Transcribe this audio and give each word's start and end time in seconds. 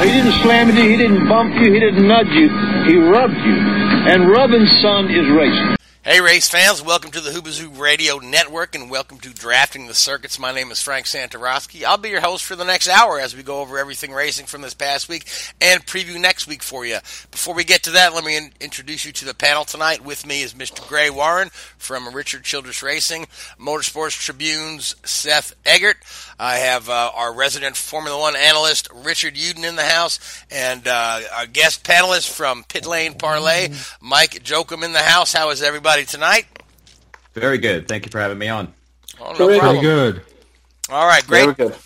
He 0.00 0.06
didn't 0.06 0.32
slam 0.40 0.74
you, 0.74 0.88
he 0.88 0.96
didn't 0.96 1.28
bump 1.28 1.54
you, 1.56 1.74
he 1.74 1.78
didn't 1.78 2.08
nudge 2.08 2.28
you. 2.28 2.48
He 2.88 2.96
rubbed 2.96 3.36
you. 3.36 3.52
And 4.08 4.30
rubbing, 4.30 4.64
son, 4.80 5.10
is 5.10 5.28
racing. 5.30 5.76
Hey, 6.02 6.22
race 6.22 6.48
fans, 6.48 6.82
welcome 6.82 7.10
to 7.10 7.20
the 7.20 7.30
Hoobazoo 7.30 7.78
Radio 7.78 8.16
Network 8.16 8.74
and 8.74 8.90
welcome 8.90 9.18
to 9.18 9.34
Drafting 9.34 9.86
the 9.86 9.92
Circuits. 9.92 10.38
My 10.38 10.50
name 10.50 10.70
is 10.70 10.80
Frank 10.80 11.04
Santorowski. 11.04 11.84
I'll 11.84 11.98
be 11.98 12.08
your 12.08 12.22
host 12.22 12.46
for 12.46 12.56
the 12.56 12.64
next 12.64 12.88
hour 12.88 13.20
as 13.20 13.36
we 13.36 13.42
go 13.42 13.60
over 13.60 13.76
everything 13.76 14.10
racing 14.10 14.46
from 14.46 14.62
this 14.62 14.72
past 14.72 15.10
week 15.10 15.28
and 15.60 15.84
preview 15.84 16.18
next 16.18 16.46
week 16.46 16.62
for 16.62 16.86
you. 16.86 16.96
Before 17.30 17.54
we 17.54 17.64
get 17.64 17.82
to 17.82 17.90
that, 17.90 18.14
let 18.14 18.24
me 18.24 18.38
in- 18.38 18.52
introduce 18.62 19.04
you 19.04 19.12
to 19.12 19.26
the 19.26 19.34
panel 19.34 19.66
tonight. 19.66 20.02
With 20.02 20.26
me 20.26 20.40
is 20.40 20.54
Mr. 20.54 20.88
Gray 20.88 21.10
Warren 21.10 21.50
from 21.76 22.14
Richard 22.14 22.44
Childress 22.44 22.82
Racing, 22.82 23.26
Motorsports 23.58 24.18
Tribune's 24.18 24.96
Seth 25.04 25.54
Eggert. 25.66 25.98
I 26.40 26.56
have 26.56 26.88
uh, 26.88 27.10
our 27.14 27.34
resident 27.34 27.76
Formula 27.76 28.18
One 28.18 28.34
analyst, 28.34 28.88
Richard 28.94 29.34
Uden, 29.34 29.62
in 29.62 29.76
the 29.76 29.84
house, 29.84 30.18
and 30.50 30.88
uh, 30.88 31.20
our 31.34 31.46
guest 31.46 31.84
panelist 31.84 32.30
from 32.30 32.64
Pit 32.64 32.86
Lane 32.86 33.12
Parlay, 33.12 33.68
Mike 34.00 34.42
Jokum, 34.42 34.82
in 34.82 34.94
the 34.94 35.00
house. 35.00 35.34
How 35.34 35.50
is 35.50 35.60
everybody 35.60 36.06
tonight? 36.06 36.46
Very 37.34 37.58
good. 37.58 37.86
Thank 37.86 38.06
you 38.06 38.10
for 38.10 38.18
having 38.18 38.38
me 38.38 38.48
on. 38.48 38.72
Oh, 39.20 39.36
no 39.38 39.58
problem. 39.58 39.84
good. 39.84 40.22
All 40.88 41.06
right, 41.06 41.26
great. 41.26 41.56
Very 41.56 41.68
good. 41.68 41.78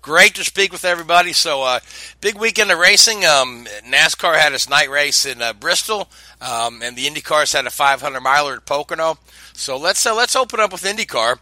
Great 0.00 0.34
to 0.36 0.44
speak 0.44 0.72
with 0.72 0.86
everybody. 0.86 1.34
So, 1.34 1.62
uh, 1.62 1.80
big 2.22 2.38
weekend 2.38 2.70
of 2.70 2.78
racing. 2.78 3.26
Um, 3.26 3.66
NASCAR 3.86 4.34
had 4.34 4.54
its 4.54 4.66
night 4.66 4.88
race 4.88 5.26
in 5.26 5.42
uh, 5.42 5.52
Bristol, 5.52 6.08
um, 6.40 6.80
and 6.82 6.96
the 6.96 7.04
IndyCars 7.04 7.52
had 7.52 7.66
a 7.66 7.70
500 7.70 8.18
miler 8.22 8.54
at 8.54 8.64
Pocono. 8.64 9.18
So 9.52 9.76
let's 9.76 10.06
uh, 10.06 10.14
let's 10.14 10.34
open 10.34 10.58
up 10.58 10.72
with 10.72 10.84
IndyCar. 10.84 11.38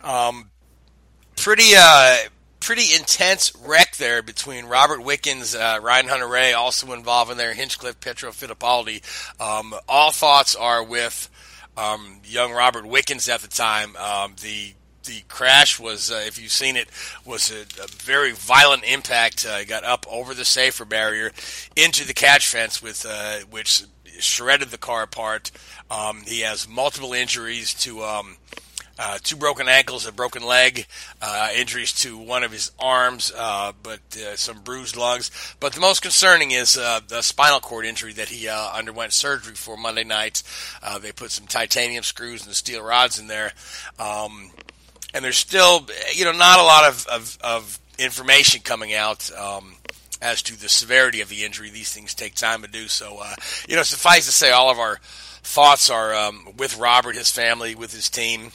Um, 0.00 0.48
pretty 1.36 1.72
uh, 1.76 2.16
pretty 2.60 2.94
intense 2.94 3.52
wreck 3.64 3.96
there 3.96 4.22
between 4.22 4.66
Robert 4.66 5.00
Wickens, 5.02 5.54
uh, 5.54 5.78
Ryan 5.80 6.08
Hunter-Reay, 6.08 6.56
also 6.56 6.92
involved 6.92 7.30
in 7.30 7.38
there, 7.38 7.54
Hinchcliffe, 7.54 8.00
Pietro 8.00 8.30
Fittipaldi. 8.30 9.02
Um, 9.40 9.74
all 9.88 10.10
thoughts 10.10 10.56
are 10.56 10.82
with 10.82 11.30
um, 11.76 12.20
young 12.24 12.52
Robert 12.52 12.86
Wickens 12.86 13.28
at 13.28 13.40
the 13.40 13.48
time. 13.48 13.96
Um, 13.96 14.34
the 14.42 14.74
the 15.04 15.22
crash 15.28 15.78
was, 15.78 16.10
uh, 16.10 16.24
if 16.26 16.36
you've 16.40 16.50
seen 16.50 16.76
it, 16.76 16.88
was 17.24 17.52
a, 17.52 17.60
a 17.80 17.86
very 17.86 18.32
violent 18.32 18.82
impact. 18.82 19.46
Uh, 19.48 19.64
got 19.64 19.84
up 19.84 20.04
over 20.10 20.34
the 20.34 20.44
safer 20.44 20.84
barrier 20.84 21.30
into 21.76 22.04
the 22.04 22.14
catch 22.14 22.48
fence, 22.48 22.82
with 22.82 23.06
uh, 23.08 23.38
which 23.48 23.84
shredded 24.18 24.70
the 24.70 24.78
car 24.78 25.02
apart. 25.02 25.52
Um, 25.90 26.22
he 26.26 26.40
has 26.40 26.68
multiple 26.68 27.12
injuries 27.12 27.72
to 27.74 28.02
um, 28.02 28.36
uh, 28.98 29.18
two 29.22 29.36
broken 29.36 29.68
ankles, 29.68 30.06
a 30.06 30.12
broken 30.12 30.42
leg, 30.42 30.86
uh, 31.20 31.50
injuries 31.54 31.92
to 31.92 32.16
one 32.16 32.42
of 32.42 32.52
his 32.52 32.72
arms, 32.78 33.30
uh, 33.36 33.72
but 33.82 34.00
uh, 34.16 34.36
some 34.36 34.60
bruised 34.60 34.96
lungs. 34.96 35.30
But 35.60 35.74
the 35.74 35.80
most 35.80 36.00
concerning 36.00 36.50
is 36.50 36.76
uh, 36.76 37.00
the 37.06 37.22
spinal 37.22 37.60
cord 37.60 37.84
injury 37.84 38.14
that 38.14 38.28
he 38.28 38.48
underwent 38.48 39.12
surgery 39.12 39.54
for 39.54 39.76
Monday 39.76 40.04
night. 40.04 40.42
They 41.00 41.12
put 41.12 41.30
some 41.30 41.46
titanium 41.46 42.04
screws 42.04 42.46
and 42.46 42.54
steel 42.54 42.82
rods 42.82 43.18
in 43.18 43.26
there. 43.26 43.52
Um, 43.98 44.50
and 45.12 45.24
there's 45.24 45.38
still, 45.38 45.86
you 46.14 46.24
know, 46.24 46.32
not 46.32 46.58
a 46.58 46.62
lot 46.62 46.84
of, 46.84 47.06
of, 47.06 47.38
of 47.42 47.78
information 47.98 48.60
coming 48.62 48.94
out 48.94 49.30
um, 49.36 49.76
as 50.22 50.42
to 50.42 50.58
the 50.58 50.68
severity 50.68 51.20
of 51.20 51.28
the 51.28 51.44
injury. 51.44 51.70
These 51.70 51.92
things 51.92 52.14
take 52.14 52.34
time 52.34 52.62
to 52.62 52.68
do. 52.68 52.88
So, 52.88 53.22
you 53.68 53.76
know, 53.76 53.82
suffice 53.82 54.26
to 54.26 54.32
say, 54.32 54.50
all 54.50 54.70
of 54.70 54.78
our 54.78 54.98
thoughts 55.42 55.90
are 55.90 56.14
um, 56.14 56.48
with 56.56 56.78
Robert, 56.78 57.14
his 57.14 57.30
family, 57.30 57.74
with 57.74 57.92
his 57.92 58.08
team. 58.08 58.52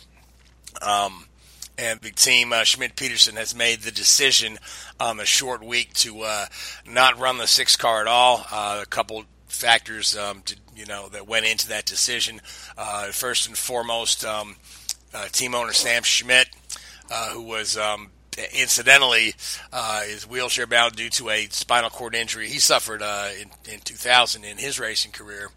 Um, 0.82 1.26
and 1.78 2.00
the 2.02 2.12
team, 2.12 2.54
uh, 2.54 2.64
Schmidt 2.64 2.96
Peterson, 2.96 3.36
has 3.38 3.56
made 3.56 3.82
the 3.82 3.92
decision 3.92 4.60
on 5.00 5.18
the 5.18 5.26
short 5.26 5.64
week 5.64 5.94
to 5.96 6.22
uh, 6.22 6.46
not 6.86 7.18
run 7.18 7.38
the 7.38 7.48
six 7.48 7.76
car 7.76 8.02
at 8.02 8.08
all. 8.08 8.46
Uh, 8.52 8.82
a 8.84 8.86
couple 8.86 9.24
factors, 9.48 10.16
um, 10.16 10.44
to, 10.44 10.56
you 10.76 10.86
know, 10.86 11.10
that 11.10 11.28
went 11.28 11.46
into 11.46 11.70
that 11.70 11.86
decision. 11.86 12.40
Uh, 12.78 13.08
first 13.08 13.48
and 13.48 13.58
foremost, 13.58 14.24
um, 14.24 14.56
uh, 15.14 15.28
team 15.30 15.56
owner 15.56 15.74
Sam 15.74 16.04
Schmidt, 16.04 16.50
uh, 17.10 17.30
who 17.30 17.42
was 17.42 17.78
um, 17.78 18.12
incidentally 18.54 19.34
is 20.06 20.30
wheelchair 20.30 20.68
bound 20.68 20.96
due 20.96 21.10
to 21.10 21.30
a 21.30 21.48
spinal 21.48 21.90
cord 21.90 22.16
injury 22.16 22.48
he 22.48 22.60
suffered 22.60 23.02
in, 23.02 23.50
in 23.72 23.80
2000 23.80 24.44
in 24.44 24.58
his 24.58 24.80
racing 24.80 25.12
career, 25.12 25.50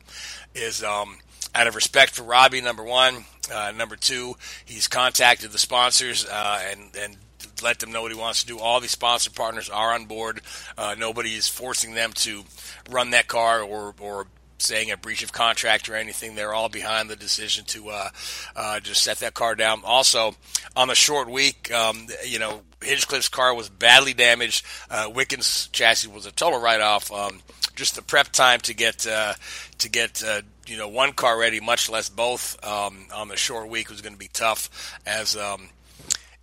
is 0.54 0.82
um, 0.82 1.18
out 1.54 1.66
of 1.66 1.74
respect 1.74 2.14
for 2.14 2.22
Robbie, 2.22 2.60
number 2.60 2.82
one. 2.82 3.24
Uh, 3.50 3.72
number 3.72 3.96
two, 3.96 4.36
he's 4.64 4.88
contacted 4.88 5.52
the 5.52 5.58
sponsors 5.58 6.26
uh, 6.26 6.62
and 6.70 6.90
and 6.98 7.16
let 7.62 7.78
them 7.78 7.92
know 7.92 8.02
what 8.02 8.12
he 8.12 8.18
wants 8.18 8.40
to 8.42 8.46
do. 8.46 8.58
All 8.58 8.80
the 8.80 8.88
sponsor 8.88 9.30
partners 9.30 9.70
are 9.70 9.94
on 9.94 10.06
board. 10.06 10.40
Uh, 10.76 10.94
nobody 10.98 11.34
is 11.34 11.48
forcing 11.48 11.94
them 11.94 12.12
to 12.14 12.44
run 12.90 13.10
that 13.10 13.28
car 13.28 13.62
or 13.62 13.94
or 14.00 14.26
saying 14.58 14.90
a 14.90 14.96
breach 14.96 15.22
of 15.22 15.32
contract 15.32 15.88
or 15.88 15.94
anything. 15.94 16.34
They're 16.34 16.54
all 16.54 16.68
behind 16.68 17.10
the 17.10 17.16
decision 17.16 17.64
to 17.66 17.90
uh, 17.90 18.08
uh, 18.56 18.80
just 18.80 19.02
set 19.02 19.18
that 19.18 19.34
car 19.34 19.54
down. 19.54 19.82
Also, 19.84 20.34
on 20.76 20.88
the 20.88 20.94
short 20.94 21.28
week, 21.28 21.72
um, 21.72 22.06
you 22.24 22.38
know, 22.38 22.62
Hinchcliffe's 22.80 23.28
car 23.28 23.54
was 23.54 23.68
badly 23.68 24.14
damaged. 24.14 24.64
Uh, 24.90 25.10
Wickens' 25.14 25.68
chassis 25.72 26.08
was 26.08 26.26
a 26.26 26.32
total 26.32 26.60
write-off. 26.60 27.12
Um, 27.12 27.40
just 27.74 27.96
the 27.96 28.02
prep 28.02 28.28
time 28.28 28.60
to 28.60 28.74
get 28.74 29.06
uh, 29.06 29.34
to 29.78 29.88
get 29.88 30.22
uh, 30.24 30.42
you 30.66 30.76
know 30.76 30.88
one 30.88 31.12
car 31.12 31.38
ready, 31.38 31.60
much 31.60 31.90
less 31.90 32.08
both 32.08 32.62
um, 32.64 33.06
on 33.14 33.28
the 33.28 33.36
short 33.36 33.68
week 33.68 33.90
was 33.90 34.00
going 34.00 34.14
to 34.14 34.18
be 34.18 34.30
tough 34.32 34.98
as. 35.06 35.36
Um, 35.36 35.68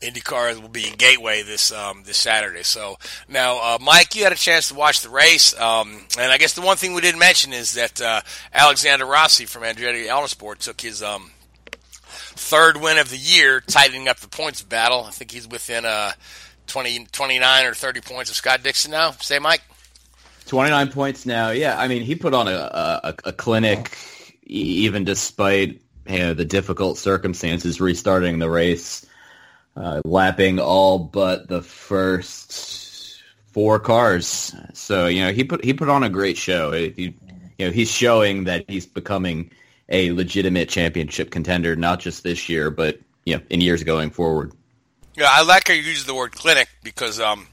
IndyCar 0.01 0.60
will 0.60 0.68
be 0.68 0.88
in 0.88 0.95
Gateway 0.95 1.44
this 1.44 1.72
um, 1.72 2.01
this 2.06 2.18
Saturday. 2.18 2.63
So 2.63 2.98
now, 3.30 3.57
uh, 3.57 3.78
Mike, 3.80 4.16
you 4.16 4.24
had 4.24 4.33
a 4.33 4.36
chance 4.36 4.69
to 4.69 4.74
watch 4.74 5.01
the 5.01 5.10
race, 5.10 5.54
um, 5.60 6.07
and 6.18 6.31
I 6.31 6.39
guess 6.39 6.54
the 6.54 6.62
one 6.62 6.78
thing 6.78 6.94
we 6.94 7.01
didn't 7.01 7.19
mention 7.19 7.54
is 7.54 7.74
that 7.74 8.01
uh, 8.01 8.22
Alexander 8.51 9.06
Rossi 9.06 9.45
from 9.45 9.62
Andretti 9.62 10.07
Autosport 10.07 10.57
took 10.57 10.81
his 10.81 11.04
um, 11.04 11.30
third 12.42 12.77
win 12.77 12.98
of 12.98 13.10
the 13.10 13.18
year, 13.18 13.62
tightening 13.62 14.07
up 14.07 14.18
the 14.18 14.27
points 14.27 14.63
battle. 14.63 15.04
I 15.04 15.12
think 15.12 15.31
he's 15.31 15.48
within 15.48 15.86
uh, 15.86 16.13
20, 16.68 17.06
29 17.12 17.66
or 17.66 17.74
thirty 17.74 18.01
points 18.01 18.30
of 18.30 18.36
Scott 18.36 18.63
Dixon 18.63 18.92
now. 18.92 19.12
Say, 19.12 19.39
Mike. 19.39 19.62
29 20.51 20.92
points 20.92 21.25
now. 21.25 21.51
Yeah, 21.51 21.80
I 21.80 21.88
mean, 21.88 22.01
he 22.01 22.13
put 22.13 22.33
on 22.33 22.50
a, 22.50 22.51
a, 22.51 23.15
a 23.24 23.31
clinic 23.31 23.98
even 24.44 25.06
despite 25.06 25.81
you 26.09 26.18
know, 26.18 26.33
the 26.33 26.44
difficult 26.44 26.98
circumstances 26.98 27.80
restarting 27.80 28.38
the 28.39 28.50
race, 28.50 29.06
uh, 29.77 30.01
lapping 30.03 30.59
all 30.59 31.00
but 31.00 31.48
the 31.48 31.62
first 31.62 33.24
four 33.53 33.80
cars. 33.80 34.53
So, 34.74 35.07
you 35.07 35.24
know, 35.24 35.31
he 35.31 35.45
put 35.45 35.63
he 35.63 35.71
put 35.71 35.88
on 35.88 36.03
a 36.03 36.09
great 36.09 36.36
show. 36.36 36.74
You 36.74 37.13
you 37.57 37.68
know, 37.68 37.71
he's 37.71 37.89
showing 37.89 38.44
that 38.44 38.65
he's 38.68 38.86
becoming 38.86 39.51
a 39.88 40.12
legitimate 40.12 40.68
championship 40.68 41.31
contender, 41.31 41.77
not 41.77 42.01
just 42.01 42.24
this 42.24 42.50
year, 42.50 42.69
but 42.69 43.00
you 43.25 43.38
know, 43.38 43.42
in 43.50 43.62
years 43.62 43.86
going 43.86 44.09
forward. 44.09 44.51
Yeah, 45.15 45.27
I 45.30 45.44
like 45.44 45.69
how 45.69 45.75
you 45.75 45.81
use 45.81 46.03
the 46.03 46.13
word 46.13 46.33
clinic 46.33 46.68
because 46.83 47.21
um, 47.21 47.48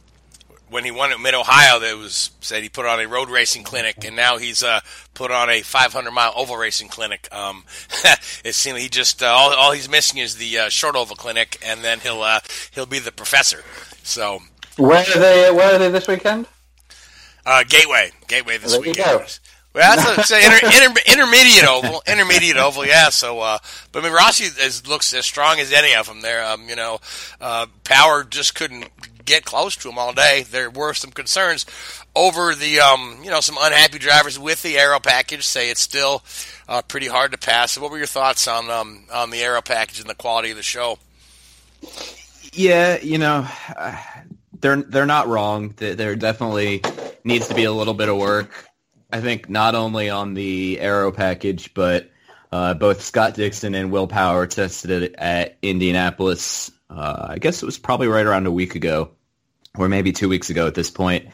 when 0.71 0.85
he 0.85 0.91
won 0.91 1.13
at 1.13 1.21
Mid 1.21 1.35
Ohio, 1.35 1.79
there 1.79 1.97
was 1.97 2.31
said 2.41 2.63
he 2.63 2.69
put 2.69 2.87
on 2.87 3.01
a 3.01 3.07
road 3.07 3.31
racing 3.31 3.65
clinic, 3.65 4.05
and 4.05 4.17
now 4.17 4.39
he's 4.39 4.63
uh, 4.63 4.81
put 5.15 5.31
on 5.31 5.51
a 5.51 5.63
500 5.63 6.11
mile 6.11 6.33
oval 6.37 6.57
racing 6.57 6.89
clinic. 6.89 7.29
Um, 7.33 7.65
it 8.45 8.55
seems 8.55 8.81
he 8.81 8.89
just 8.89 9.23
uh, 9.23 9.27
all, 9.27 9.53
all 9.55 9.73
he's 9.73 9.89
missing 9.89 10.19
is 10.19 10.37
the 10.37 10.59
uh, 10.59 10.69
short 10.69 10.97
oval 10.97 11.17
clinic, 11.17 11.59
and 11.65 11.81
then 11.81 12.01
he'll 12.01 12.23
uh, 12.23 12.41
he'll 12.73 12.87
be 12.87 12.99
the 12.99 13.13
professor. 13.13 13.63
So 14.03 14.41
where 14.77 15.01
are 15.01 15.19
they? 15.19 15.51
Where 15.51 15.75
are 15.75 15.79
they 15.79 15.91
this 15.91 16.09
weekend? 16.09 16.47
Uh, 17.45 17.65
Gateway, 17.69 18.13
Gateway 18.27 18.59
this 18.59 18.73
There 18.73 18.81
weekend. 18.81 19.39
Well, 19.75 19.97
that's 19.97 20.31
a 20.31 20.37
inter, 20.39 20.67
inter, 20.67 21.01
intermediate 21.07 21.65
oval, 21.65 22.03
intermediate 22.07 22.57
oval, 22.57 22.87
yeah. 22.87 23.11
So, 23.11 23.41
uh, 23.41 23.59
but 23.93 24.01
I 24.01 24.03
mean, 24.03 24.13
Rossi 24.13 24.45
is, 24.45 24.87
looks 24.87 25.13
as 25.13 25.27
strong 25.27 25.61
as 25.61 25.73
any 25.73 25.95
of 25.95 26.07
them. 26.07 26.21
There, 26.21 26.45
um, 26.45 26.69
you 26.69 26.75
know, 26.75 26.99
uh, 27.41 27.67
Power 27.85 28.25
just 28.25 28.55
couldn't 28.55 28.89
get 29.29 29.45
close 29.45 29.77
to 29.77 29.89
him 29.89 29.99
all 29.99 30.13
day. 30.13 30.45
There 30.51 30.71
were 30.71 30.95
some 30.95 31.11
concerns 31.11 31.67
over 32.17 32.55
the, 32.55 32.81
um, 32.81 33.21
you 33.23 33.31
know, 33.31 33.41
some 33.41 33.57
unhappy 33.61 33.99
drivers 33.99 34.39
with 34.39 34.63
the 34.63 34.79
aero 34.79 34.99
package. 34.99 35.47
Say 35.47 35.71
it's 35.71 35.81
still 35.81 36.23
uh, 36.69 36.83
pretty 36.83 37.07
hard 37.07 37.33
to 37.33 37.39
pass. 37.39 37.73
So 37.73 37.83
what 37.83 37.91
were 37.91 37.99
your 37.99 38.07
thoughts 38.07 38.49
on 38.49 38.71
um, 38.71 39.05
on 39.13 39.31
the 39.31 39.41
aero 39.41 39.63
package 39.63 40.01
and 40.01 40.11
the 40.11 40.15
quality 40.15 40.51
of 40.51 40.57
the 40.57 40.63
show? 40.63 40.99
Yeah, 42.53 42.99
you 43.01 43.19
know, 43.19 43.47
they're 44.61 44.83
they're 44.83 45.07
not 45.07 45.29
wrong. 45.29 45.75
There 45.77 45.95
there 45.95 46.17
definitely 46.17 46.83
needs 47.25 47.49
to 47.49 47.55
be 47.55 47.65
a 47.65 47.73
little 47.73 47.95
bit 47.95 48.09
of 48.09 48.17
work. 48.17 48.51
I 49.11 49.21
think 49.21 49.49
not 49.49 49.75
only 49.75 50.11
on 50.11 50.35
the 50.35 50.79
aero 50.81 51.13
package, 51.13 51.73
but 51.73 52.11
uh, 52.53 52.75
both 52.75 53.03
Scott 53.03 53.35
Dixon 53.35 53.75
and 53.75 53.91
Will 53.91 54.07
Power 54.07 54.47
tested 54.47 54.91
it 54.91 55.15
at 55.17 55.57
Indianapolis. 55.63 56.71
Uh, 56.91 57.27
I 57.31 57.39
guess 57.39 57.63
it 57.63 57.67
was 57.67 57.79
probably 57.79 58.09
right 58.09 58.27
around 58.27 58.47
a 58.47 58.51
week 58.51 58.75
ago, 58.75 59.11
or 59.79 59.89
maybe 59.89 60.13
two 60.13 60.29
weeks 60.29 60.51
ago 60.51 60.67
at 60.67 60.75
this 60.75 60.91
point, 60.91 61.29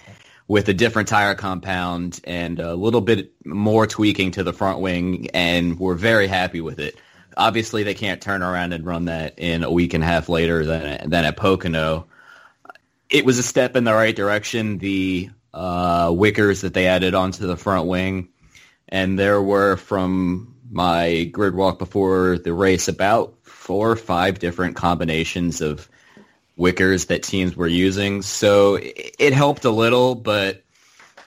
with 0.47 0.69
a 0.69 0.75
different 0.75 1.09
tire 1.09 1.35
compound 1.35 2.21
and 2.25 2.61
a 2.61 2.75
little 2.75 3.01
bit 3.01 3.33
more 3.45 3.87
tweaking 3.87 4.33
to 4.33 4.43
the 4.43 4.53
front 4.53 4.81
wing, 4.81 5.29
and 5.33 5.79
we're 5.79 5.95
very 5.95 6.27
happy 6.27 6.61
with 6.61 6.79
it. 6.79 6.97
Obviously, 7.37 7.83
they 7.83 7.95
can't 7.95 8.21
turn 8.21 8.43
around 8.43 8.73
and 8.73 8.87
run 8.87 9.07
that 9.07 9.39
in 9.39 9.65
a 9.65 9.71
week 9.71 9.95
and 9.95 10.05
a 10.05 10.07
half 10.07 10.29
later 10.29 10.65
than 10.65 11.11
than 11.11 11.25
at 11.25 11.37
Pocono. 11.37 12.07
It 13.11 13.25
was 13.25 13.39
a 13.39 13.43
step 13.43 13.77
in 13.77 13.85
the 13.85 13.95
right 13.95 14.15
direction. 14.15 14.79
The 14.79 15.31
uh, 15.53 16.09
wickers 16.09 16.63
that 16.63 16.75
they 16.75 16.87
added 16.87 17.15
onto 17.15 17.47
the 17.47 17.57
front 17.57 17.89
wing, 17.89 18.29
and 18.89 19.19
there 19.19 19.43
were 19.43 19.77
from 19.77 20.55
my 20.71 21.25
grid 21.25 21.55
walk 21.55 21.79
before 21.79 22.39
the 22.39 22.53
race 22.53 22.89
about 22.89 23.35
four 23.43 23.91
or 23.91 23.97
five 23.97 24.39
different 24.39 24.77
combinations 24.77 25.61
of 25.61 25.89
wickers 26.59 27.09
that 27.09 27.23
teams 27.23 27.57
were 27.57 27.67
using. 27.67 28.23
So 28.23 28.77
it, 28.77 29.17
it 29.19 29.33
helped 29.33 29.65
a 29.65 29.71
little, 29.71 30.15
but 30.15 30.63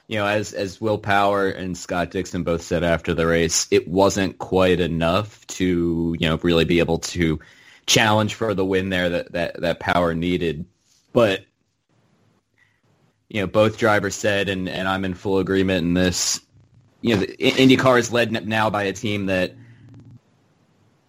you 0.07 0.17
know, 0.17 0.25
as 0.25 0.53
as 0.53 0.79
Will 0.79 0.97
Power 0.97 1.49
and 1.49 1.77
Scott 1.77 2.11
Dixon 2.11 2.43
both 2.43 2.61
said 2.61 2.83
after 2.83 3.13
the 3.13 3.27
race, 3.27 3.67
it 3.71 3.87
wasn't 3.87 4.37
quite 4.37 4.79
enough 4.79 5.45
to 5.47 6.15
you 6.17 6.29
know 6.29 6.39
really 6.43 6.65
be 6.65 6.79
able 6.79 6.99
to 6.99 7.39
challenge 7.85 8.35
for 8.35 8.53
the 8.53 8.65
win 8.65 8.89
there 8.89 9.09
that 9.09 9.31
that 9.33 9.61
that 9.61 9.79
Power 9.79 10.13
needed. 10.13 10.65
But 11.11 11.45
you 13.29 13.41
know, 13.41 13.47
both 13.47 13.77
drivers 13.77 14.15
said, 14.15 14.47
and 14.47 14.69
and 14.69 14.87
I'm 14.87 15.03
in 15.03 15.13
full 15.13 15.39
agreement 15.39 15.85
in 15.85 15.93
this. 15.93 16.39
You 17.01 17.15
know, 17.15 17.23
IndyCar 17.23 17.99
is 17.99 18.11
led 18.11 18.47
now 18.47 18.69
by 18.69 18.83
a 18.83 18.93
team 18.93 19.27
that 19.27 19.53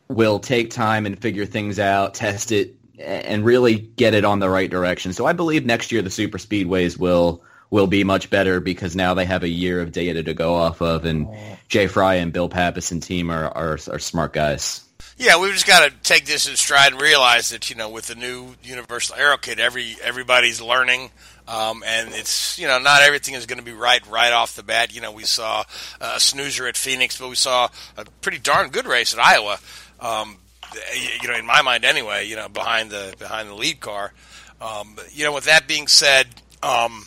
will 0.09 0.39
take 0.39 0.71
time 0.71 1.07
and 1.07 1.19
figure 1.19 1.47
things 1.47 1.79
out, 1.79 2.15
test 2.15 2.53
it, 2.53 2.75
and 2.99 3.45
really 3.45 3.77
get 3.77 4.15
it 4.15 4.25
on 4.25 4.39
the 4.39 4.49
right 4.49 4.71
direction. 4.71 5.13
So 5.13 5.27
I 5.27 5.33
believe 5.33 5.65
next 5.65 5.93
year 5.93 6.03
the 6.03 6.11
super 6.11 6.39
speedways 6.39 6.99
will 6.99 7.43
will 7.71 7.87
be 7.87 8.03
much 8.03 8.31
better 8.31 8.61
because 8.61 8.97
now 8.97 9.15
they 9.15 9.27
have 9.27 9.43
a 9.43 9.49
year 9.49 9.81
of 9.81 9.93
data 9.93 10.23
to 10.23 10.35
go 10.35 10.55
off 10.55 10.81
of, 10.81 11.05
and 11.05 11.29
Jay 11.69 11.87
Frye 11.87 12.17
and 12.17 12.33
Bill 12.33 12.49
Pappas 12.49 12.91
and 12.93 13.03
team 13.03 13.31
are 13.31 13.47
are, 13.47 13.79
are 13.91 13.99
smart 13.99 14.33
guys. 14.33 14.85
Yeah, 15.17 15.41
we've 15.41 15.53
just 15.53 15.67
got 15.67 15.89
to 15.89 15.97
take 16.05 16.27
this 16.27 16.49
in 16.49 16.55
stride 16.55 16.93
and 16.93 17.03
realize 17.03 17.49
that 17.49 17.71
you 17.71 17.77
know 17.77 17.91
with 17.91 18.07
the 18.07 18.15
new 18.15 18.55
Universal 18.63 19.17
Aero 19.17 19.37
Kit, 19.37 19.59
every 19.59 19.97
everybody's 20.03 20.61
learning. 20.61 21.11
Um, 21.49 21.83
and 21.85 22.11
it's 22.13 22.59
you 22.59 22.69
know 22.69 22.79
not 22.79 23.03
everything 23.03 23.35
is 23.35 23.47
going 23.47 23.59
to 23.59 23.65
be 23.65 23.73
right 23.73 24.05
right 24.09 24.33
off 24.33 24.55
the 24.55 24.63
bat. 24.63 24.95
You 24.95 25.01
know 25.01 25.13
we 25.13 25.25
saw 25.25 25.65
a 26.01 26.21
snoozer 26.21 26.69
at 26.69 26.77
Phoenix, 26.77 27.19
but 27.19 27.29
we 27.29 27.35
saw 27.35 27.69
a 27.97 28.05
pretty 28.21 28.39
darn 28.39 28.71
good 28.71 28.87
race 28.87 29.13
at 29.13 29.19
Iowa. 29.19 29.59
Um, 29.99 30.37
you 31.21 31.29
know, 31.29 31.35
in 31.37 31.47
my 31.47 31.63
mind 31.63 31.85
anyway. 31.85 32.27
You 32.27 32.37
know, 32.37 32.49
behind 32.49 32.91
the 32.91 33.15
behind 33.19 33.49
the 33.49 33.55
lead 33.55 33.81
car. 33.81 34.13
Um, 34.61 34.97
you 35.13 35.25
know, 35.25 35.33
with 35.33 35.45
that 35.45 35.69
being 35.69 35.87
said, 35.87 36.27
um, 36.63 37.05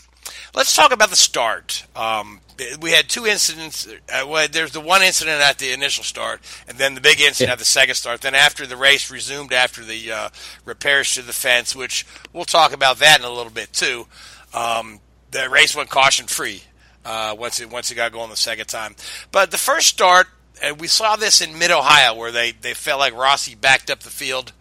let's 0.55 0.75
talk 0.75 0.93
about 0.93 1.09
the 1.09 1.15
start. 1.17 1.85
Um, 1.95 2.39
we 2.79 2.91
had 2.91 3.09
two 3.09 3.25
incidents. 3.25 3.87
Uh, 3.87 4.25
well, 4.27 4.47
there's 4.49 4.71
the 4.71 4.79
one 4.79 5.01
incident 5.01 5.41
at 5.41 5.57
the 5.57 5.71
initial 5.73 6.03
start, 6.03 6.39
and 6.67 6.77
then 6.77 6.93
the 6.95 7.01
big 7.01 7.19
incident 7.19 7.49
Yeah. 7.49 7.53
at 7.53 7.59
the 7.59 7.65
second 7.65 7.95
start. 7.95 8.21
Then 8.21 8.35
after 8.35 8.65
the 8.67 8.77
race 8.77 9.09
resumed 9.11 9.51
after 9.51 9.83
the 9.83 10.11
uh, 10.11 10.29
repairs 10.63 11.13
to 11.15 11.21
the 11.23 11.33
fence, 11.33 11.75
which 11.75 12.05
we'll 12.31 12.45
talk 12.45 12.71
about 12.71 12.99
that 12.99 13.19
in 13.19 13.25
a 13.25 13.31
little 13.31 13.51
bit 13.51 13.73
too. 13.73 14.07
Um, 14.53 14.99
the 15.31 15.49
race 15.49 15.75
went 15.75 15.89
caution 15.89 16.27
free 16.27 16.63
uh, 17.03 17.35
once 17.37 17.59
it 17.59 17.69
once 17.69 17.89
it 17.91 17.95
got 17.95 18.11
going 18.11 18.29
the 18.29 18.35
second 18.37 18.67
time. 18.67 18.95
But 19.31 19.49
the 19.51 19.57
first 19.57 19.87
start, 19.87 20.27
and 20.61 20.79
we 20.79 20.87
saw 20.87 21.15
this 21.15 21.41
in 21.41 21.57
Mid 21.57 21.71
Ohio, 21.71 22.15
where 22.15 22.31
they 22.31 22.51
they 22.51 22.73
felt 22.73 22.99
like 22.99 23.15
Rossi 23.15 23.55
backed 23.55 23.89
up 23.89 24.01
the 24.01 24.09
field, 24.09 24.53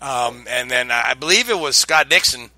um, 0.00 0.46
and 0.48 0.70
then 0.70 0.90
I 0.90 1.14
believe 1.14 1.48
it 1.48 1.58
was 1.58 1.76
Scott 1.76 2.08
Dixon 2.08 2.50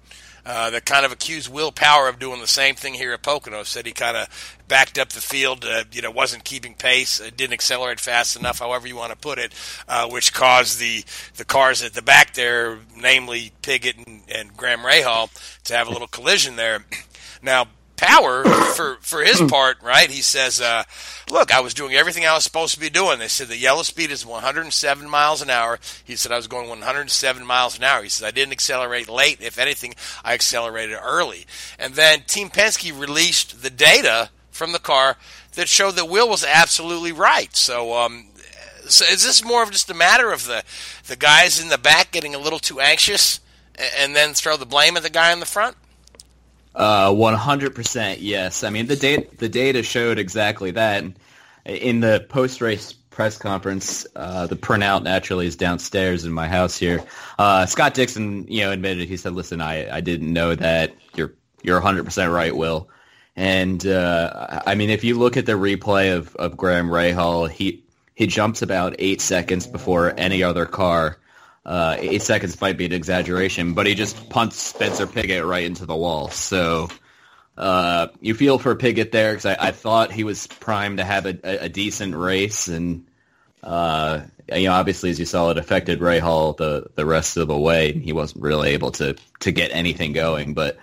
uh, 0.45 0.71
that 0.71 0.85
kind 0.85 1.05
of 1.05 1.13
accused 1.13 1.53
Will 1.53 1.73
Power 1.73 2.09
of 2.09 2.19
doing 2.19 2.41
the 2.41 2.47
same 2.47 2.75
thing 2.75 2.95
here 2.95 3.13
at 3.13 3.23
Pocono. 3.23 3.63
Said 3.63 3.87
he 3.87 3.93
kind 3.93 4.17
of 4.17 4.59
backed 4.69 4.99
up 4.99 5.11
the 5.11 5.21
field, 5.21 5.65
uh, 5.65 5.85
you 5.93 6.01
know, 6.01 6.11
wasn't 6.11 6.45
keeping 6.45 6.75
pace, 6.75 7.21
uh, 7.21 7.31
didn't 7.37 7.53
accelerate 7.53 8.01
fast 8.01 8.37
enough, 8.37 8.59
however 8.59 8.89
you 8.89 8.97
want 8.97 9.13
to 9.13 9.19
put 9.19 9.39
it, 9.39 9.53
uh, 9.89 10.09
which 10.09 10.33
caused 10.33 10.79
the 10.79 11.05
the 11.37 11.45
cars 11.45 11.83
at 11.83 11.93
the 11.93 12.03
back 12.03 12.35
there, 12.35 12.79
namely 12.97 13.53
Pigot 13.63 14.07
and, 14.07 14.23
and 14.29 14.57
Graham 14.57 14.81
Rahal, 14.81 15.31
to 15.65 15.75
have 15.75 15.89
a 15.89 15.91
little 15.91 16.09
collision 16.09 16.57
there. 16.57 16.85
Now. 17.43 17.67
Power, 18.01 18.45
for 18.75 18.97
for 19.03 19.23
his 19.23 19.43
part, 19.43 19.83
right? 19.83 20.11
He 20.11 20.23
says, 20.23 20.59
uh, 20.59 20.85
"Look, 21.31 21.55
I 21.55 21.61
was 21.61 21.75
doing 21.75 21.95
everything 21.95 22.25
I 22.25 22.33
was 22.33 22.45
supposed 22.45 22.73
to 22.73 22.81
be 22.81 22.89
doing." 22.89 23.19
They 23.19 23.29
said 23.29 23.49
the 23.49 23.59
yellow 23.59 23.83
speed 23.83 24.11
is 24.11 24.25
107 24.25 25.07
miles 25.07 25.43
an 25.43 25.51
hour. 25.51 25.79
He 26.03 26.17
said 26.17 26.33
I 26.33 26.37
was 26.37 26.47
going 26.47 26.71
107 26.71 27.47
miles 27.47 27.77
an 27.77 27.85
hour. 27.85 28.03
He 28.03 28.09
said 28.09 28.27
I 28.27 28.31
didn't 28.31 28.53
accelerate 28.53 29.09
late. 29.11 29.43
If 29.43 29.59
anything, 29.59 29.95
I 30.25 30.33
accelerated 30.33 30.99
early. 31.03 31.47
And 31.79 31.93
then 31.93 32.23
Team 32.23 32.49
Penske 32.49 32.99
released 32.99 33.63
the 33.63 33.71
data 33.71 34.31
from 34.51 34.73
the 34.73 34.79
car 34.79 35.19
that 35.53 35.69
showed 35.69 35.97
that 35.97 36.09
Will 36.09 36.29
was 36.29 36.43
absolutely 36.43 37.13
right. 37.13 37.55
So, 37.55 37.95
um, 37.99 38.29
so 38.89 39.05
is 39.05 39.25
this 39.25 39.45
more 39.45 39.63
of 39.63 39.71
just 39.71 39.91
a 39.91 39.95
matter 39.95 40.33
of 40.33 40.47
the 40.47 40.65
the 41.07 41.17
guys 41.17 41.61
in 41.61 41.69
the 41.69 41.77
back 41.77 42.13
getting 42.13 42.35
a 42.35 42.39
little 42.39 42.59
too 42.59 42.81
anxious 42.81 43.41
and 43.99 44.17
then 44.17 44.33
throw 44.33 44.57
the 44.57 44.65
blame 44.65 44.97
at 44.97 45.03
the 45.03 45.11
guy 45.11 45.33
in 45.33 45.41
the 45.41 45.47
front? 45.47 45.77
Uh, 46.75 47.13
one 47.13 47.35
hundred 47.35 47.75
percent, 47.75 48.21
yes. 48.21 48.63
I 48.63 48.71
mean, 48.71 48.87
the 48.87 48.97
data 48.97 49.27
the 49.39 49.49
data 49.49 49.83
showed 49.83 50.19
exactly 50.19 50.71
that. 50.73 51.05
In 51.65 52.01
the 52.01 52.25
post 52.29 52.61
race 52.61 52.93
press 52.93 53.37
conference, 53.37 54.07
uh, 54.17 54.47
the 54.47 54.57
printout 54.57 55.03
naturally 55.03 55.47
is 55.47 55.57
downstairs 55.57 56.25
in 56.25 56.33
my 56.33 56.49
house 56.49 56.77
here. 56.77 57.05
Uh, 57.39 57.67
Scott 57.67 57.95
Dixon, 57.95 58.47
you 58.49 58.63
know, 58.63 58.71
admitted 58.71 59.09
he 59.09 59.17
said, 59.17 59.33
"Listen, 59.33 59.61
I, 59.61 59.97
I 59.97 60.01
didn't 60.01 60.33
know 60.33 60.55
that. 60.55 60.95
You're 61.15 61.35
you're 61.63 61.77
one 61.77 61.83
hundred 61.83 62.05
percent 62.05 62.33
right, 62.33 62.57
Will." 62.57 62.89
And 63.37 63.87
uh, 63.87 64.63
I 64.67 64.75
mean, 64.75 64.91
if 64.91 65.05
you 65.05 65.19
look 65.19 65.37
at 65.37 65.47
the 65.47 65.53
replay 65.53 66.17
of, 66.17 66.35
of 66.37 66.57
Graham 66.57 66.89
Rahal, 66.89 67.51
he 67.51 67.85
he 68.15 68.27
jumps 68.27 68.63
about 68.63 68.97
eight 68.99 69.21
seconds 69.21 69.67
before 69.67 70.15
any 70.17 70.43
other 70.43 70.67
car. 70.67 71.19
Uh, 71.65 71.97
eight 71.99 72.23
seconds 72.23 72.59
might 72.61 72.79
be 72.79 72.87
an 72.87 72.93
exaggeration, 72.93 73.75
but 73.75 73.87
he 73.87 73.95
just 73.95 74.31
punts 74.31 74.57
Spencer 74.57 75.07
Pigot 75.07 75.47
right 75.47 75.65
into 75.65 75.85
the 75.85 75.95
wall. 75.95 76.31
So 76.31 76.89
uh, 77.57 78.09
you 78.21 78.35
feel 78.35 78.59
for 78.59 78.75
Pigot 78.75 79.13
there 79.13 79.33
because 79.33 79.45
I, 79.47 79.57
I 79.69 79.71
thought 79.73 80.11
he 80.11 80.25
was 80.25 80.47
primed 80.47 80.99
to 80.99 81.05
have 81.05 81.27
a, 81.27 81.65
a, 81.65 81.69
decent 81.69 82.17
race, 82.17 82.69
and 82.69 83.07
uh, 83.63 84.23
you 84.51 84.69
know, 84.69 84.73
obviously, 84.73 85.11
as 85.11 85.19
you 85.19 85.27
saw, 85.27 85.51
it 85.51 85.59
affected 85.59 86.01
Rahal 86.01 86.57
the 86.57 86.87
the 86.95 87.05
rest 87.05 87.37
of 87.37 87.49
the 87.49 87.59
way. 87.59 87.93
He 87.93 88.15
wasn't 88.15 88.43
really 88.43 88.71
able 88.71 88.93
to 88.93 89.15
to 89.41 89.53
get 89.53 89.73
anything 89.75 90.15
going, 90.15 90.55
but 90.55 90.79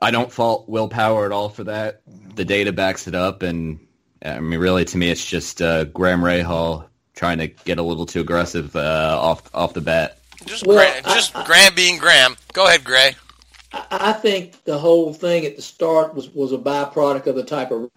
I 0.00 0.10
don't 0.10 0.32
fault 0.32 0.68
Will 0.68 0.88
Power 0.88 1.24
at 1.24 1.32
all 1.32 1.48
for 1.48 1.64
that. 1.64 2.02
The 2.34 2.44
data 2.44 2.72
backs 2.72 3.06
it 3.06 3.14
up, 3.14 3.44
and 3.44 3.86
I 4.24 4.40
mean, 4.40 4.58
really, 4.58 4.84
to 4.84 4.98
me, 4.98 5.08
it's 5.08 5.24
just 5.24 5.62
uh, 5.62 5.84
Graham 5.84 6.22
Rahal 6.22 6.88
trying 7.14 7.38
to 7.38 7.48
get 7.48 7.78
a 7.78 7.82
little 7.82 8.06
too 8.06 8.20
aggressive 8.20 8.74
uh, 8.76 9.18
off 9.20 9.42
off 9.54 9.74
the 9.74 9.80
bat. 9.80 10.18
Just 10.44 10.66
Well, 10.66 10.78
Graham, 10.78 11.02
I- 11.04 11.14
just 11.14 11.34
Graham 11.44 11.74
being 11.74 11.98
Graham. 11.98 12.36
Go 12.52 12.66
ahead, 12.66 12.84
Gray. 12.84 13.16
I 13.72 13.86
I 13.90 14.12
think 14.12 14.64
the 14.64 14.78
whole 14.78 15.12
thing 15.12 15.46
at 15.46 15.56
the 15.56 15.62
start 15.62 16.14
was, 16.14 16.28
was 16.30 16.52
a 16.52 16.58
byproduct 16.58 17.26
of 17.26 17.36
the 17.36 17.44
type 17.44 17.70
of 17.70 17.90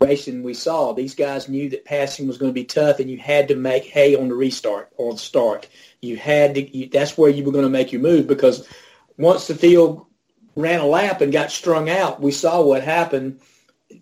racing 0.00 0.42
we 0.42 0.54
saw. 0.54 0.92
These 0.92 1.14
guys 1.14 1.48
knew 1.48 1.70
that 1.70 1.84
passing 1.84 2.28
was 2.28 2.38
going 2.38 2.50
to 2.50 2.54
be 2.54 2.64
tough, 2.64 3.00
and 3.00 3.10
you 3.10 3.18
had 3.18 3.48
to 3.48 3.56
make 3.56 3.84
hay 3.84 4.14
on 4.14 4.28
the 4.28 4.34
restart 4.34 4.90
or 4.96 5.12
the 5.12 5.18
start. 5.18 5.68
You 6.00 6.16
had 6.16 6.54
to. 6.54 6.76
You, 6.76 6.88
that's 6.88 7.18
where 7.18 7.30
you 7.30 7.44
were 7.44 7.52
going 7.52 7.64
to 7.64 7.70
make 7.70 7.92
your 7.92 8.02
move 8.02 8.26
because 8.26 8.66
once 9.16 9.46
the 9.48 9.54
field 9.54 10.06
ran 10.54 10.80
a 10.80 10.86
lap 10.86 11.20
and 11.20 11.32
got 11.32 11.50
strung 11.50 11.90
out, 11.90 12.20
we 12.20 12.30
saw 12.30 12.62
what 12.62 12.82
happened. 12.82 13.40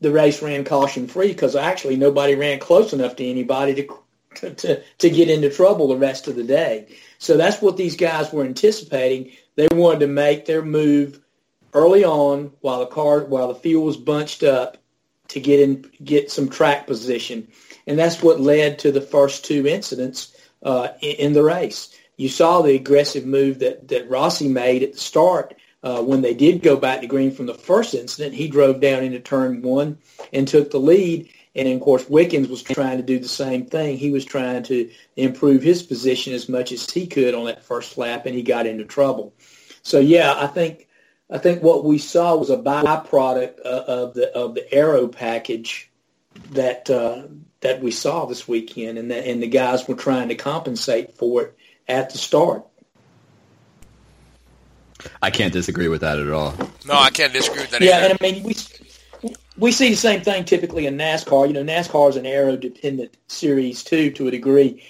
The 0.00 0.10
race 0.10 0.42
ran 0.42 0.64
caution 0.64 1.06
free 1.06 1.28
because 1.28 1.56
actually 1.56 1.96
nobody 1.96 2.34
ran 2.34 2.58
close 2.58 2.92
enough 2.92 3.16
to 3.16 3.24
anybody 3.26 3.74
to, 3.76 3.98
to 4.36 4.82
to 4.82 5.10
get 5.10 5.30
into 5.30 5.50
trouble 5.50 5.88
the 5.88 5.96
rest 5.96 6.28
of 6.28 6.36
the 6.36 6.44
day. 6.44 6.96
So 7.18 7.36
that's 7.36 7.60
what 7.62 7.76
these 7.76 7.96
guys 7.96 8.32
were 8.32 8.44
anticipating. 8.44 9.32
They 9.54 9.68
wanted 9.72 10.00
to 10.00 10.06
make 10.06 10.46
their 10.46 10.62
move 10.62 11.20
early 11.72 12.04
on 12.04 12.52
while 12.60 12.80
the 12.80 12.86
car 12.86 13.20
while 13.20 13.48
the 13.48 13.54
field 13.54 13.84
was 13.84 13.96
bunched 13.96 14.42
up 14.42 14.78
to 15.28 15.40
get 15.40 15.60
in 15.60 15.90
get 16.02 16.30
some 16.30 16.48
track 16.48 16.86
position, 16.86 17.48
and 17.86 17.98
that's 17.98 18.22
what 18.22 18.40
led 18.40 18.78
to 18.80 18.92
the 18.92 19.00
first 19.00 19.44
two 19.44 19.66
incidents 19.66 20.36
uh, 20.62 20.88
in, 21.00 21.16
in, 21.16 21.32
the 21.32 21.42
race. 21.42 21.94
You 22.16 22.28
saw 22.28 22.62
the 22.62 22.76
aggressive 22.76 23.26
move 23.26 23.58
that 23.60 23.88
that 23.88 24.08
Rossi 24.08 24.48
made 24.48 24.82
at 24.82 24.92
the 24.92 24.98
start 24.98 25.54
uh, 25.82 26.02
when 26.02 26.22
they 26.22 26.34
did 26.34 26.62
go 26.62 26.76
back 26.76 27.00
to 27.00 27.06
green 27.06 27.30
from 27.30 27.46
the 27.46 27.54
first 27.54 27.94
incident. 27.94 28.34
He 28.34 28.48
drove 28.48 28.80
down 28.80 29.04
into 29.04 29.20
turn 29.20 29.62
one 29.62 29.98
and 30.32 30.46
took 30.46 30.70
the 30.70 30.80
lead. 30.80 31.28
And 31.56 31.68
of 31.68 31.80
course, 31.80 32.08
Wickens 32.08 32.48
was 32.48 32.62
trying 32.62 32.98
to 32.98 33.02
do 33.02 33.18
the 33.18 33.28
same 33.28 33.64
thing. 33.64 33.96
He 33.96 34.10
was 34.10 34.24
trying 34.24 34.62
to 34.64 34.90
improve 35.16 35.62
his 35.62 35.82
position 35.82 36.34
as 36.34 36.48
much 36.48 36.70
as 36.70 36.88
he 36.88 37.06
could 37.06 37.34
on 37.34 37.46
that 37.46 37.64
first 37.64 37.96
lap, 37.96 38.26
and 38.26 38.34
he 38.34 38.42
got 38.42 38.66
into 38.66 38.84
trouble. 38.84 39.32
So 39.82 39.98
yeah, 39.98 40.34
I 40.36 40.48
think 40.48 40.86
I 41.30 41.38
think 41.38 41.62
what 41.62 41.84
we 41.84 41.98
saw 41.98 42.36
was 42.36 42.50
a 42.50 42.58
byproduct 42.58 43.60
uh, 43.64 43.84
of 43.88 44.14
the 44.14 44.32
of 44.34 44.54
the 44.54 44.72
aero 44.72 45.08
package 45.08 45.90
that 46.50 46.90
uh, 46.90 47.22
that 47.60 47.80
we 47.80 47.90
saw 47.90 48.26
this 48.26 48.46
weekend, 48.46 48.98
and 48.98 49.10
that 49.10 49.26
and 49.26 49.42
the 49.42 49.48
guys 49.48 49.88
were 49.88 49.94
trying 49.94 50.28
to 50.28 50.34
compensate 50.34 51.14
for 51.14 51.42
it 51.42 51.58
at 51.88 52.10
the 52.10 52.18
start. 52.18 52.66
I 55.22 55.30
can't 55.30 55.52
disagree 55.52 55.88
with 55.88 56.02
that 56.02 56.18
at 56.18 56.30
all. 56.30 56.54
No, 56.86 56.94
I 56.94 57.10
can't 57.10 57.32
disagree 57.32 57.62
with 57.62 57.70
that. 57.70 57.80
Yeah, 57.80 57.98
either. 57.98 58.08
and 58.10 58.18
I 58.20 58.22
mean 58.22 58.42
we 58.42 58.54
we 59.58 59.72
see 59.72 59.90
the 59.90 59.96
same 59.96 60.20
thing 60.20 60.44
typically 60.44 60.86
in 60.86 60.96
NASCAR. 60.96 61.46
You 61.46 61.54
know, 61.54 61.64
NASCAR 61.64 62.10
is 62.10 62.16
an 62.16 62.26
aero 62.26 62.56
dependent 62.56 63.16
series 63.28 63.82
too, 63.82 64.10
to 64.12 64.28
a 64.28 64.30
degree. 64.30 64.82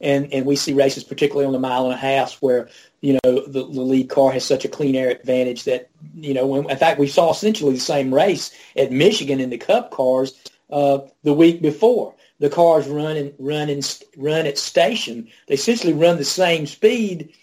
And, 0.00 0.32
and 0.32 0.46
we 0.46 0.56
see 0.56 0.72
races, 0.72 1.04
particularly 1.04 1.46
on 1.46 1.52
the 1.52 1.60
mile 1.60 1.84
and 1.84 1.94
a 1.94 1.96
half, 1.96 2.34
where 2.42 2.68
you 3.02 3.18
know, 3.24 3.46
the, 3.46 3.64
the 3.64 3.82
lead 3.82 4.08
car 4.08 4.32
has 4.32 4.44
such 4.44 4.64
a 4.64 4.68
clean 4.68 4.94
air 4.94 5.10
advantage 5.10 5.64
that, 5.64 5.90
you 6.14 6.32
know, 6.32 6.46
when, 6.46 6.70
in 6.70 6.76
fact, 6.76 6.98
we 6.98 7.08
saw 7.08 7.30
essentially 7.32 7.74
the 7.74 7.80
same 7.80 8.14
race 8.14 8.56
at 8.76 8.92
Michigan 8.92 9.40
in 9.40 9.50
the 9.50 9.58
Cup 9.58 9.90
cars 9.90 10.40
uh, 10.70 11.00
the 11.24 11.32
week 11.32 11.60
before. 11.60 12.14
The 12.38 12.48
cars 12.48 12.88
run 12.88 13.16
and 13.16 13.34
run 13.38 13.68
and 13.68 14.02
run 14.16 14.46
at 14.46 14.58
station. 14.58 15.28
They 15.46 15.54
essentially 15.54 15.92
run 15.92 16.16
the 16.16 16.24
same 16.24 16.66
speed, 16.66 17.34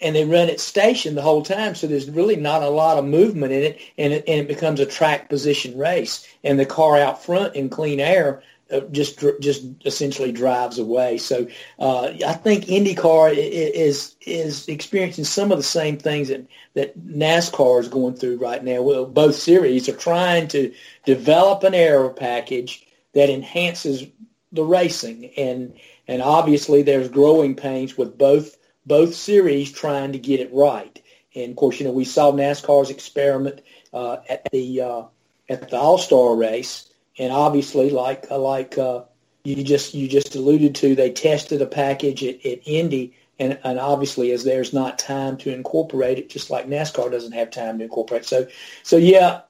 and 0.00 0.14
they 0.14 0.24
run 0.24 0.50
at 0.50 0.60
station 0.60 1.14
the 1.14 1.22
whole 1.22 1.42
time. 1.42 1.74
So 1.74 1.86
there's 1.86 2.10
really 2.10 2.36
not 2.36 2.62
a 2.62 2.68
lot 2.68 2.98
of 2.98 3.04
movement 3.04 3.52
in 3.52 3.62
it, 3.62 3.80
and 3.96 4.12
it, 4.12 4.24
and 4.28 4.40
it 4.40 4.48
becomes 4.48 4.80
a 4.80 4.86
track 4.86 5.28
position 5.28 5.78
race. 5.78 6.26
And 6.44 6.58
the 6.58 6.66
car 6.66 6.98
out 6.98 7.24
front 7.24 7.54
in 7.54 7.70
clean 7.70 8.00
air 8.00 8.42
uh, 8.70 8.80
just 8.90 9.24
just 9.40 9.64
essentially 9.84 10.32
drives 10.32 10.78
away. 10.78 11.18
So 11.18 11.46
uh, 11.78 12.12
I 12.26 12.32
think 12.32 12.64
IndyCar 12.64 13.32
is 13.36 14.16
is 14.20 14.68
experiencing 14.68 15.24
some 15.24 15.52
of 15.52 15.58
the 15.58 15.62
same 15.62 15.98
things 15.98 16.28
that 16.28 16.46
that 16.74 16.98
NASCAR 16.98 17.80
is 17.80 17.88
going 17.88 18.16
through 18.16 18.38
right 18.38 18.62
now. 18.62 18.82
Well, 18.82 19.06
both 19.06 19.36
series 19.36 19.88
are 19.88 19.96
trying 19.96 20.48
to 20.48 20.74
develop 21.04 21.62
an 21.62 21.74
aero 21.74 22.10
package 22.10 22.84
that 23.14 23.30
enhances 23.30 24.04
the 24.52 24.64
racing, 24.64 25.30
and 25.36 25.72
and 26.08 26.20
obviously 26.20 26.82
there's 26.82 27.08
growing 27.08 27.54
pains 27.54 27.96
with 27.96 28.18
both 28.18 28.56
both 28.86 29.14
series 29.14 29.72
trying 29.72 30.12
to 30.12 30.18
get 30.18 30.40
it 30.40 30.52
right. 30.52 31.02
And 31.34 31.50
of 31.50 31.56
course, 31.56 31.80
you 31.80 31.86
know 31.86 31.92
we 31.92 32.04
saw 32.04 32.32
NASCAR's 32.32 32.90
experiment 32.90 33.60
uh, 33.92 34.18
at 34.28 34.48
the 34.50 34.80
uh, 34.80 35.02
at 35.48 35.68
the 35.68 35.76
All 35.76 35.98
Star 35.98 36.34
race 36.34 36.90
and 37.18 37.32
obviously, 37.32 37.90
like 37.90 38.26
uh, 38.30 38.38
like 38.38 38.76
uh, 38.76 39.02
you 39.44 39.62
just 39.62 39.94
you 39.94 40.08
just 40.08 40.34
alluded 40.34 40.74
to, 40.76 40.94
they 40.94 41.10
tested 41.10 41.62
a 41.62 41.66
package 41.66 42.22
at, 42.22 42.44
at 42.44 42.60
Indy, 42.66 43.14
and, 43.38 43.58
and 43.64 43.78
obviously, 43.78 44.32
as 44.32 44.44
there's 44.44 44.72
not 44.72 44.98
time 44.98 45.36
to 45.38 45.52
incorporate 45.52 46.18
it, 46.18 46.28
just 46.28 46.50
like 46.50 46.68
NASCAR 46.68 47.10
doesn't 47.10 47.32
have 47.32 47.50
time 47.50 47.78
to 47.78 47.84
incorporate. 47.84 48.26
So, 48.26 48.46
so 48.82 48.96
yeah, 48.96 49.42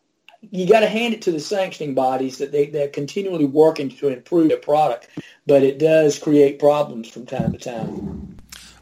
you 0.50 0.68
got 0.68 0.80
to 0.80 0.86
hand 0.86 1.14
it 1.14 1.22
to 1.22 1.32
the 1.32 1.40
sanctioning 1.40 1.94
bodies 1.94 2.38
that 2.38 2.52
they 2.52 2.66
they're 2.66 2.88
continually 2.88 3.46
working 3.46 3.88
to 3.88 4.08
improve 4.08 4.48
their 4.48 4.58
product, 4.58 5.08
but 5.46 5.64
it 5.64 5.78
does 5.78 6.18
create 6.18 6.60
problems 6.60 7.08
from 7.08 7.26
time 7.26 7.52
to 7.52 7.58
time. 7.58 8.35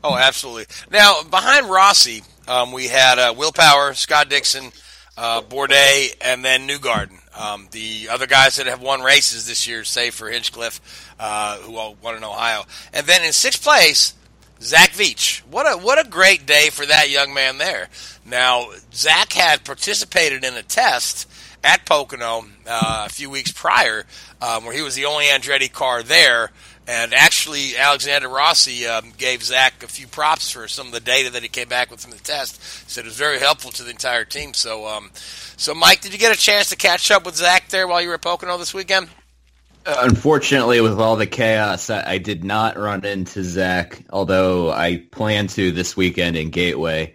Oh, 0.04 0.16
absolutely. 0.16 0.66
Now, 0.90 1.23
behind 1.23 1.70
Rossi, 1.70 2.23
um, 2.46 2.73
we 2.73 2.88
had 2.88 3.18
uh, 3.18 3.32
Will 3.34 3.52
Power, 3.52 3.94
Scott 3.94 4.28
Dixon, 4.28 4.70
uh, 5.16 5.40
Bourdais, 5.40 6.14
and 6.20 6.44
then 6.44 6.68
Newgarden. 6.68 7.18
Um, 7.40 7.68
the 7.70 8.11
other 8.11 8.26
guys 8.26 8.56
that 8.56 8.66
have 8.66 8.82
won 8.82 9.00
races 9.00 9.46
this 9.46 9.66
year, 9.66 9.82
save 9.82 10.14
for 10.14 10.28
Hinchcliffe, 10.28 11.14
uh, 11.18 11.56
who 11.56 11.73
won 11.73 12.16
in 12.16 12.23
Ohio, 12.23 12.64
and 12.92 13.06
then 13.06 13.25
in 13.25 13.32
sixth 13.32 13.62
place, 13.62 14.12
Zach 14.61 14.90
Veach. 14.90 15.40
What 15.50 15.64
a 15.64 15.76
what 15.78 16.04
a 16.04 16.08
great 16.08 16.46
day 16.46 16.68
for 16.70 16.87
that 16.87 17.11
young 17.11 17.34
man 17.34 17.58
there. 17.58 17.88
Now 18.25 18.68
Zach 18.92 19.32
had 19.32 19.64
participated 19.64 20.44
in 20.44 20.54
a 20.54 20.62
test 20.62 21.28
at 21.64 21.87
Pocono 21.87 22.44
uh, 22.66 23.06
a 23.06 23.12
few 23.12 23.30
weeks 23.30 23.50
prior, 23.50 24.04
um, 24.40 24.64
where 24.64 24.75
he 24.75 24.82
was 24.82 24.94
the 24.94 25.06
only 25.06 25.25
Andretti 25.25 25.73
car 25.73 26.02
there. 26.02 26.50
And 26.87 27.14
actually, 27.14 27.76
Alexander 27.79 28.29
Rossi 28.29 28.87
um, 28.87 29.12
gave 29.17 29.43
Zach 29.43 29.83
a 29.83 29.88
few 29.88 30.07
props 30.07 30.50
for 30.50 30.69
some 30.69 30.88
of 30.88 30.93
the 30.93 31.00
data 31.00 31.31
that 31.31 31.43
he 31.43 31.49
came 31.49 31.69
back 31.69 31.91
with 31.91 32.00
from 32.00 32.11
the 32.11 32.19
test. 32.19 32.62
Said 32.91 33.05
it 33.05 33.09
was 33.09 33.17
very 33.17 33.38
helpful 33.38 33.71
to 33.73 33.83
the 33.83 33.91
entire 33.91 34.25
team. 34.25 34.53
So, 34.53 34.87
um, 34.87 35.11
so 35.14 35.75
Mike, 35.75 36.03
did 36.03 36.12
you 36.12 36.19
get 36.19 36.37
a 36.37 36.38
chance 36.38 36.69
to 36.71 36.76
catch 36.76 37.11
up 37.11 37.25
with 37.25 37.37
Zach 37.37 37.69
there 37.71 37.88
while 37.88 38.03
you 38.03 38.09
were 38.09 38.14
at 38.14 38.23
Pocono 38.23 38.59
this 38.59 38.75
weekend? 38.75 39.09
Unfortunately, 39.87 40.81
with 40.81 40.99
all 40.99 41.17
the 41.17 41.26
chaos, 41.26 41.91
I, 41.91 42.17
did 42.17 42.43
not 42.43 42.79
run 42.79 43.05
into 43.05 43.43
Zach, 43.45 44.03
although 44.11 44.71
I 44.71 45.05
plan 45.11 45.47
to 45.49 45.73
this 45.73 45.95
weekend 45.95 46.37
in 46.37 46.49
Gateway. 46.49 47.14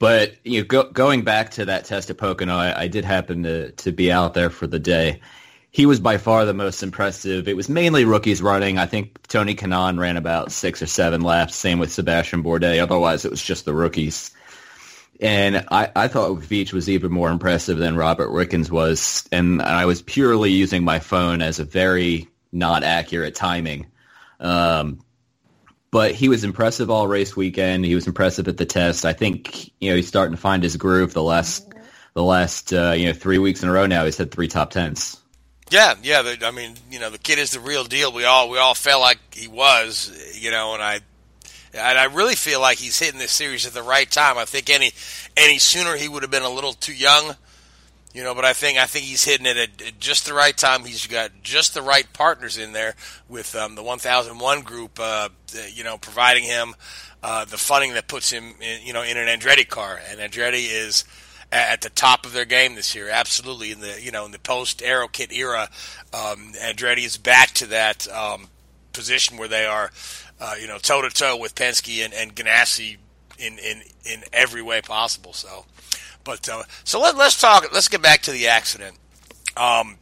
But 0.00 0.34
you 0.44 0.60
know, 0.60 0.66
go, 0.66 0.90
going 0.90 1.22
back 1.22 1.52
to 1.52 1.64
that 1.66 1.84
test 1.84 2.10
at 2.10 2.18
Pocono, 2.18 2.54
I, 2.54 2.82
I 2.82 2.88
did 2.88 3.04
happen 3.04 3.44
to, 3.44 3.70
to 3.72 3.92
be 3.92 4.10
out 4.10 4.34
there 4.34 4.50
for 4.50 4.66
the 4.66 4.80
day 4.80 5.20
he 5.78 5.86
was 5.86 6.00
by 6.00 6.18
far 6.18 6.44
the 6.44 6.52
most 6.52 6.82
impressive. 6.82 7.46
It 7.46 7.54
was 7.54 7.68
mainly 7.68 8.04
rookies 8.04 8.42
running. 8.42 8.78
I 8.78 8.86
think 8.86 9.24
Tony 9.28 9.54
Kanaan 9.54 9.96
ran 9.96 10.16
about 10.16 10.50
six 10.50 10.82
or 10.82 10.86
seven 10.86 11.20
laps. 11.20 11.54
Same 11.54 11.78
with 11.78 11.92
Sebastian 11.92 12.42
Bourdais. 12.42 12.82
Otherwise, 12.82 13.24
it 13.24 13.30
was 13.30 13.40
just 13.40 13.64
the 13.64 13.72
rookies. 13.72 14.32
And 15.20 15.64
I, 15.70 15.92
I 15.94 16.08
thought 16.08 16.40
Veach 16.40 16.72
was 16.72 16.88
even 16.90 17.12
more 17.12 17.30
impressive 17.30 17.78
than 17.78 17.94
Robert 17.94 18.32
Wickens 18.32 18.72
was. 18.72 19.28
And 19.30 19.62
I 19.62 19.86
was 19.86 20.02
purely 20.02 20.50
using 20.50 20.82
my 20.82 20.98
phone 20.98 21.42
as 21.42 21.60
a 21.60 21.64
very 21.64 22.26
not 22.50 22.82
accurate 22.82 23.36
timing. 23.36 23.86
Um, 24.40 24.98
but 25.92 26.10
he 26.10 26.28
was 26.28 26.42
impressive 26.42 26.90
all 26.90 27.06
race 27.06 27.36
weekend. 27.36 27.84
He 27.84 27.94
was 27.94 28.08
impressive 28.08 28.48
at 28.48 28.56
the 28.56 28.66
test. 28.66 29.04
I 29.04 29.12
think 29.12 29.68
you 29.80 29.90
know 29.90 29.94
he's 29.96 30.08
starting 30.08 30.34
to 30.34 30.40
find 30.40 30.60
his 30.60 30.76
groove. 30.76 31.14
The 31.14 31.22
last 31.22 31.72
the 32.14 32.24
last 32.24 32.72
uh, 32.72 32.94
you 32.96 33.06
know 33.06 33.12
three 33.12 33.38
weeks 33.38 33.62
in 33.62 33.68
a 33.68 33.72
row 33.72 33.86
now, 33.86 34.06
he's 34.06 34.18
had 34.18 34.32
three 34.32 34.48
top 34.48 34.70
tens. 34.70 35.22
Yeah, 35.70 35.94
yeah. 36.02 36.34
I 36.42 36.50
mean, 36.50 36.74
you 36.90 36.98
know, 36.98 37.10
the 37.10 37.18
kid 37.18 37.38
is 37.38 37.50
the 37.50 37.60
real 37.60 37.84
deal. 37.84 38.12
We 38.12 38.24
all 38.24 38.48
we 38.48 38.58
all 38.58 38.74
felt 38.74 39.00
like 39.00 39.18
he 39.34 39.48
was, 39.48 40.10
you 40.38 40.50
know, 40.50 40.74
and 40.74 40.82
I 40.82 41.00
and 41.74 41.98
I 41.98 42.04
really 42.04 42.34
feel 42.34 42.60
like 42.60 42.78
he's 42.78 42.98
hitting 42.98 43.18
this 43.18 43.32
series 43.32 43.66
at 43.66 43.72
the 43.72 43.82
right 43.82 44.10
time. 44.10 44.38
I 44.38 44.44
think 44.44 44.70
any 44.70 44.92
any 45.36 45.58
sooner 45.58 45.96
he 45.96 46.08
would 46.08 46.22
have 46.22 46.30
been 46.30 46.42
a 46.42 46.50
little 46.50 46.72
too 46.72 46.94
young, 46.94 47.36
you 48.14 48.24
know. 48.24 48.34
But 48.34 48.44
I 48.46 48.54
think 48.54 48.78
I 48.78 48.86
think 48.86 49.04
he's 49.04 49.24
hitting 49.24 49.46
it 49.46 49.56
at, 49.56 49.82
at 49.86 50.00
just 50.00 50.26
the 50.26 50.34
right 50.34 50.56
time. 50.56 50.84
He's 50.84 51.06
got 51.06 51.30
just 51.42 51.74
the 51.74 51.82
right 51.82 52.10
partners 52.12 52.56
in 52.56 52.72
there 52.72 52.94
with 53.28 53.54
um, 53.54 53.74
the 53.74 53.82
1001 53.82 54.62
group, 54.62 54.98
uh, 54.98 55.28
you 55.74 55.84
know, 55.84 55.98
providing 55.98 56.44
him 56.44 56.74
uh, 57.22 57.44
the 57.44 57.58
funding 57.58 57.94
that 57.94 58.08
puts 58.08 58.30
him, 58.30 58.54
in, 58.60 58.82
you 58.86 58.92
know, 58.92 59.02
in 59.02 59.16
an 59.16 59.26
Andretti 59.26 59.68
car. 59.68 60.00
And 60.10 60.20
Andretti 60.20 60.68
is 60.70 61.04
at 61.50 61.80
the 61.80 61.90
top 61.90 62.26
of 62.26 62.32
their 62.32 62.44
game 62.44 62.74
this 62.74 62.94
year. 62.94 63.08
Absolutely, 63.08 63.72
in 63.72 63.80
the 63.80 64.00
you 64.00 64.10
know 64.10 64.24
in 64.24 64.32
the 64.32 64.38
post 64.38 64.82
Aero 64.82 65.08
Kit 65.08 65.32
era, 65.32 65.68
um, 66.12 66.52
Andretti 66.60 67.04
is 67.04 67.16
back 67.16 67.52
to 67.52 67.66
that 67.66 68.08
um, 68.08 68.48
position 68.92 69.36
where 69.36 69.48
they 69.48 69.64
are, 69.64 69.90
uh, 70.40 70.54
you 70.60 70.66
know, 70.66 70.78
toe 70.78 71.02
to 71.02 71.10
toe 71.10 71.36
with 71.36 71.54
Penske 71.54 72.04
and, 72.04 72.12
and 72.12 72.34
Ganassi 72.34 72.96
in, 73.38 73.58
in 73.58 73.82
in 74.04 74.24
every 74.32 74.62
way 74.62 74.80
possible. 74.80 75.32
So, 75.32 75.64
but 76.24 76.48
uh, 76.48 76.64
so 76.84 77.00
let, 77.00 77.14
us 77.16 77.40
talk. 77.40 77.72
Let's 77.72 77.88
get 77.88 78.02
back 78.02 78.22
to 78.22 78.32
the 78.32 78.48
accident. 78.48 78.96
Um, 79.56 79.96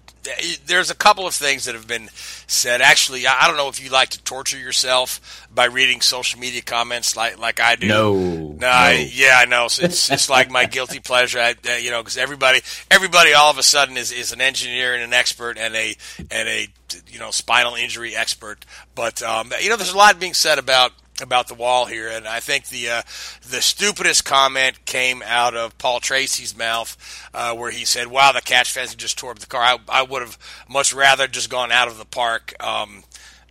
there's 0.66 0.90
a 0.90 0.94
couple 0.94 1.26
of 1.26 1.34
things 1.34 1.64
that 1.64 1.74
have 1.74 1.86
been 1.86 2.08
said. 2.46 2.80
Actually, 2.80 3.26
I 3.26 3.46
don't 3.46 3.56
know 3.56 3.68
if 3.68 3.82
you 3.82 3.90
like 3.90 4.10
to 4.10 4.22
torture 4.22 4.58
yourself 4.58 5.46
by 5.54 5.66
reading 5.66 6.00
social 6.00 6.40
media 6.40 6.62
comments 6.62 7.16
like 7.16 7.38
like 7.38 7.60
I 7.60 7.76
do. 7.76 7.88
No, 7.88 8.14
no, 8.14 8.66
I, 8.66 9.10
yeah, 9.12 9.38
I 9.38 9.44
know. 9.44 9.68
So 9.68 9.84
it's 9.84 10.10
it's 10.10 10.28
like 10.28 10.50
my 10.50 10.66
guilty 10.66 11.00
pleasure. 11.00 11.38
I, 11.38 11.54
uh, 11.68 11.72
you 11.74 11.90
know, 11.90 12.02
because 12.02 12.16
everybody 12.16 12.60
everybody 12.90 13.32
all 13.32 13.50
of 13.50 13.58
a 13.58 13.62
sudden 13.62 13.96
is, 13.96 14.12
is 14.12 14.32
an 14.32 14.40
engineer 14.40 14.94
and 14.94 15.02
an 15.02 15.12
expert 15.12 15.58
and 15.58 15.74
a 15.74 15.96
and 16.30 16.48
a 16.48 16.68
you 17.08 17.18
know 17.18 17.30
spinal 17.30 17.74
injury 17.74 18.14
expert. 18.14 18.64
But 18.94 19.22
um, 19.22 19.52
you 19.60 19.68
know, 19.68 19.76
there's 19.76 19.92
a 19.92 19.96
lot 19.96 20.18
being 20.20 20.34
said 20.34 20.58
about 20.58 20.92
about 21.20 21.48
the 21.48 21.54
wall 21.54 21.86
here, 21.86 22.08
and 22.08 22.26
I 22.26 22.40
think 22.40 22.68
the 22.68 22.90
uh, 22.90 23.02
the 23.48 23.62
stupidest 23.62 24.24
comment 24.24 24.84
came 24.84 25.22
out 25.24 25.54
of 25.54 25.76
Paul 25.78 26.00
Tracy's 26.00 26.56
mouth, 26.56 26.96
uh, 27.32 27.54
where 27.54 27.70
he 27.70 27.84
said, 27.84 28.08
"Wow, 28.08 28.32
the 28.32 28.40
catch 28.40 28.72
fence 28.72 28.94
just 28.94 29.18
tore 29.18 29.30
up 29.30 29.38
the 29.38 29.46
car. 29.46 29.62
I, 29.62 29.78
I 29.88 30.02
would 30.02 30.22
have 30.22 30.38
much 30.68 30.92
rather 30.92 31.26
just 31.26 31.50
gone 31.50 31.72
out 31.72 31.88
of 31.88 31.98
the 31.98 32.04
park." 32.04 32.54
Um, 32.60 33.04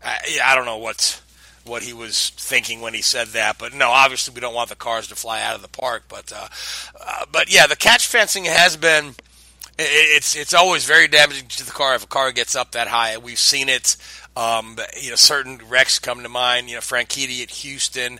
I, 0.03 0.39
I 0.43 0.55
don't 0.55 0.65
know 0.65 0.77
what 0.77 1.21
what 1.65 1.83
he 1.83 1.93
was 1.93 2.29
thinking 2.29 2.81
when 2.81 2.93
he 2.93 3.01
said 3.01 3.29
that, 3.29 3.57
but 3.57 3.73
no, 3.73 3.89
obviously 3.89 4.33
we 4.33 4.41
don't 4.41 4.53
want 4.53 4.69
the 4.69 4.75
cars 4.75 5.07
to 5.07 5.15
fly 5.15 5.41
out 5.41 5.55
of 5.55 5.61
the 5.61 5.67
park. 5.67 6.03
But 6.07 6.31
uh, 6.31 6.47
uh, 6.99 7.25
but 7.31 7.51
yeah, 7.53 7.67
the 7.67 7.75
catch 7.75 8.07
fencing 8.07 8.45
has 8.45 8.77
been. 8.77 9.15
It's 9.77 10.37
it's 10.37 10.53
always 10.53 10.85
very 10.85 11.09
damaging 11.09 11.47
to 11.49 11.65
the 11.65 11.71
car 11.71 11.95
if 11.95 12.03
a 12.05 12.07
car 12.07 12.31
gets 12.31 12.55
up 12.55 12.71
that 12.71 12.87
high. 12.87 13.17
We've 13.17 13.39
seen 13.39 13.67
it 13.67 13.97
um, 14.35 14.77
you 15.01 15.11
know, 15.11 15.15
certain 15.15 15.59
wrecks 15.69 15.99
come 15.99 16.23
to 16.23 16.29
mind. 16.29 16.69
You 16.69 16.75
know, 16.75 16.81
Franchitti 16.81 17.41
at 17.41 17.49
Houston. 17.51 18.19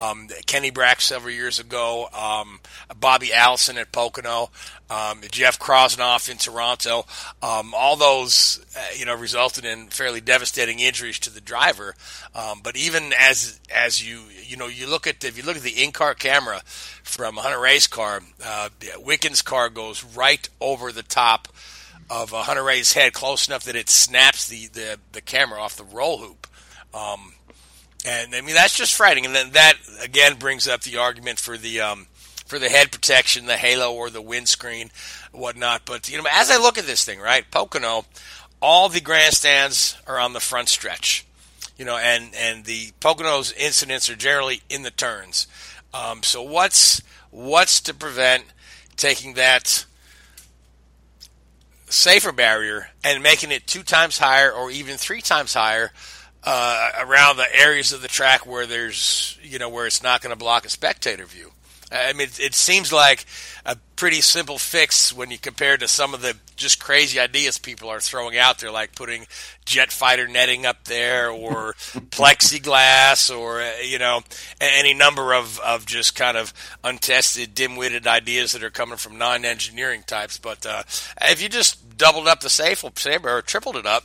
Um, 0.00 0.28
Kenny 0.46 0.70
Brack 0.70 1.00
several 1.00 1.32
years 1.32 1.58
ago, 1.58 2.08
um, 2.12 2.60
Bobby 2.98 3.32
Allison 3.32 3.78
at 3.78 3.92
Pocono, 3.92 4.50
um, 4.88 5.20
Jeff 5.30 5.58
Krosnoff 5.58 6.30
in 6.30 6.38
Toronto. 6.38 7.06
Um, 7.42 7.74
all 7.74 7.96
those, 7.96 8.64
uh, 8.76 8.80
you 8.96 9.04
know, 9.04 9.14
resulted 9.14 9.64
in 9.64 9.88
fairly 9.88 10.20
devastating 10.20 10.80
injuries 10.80 11.18
to 11.20 11.30
the 11.30 11.40
driver. 11.40 11.94
Um, 12.34 12.60
but 12.62 12.76
even 12.76 13.12
as 13.18 13.60
as 13.74 14.06
you 14.06 14.20
you 14.42 14.56
know 14.56 14.66
you 14.66 14.88
look 14.88 15.06
at 15.06 15.24
if 15.24 15.36
you 15.36 15.44
look 15.44 15.56
at 15.56 15.62
the 15.62 15.82
in-car 15.82 16.14
camera 16.14 16.62
from 17.02 17.38
a 17.38 17.42
Hunter-Reay's 17.42 17.86
car, 17.86 18.22
uh, 18.44 18.68
Wickens' 18.98 19.42
car 19.42 19.68
goes 19.68 20.02
right 20.02 20.48
over 20.60 20.92
the 20.92 21.02
top 21.02 21.48
of 22.08 22.32
a 22.32 22.42
Hunter-Reay's 22.42 22.92
head, 22.94 23.12
close 23.12 23.46
enough 23.46 23.64
that 23.64 23.76
it 23.76 23.88
snaps 23.88 24.48
the 24.48 24.66
the, 24.68 24.98
the 25.12 25.20
camera 25.20 25.60
off 25.60 25.76
the 25.76 25.84
roll 25.84 26.18
hoop. 26.18 26.46
Um, 26.92 27.34
and 28.06 28.34
I 28.34 28.40
mean 28.40 28.54
that's 28.54 28.76
just 28.76 28.94
frightening. 28.94 29.26
And 29.26 29.34
then 29.34 29.50
that 29.50 29.74
again 30.02 30.36
brings 30.36 30.66
up 30.68 30.82
the 30.82 30.96
argument 30.96 31.38
for 31.38 31.56
the 31.56 31.80
um, 31.80 32.06
for 32.46 32.58
the 32.58 32.68
head 32.68 32.90
protection, 32.90 33.46
the 33.46 33.56
halo 33.56 33.94
or 33.94 34.10
the 34.10 34.22
windscreen, 34.22 34.90
whatnot. 35.32 35.82
But 35.84 36.10
you 36.10 36.18
know, 36.18 36.28
as 36.30 36.50
I 36.50 36.58
look 36.58 36.78
at 36.78 36.86
this 36.86 37.04
thing, 37.04 37.20
right, 37.20 37.48
Pocono, 37.50 38.04
all 38.60 38.88
the 38.88 39.00
grandstands 39.00 39.96
are 40.06 40.18
on 40.18 40.32
the 40.32 40.40
front 40.40 40.68
stretch. 40.68 41.26
You 41.76 41.84
know, 41.84 41.96
and 41.96 42.34
and 42.34 42.64
the 42.64 42.92
Pocono's 43.00 43.52
incidents 43.52 44.10
are 44.10 44.16
generally 44.16 44.62
in 44.68 44.82
the 44.82 44.90
turns. 44.90 45.46
Um, 45.94 46.22
so 46.22 46.42
what's 46.42 47.02
what's 47.30 47.80
to 47.82 47.94
prevent 47.94 48.44
taking 48.96 49.34
that 49.34 49.86
safer 51.88 52.32
barrier 52.32 52.88
and 53.02 53.22
making 53.22 53.50
it 53.50 53.66
two 53.66 53.82
times 53.82 54.18
higher 54.18 54.52
or 54.52 54.70
even 54.70 54.96
three 54.96 55.20
times 55.20 55.54
higher 55.54 55.90
uh, 56.44 56.90
around 57.00 57.36
the 57.36 57.54
areas 57.54 57.92
of 57.92 58.02
the 58.02 58.08
track 58.08 58.46
where 58.46 58.66
there's 58.66 59.38
you 59.42 59.58
know 59.58 59.68
where 59.68 59.86
it's 59.86 60.02
not 60.02 60.20
going 60.20 60.30
to 60.30 60.38
block 60.38 60.64
a 60.64 60.70
spectator 60.70 61.26
view. 61.26 61.52
I 61.92 62.12
mean, 62.12 62.28
it, 62.38 62.54
seems 62.54 62.92
like 62.92 63.24
a 63.66 63.76
pretty 63.96 64.20
simple 64.20 64.58
fix 64.58 65.12
when 65.12 65.32
you 65.32 65.38
compare 65.38 65.76
to 65.76 65.88
some 65.88 66.14
of 66.14 66.22
the 66.22 66.36
just 66.54 66.78
crazy 66.78 67.18
ideas 67.18 67.58
people 67.58 67.88
are 67.88 67.98
throwing 67.98 68.38
out 68.38 68.60
there, 68.60 68.70
like 68.70 68.94
putting 68.94 69.26
jet 69.64 69.90
fighter 69.90 70.28
netting 70.28 70.66
up 70.66 70.84
there 70.84 71.30
or 71.30 71.72
plexiglass 72.10 73.36
or, 73.36 73.60
uh, 73.60 73.72
you 73.84 73.98
know, 73.98 74.20
any 74.60 74.94
number 74.94 75.34
of, 75.34 75.58
of 75.60 75.84
just 75.84 76.14
kind 76.14 76.36
of 76.36 76.54
untested, 76.84 77.56
dim 77.56 77.74
witted 77.74 78.06
ideas 78.06 78.52
that 78.52 78.62
are 78.62 78.70
coming 78.70 78.96
from 78.96 79.18
non 79.18 79.44
engineering 79.44 80.04
types. 80.06 80.38
But 80.38 80.64
uh, 80.64 80.84
if 81.22 81.42
you 81.42 81.48
just 81.48 81.98
doubled 81.98 82.28
up 82.28 82.40
the 82.40 82.50
safer 82.50 82.90
tripled 83.42 83.76
it 83.76 83.86
up, 83.86 84.04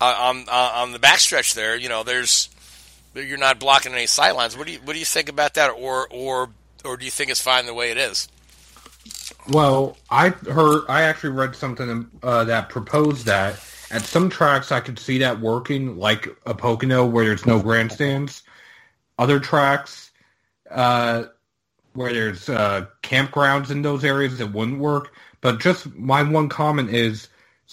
uh, 0.00 0.14
on 0.18 0.44
uh, 0.48 0.72
on 0.76 0.92
the 0.92 0.98
backstretch 0.98 1.54
there, 1.54 1.76
you 1.76 1.88
know, 1.88 2.02
there's 2.02 2.48
you're 3.14 3.38
not 3.38 3.58
blocking 3.58 3.92
any 3.92 4.04
sightlines. 4.04 4.56
What 4.56 4.66
do 4.66 4.72
you 4.72 4.78
what 4.84 4.92
do 4.92 4.98
you 4.98 5.04
think 5.04 5.28
about 5.28 5.54
that, 5.54 5.70
or 5.70 6.08
or 6.10 6.50
or 6.84 6.96
do 6.96 7.04
you 7.04 7.10
think 7.10 7.30
it's 7.30 7.40
fine 7.40 7.66
the 7.66 7.74
way 7.74 7.90
it 7.90 7.98
is? 7.98 8.28
Well, 9.48 9.96
I 10.10 10.28
heard 10.30 10.84
I 10.88 11.02
actually 11.02 11.30
read 11.30 11.56
something 11.56 12.10
uh, 12.22 12.44
that 12.44 12.68
proposed 12.68 13.26
that 13.26 13.58
at 13.90 14.02
some 14.02 14.28
tracks 14.28 14.70
I 14.70 14.80
could 14.80 14.98
see 14.98 15.18
that 15.18 15.40
working, 15.40 15.96
like 15.98 16.28
a 16.44 16.54
Pocono 16.54 17.06
where 17.06 17.24
there's 17.24 17.46
no 17.46 17.60
grandstands. 17.60 18.42
Other 19.18 19.40
tracks 19.40 20.10
uh, 20.70 21.24
where 21.94 22.12
there's 22.12 22.48
uh, 22.48 22.86
campgrounds 23.02 23.70
in 23.70 23.82
those 23.82 24.04
areas, 24.04 24.40
it 24.40 24.52
wouldn't 24.52 24.78
work. 24.78 25.12
But 25.40 25.60
just 25.60 25.92
my 25.94 26.22
one 26.22 26.48
comment 26.48 26.90
is 26.90 27.28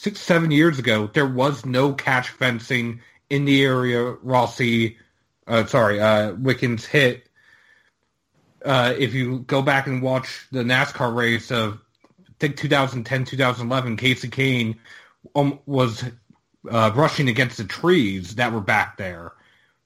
six, 0.05 0.21
seven 0.21 0.51
years 0.51 0.77
ago, 0.77 1.09
there 1.15 1.25
was 1.25 1.65
no 1.65 1.91
catch 1.91 2.29
fencing 2.29 3.01
in 3.31 3.43
the 3.43 3.63
area 3.63 4.03
Rossi, 4.03 4.97
uh, 5.47 5.65
sorry, 5.65 5.99
uh, 5.99 6.33
Wickens 6.33 6.85
hit. 6.85 7.27
Uh, 8.63 8.93
if 8.95 9.15
you 9.15 9.39
go 9.39 9.63
back 9.63 9.87
and 9.87 10.03
watch 10.03 10.45
the 10.51 10.61
NASCAR 10.61 11.15
race 11.15 11.51
of, 11.51 11.81
I 12.19 12.31
think 12.39 12.55
2010, 12.55 13.25
2011, 13.25 13.97
Kasey 13.97 14.29
Kahne 14.29 14.77
um, 15.35 15.57
was 15.65 16.03
uh, 16.69 16.91
rushing 16.93 17.27
against 17.27 17.57
the 17.57 17.63
trees 17.63 18.35
that 18.35 18.53
were 18.53 18.61
back 18.61 18.97
there 18.97 19.31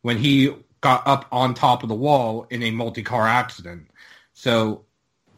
when 0.01 0.17
he 0.17 0.53
got 0.81 1.07
up 1.07 1.27
on 1.31 1.53
top 1.53 1.81
of 1.81 1.87
the 1.87 1.95
wall 1.95 2.45
in 2.49 2.61
a 2.61 2.71
multi-car 2.71 3.25
accident. 3.25 3.89
So, 4.33 4.83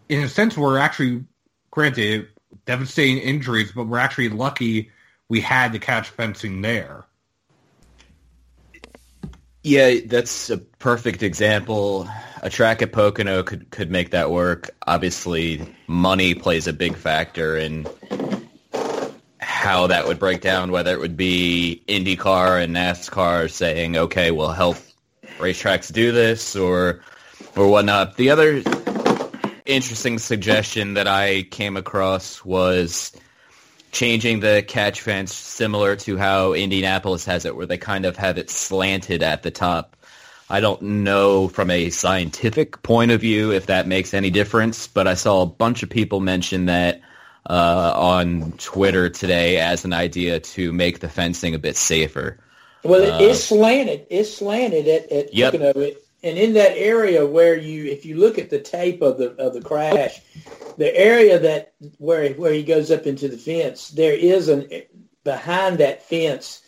in 0.09 0.23
a 0.23 0.27
sense, 0.27 0.57
we're 0.57 0.79
actually, 0.79 1.25
granted, 1.69 2.29
devastating 2.65 3.17
injuries, 3.17 3.71
but 3.71 3.85
we're 3.85 3.97
actually 3.97 4.29
lucky 4.29 4.91
we 5.31 5.39
had 5.39 5.71
the 5.71 5.79
catch 5.79 6.09
fencing 6.09 6.61
there. 6.61 7.05
Yeah, 9.63 9.95
that's 10.05 10.49
a 10.49 10.57
perfect 10.57 11.23
example. 11.23 12.09
A 12.41 12.49
track 12.49 12.81
at 12.81 12.91
Pocono 12.91 13.41
could 13.43 13.69
could 13.69 13.91
make 13.91 14.09
that 14.09 14.31
work. 14.31 14.71
Obviously, 14.87 15.65
money 15.87 16.33
plays 16.33 16.67
a 16.67 16.73
big 16.73 16.97
factor 16.97 17.55
in 17.55 17.87
how 19.39 19.87
that 19.87 20.07
would 20.07 20.19
break 20.19 20.41
down, 20.41 20.71
whether 20.71 20.91
it 20.91 20.99
would 20.99 21.15
be 21.15 21.81
IndyCar 21.87 22.63
and 22.63 22.75
NASCAR 22.75 23.49
saying, 23.49 23.95
"Okay, 23.95 24.31
we'll 24.31 24.51
help 24.51 24.77
racetracks 25.37 25.93
do 25.93 26.11
this," 26.11 26.55
or 26.55 27.01
or 27.55 27.67
whatnot. 27.67 28.17
The 28.17 28.31
other 28.31 28.61
interesting 29.65 30.19
suggestion 30.19 30.95
that 30.95 31.07
I 31.07 31.43
came 31.43 31.77
across 31.77 32.43
was 32.43 33.11
changing 33.91 34.39
the 34.39 34.63
catch 34.67 35.01
fence 35.01 35.33
similar 35.33 35.95
to 35.97 36.17
how 36.17 36.53
Indianapolis 36.53 37.25
has 37.25 37.45
it, 37.45 37.55
where 37.55 37.65
they 37.65 37.77
kind 37.77 38.05
of 38.05 38.17
have 38.17 38.37
it 38.37 38.49
slanted 38.49 39.21
at 39.23 39.43
the 39.43 39.51
top. 39.51 39.97
I 40.49 40.59
don't 40.59 40.81
know 40.81 41.47
from 41.47 41.71
a 41.71 41.89
scientific 41.89 42.81
point 42.83 43.11
of 43.11 43.21
view 43.21 43.51
if 43.51 43.67
that 43.67 43.87
makes 43.87 44.13
any 44.13 44.29
difference, 44.29 44.87
but 44.87 45.07
I 45.07 45.13
saw 45.13 45.41
a 45.41 45.45
bunch 45.45 45.83
of 45.83 45.89
people 45.89 46.19
mention 46.19 46.65
that 46.65 47.01
uh, 47.49 47.93
on 47.95 48.53
Twitter 48.57 49.09
today 49.09 49.57
as 49.59 49.85
an 49.85 49.93
idea 49.93 50.39
to 50.39 50.71
make 50.73 50.99
the 50.99 51.09
fencing 51.09 51.55
a 51.55 51.59
bit 51.59 51.77
safer. 51.77 52.37
Well, 52.83 53.01
it, 53.01 53.09
Uh, 53.09 53.17
it's 53.21 53.45
slanted. 53.45 54.07
It's 54.09 54.35
slanted 54.37 54.87
at, 54.87 55.11
at 55.11 55.33
Yep. 55.33 55.53
Pocono. 55.53 55.79
It, 55.79 56.00
and 56.23 56.37
in 56.37 56.53
that 56.53 56.77
area 56.77 57.25
where 57.25 57.57
you, 57.57 57.85
if 57.85 58.05
you 58.05 58.17
look 58.17 58.37
at 58.37 58.49
the 58.49 58.59
tape 58.59 59.01
of 59.01 59.17
the 59.17 59.31
of 59.37 59.53
the 59.53 59.61
crash, 59.61 60.21
the 60.77 60.95
area 60.95 61.39
that 61.39 61.73
where 61.97 62.29
where 62.33 62.53
he 62.53 62.63
goes 62.63 62.91
up 62.91 63.07
into 63.07 63.27
the 63.27 63.37
fence, 63.37 63.89
there 63.89 64.13
is 64.13 64.47
an 64.47 64.69
behind 65.23 65.79
that 65.79 66.03
fence. 66.03 66.61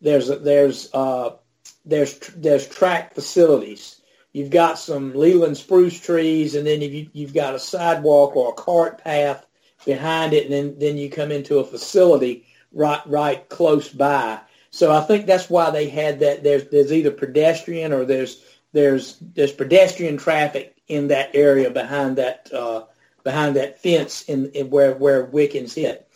There's 0.00 0.28
a, 0.28 0.36
there's 0.36 0.92
uh 0.92 1.36
there's 1.84 2.18
there's 2.36 2.68
track 2.68 3.14
facilities. 3.14 4.00
You've 4.32 4.50
got 4.50 4.78
some 4.78 5.14
Leland 5.14 5.56
spruce 5.56 5.98
trees, 5.98 6.56
and 6.56 6.66
then 6.66 6.82
you, 6.82 7.08
you've 7.14 7.32
got 7.32 7.54
a 7.54 7.58
sidewalk 7.58 8.36
or 8.36 8.50
a 8.50 8.54
cart 8.54 9.02
path 9.02 9.46
behind 9.86 10.34
it, 10.34 10.44
and 10.44 10.52
then, 10.52 10.78
then 10.78 10.98
you 10.98 11.08
come 11.08 11.30
into 11.30 11.58
a 11.58 11.64
facility 11.64 12.46
right 12.72 13.00
right 13.06 13.48
close 13.48 13.88
by. 13.88 14.40
So 14.70 14.92
I 14.92 15.00
think 15.00 15.24
that's 15.24 15.48
why 15.48 15.70
they 15.70 15.88
had 15.88 16.20
that. 16.20 16.42
There's 16.42 16.68
there's 16.68 16.92
either 16.92 17.12
pedestrian 17.12 17.92
or 17.92 18.04
there's 18.04 18.42
there's 18.76 19.16
there's 19.34 19.52
pedestrian 19.52 20.18
traffic 20.18 20.76
in 20.86 21.08
that 21.08 21.30
area 21.34 21.70
behind 21.70 22.16
that 22.16 22.50
uh, 22.52 22.84
behind 23.24 23.56
that 23.56 23.80
fence 23.80 24.22
in, 24.24 24.50
in 24.50 24.68
where 24.70 24.94
where 24.94 25.24
Wickens 25.24 25.74
hit. 25.74 26.08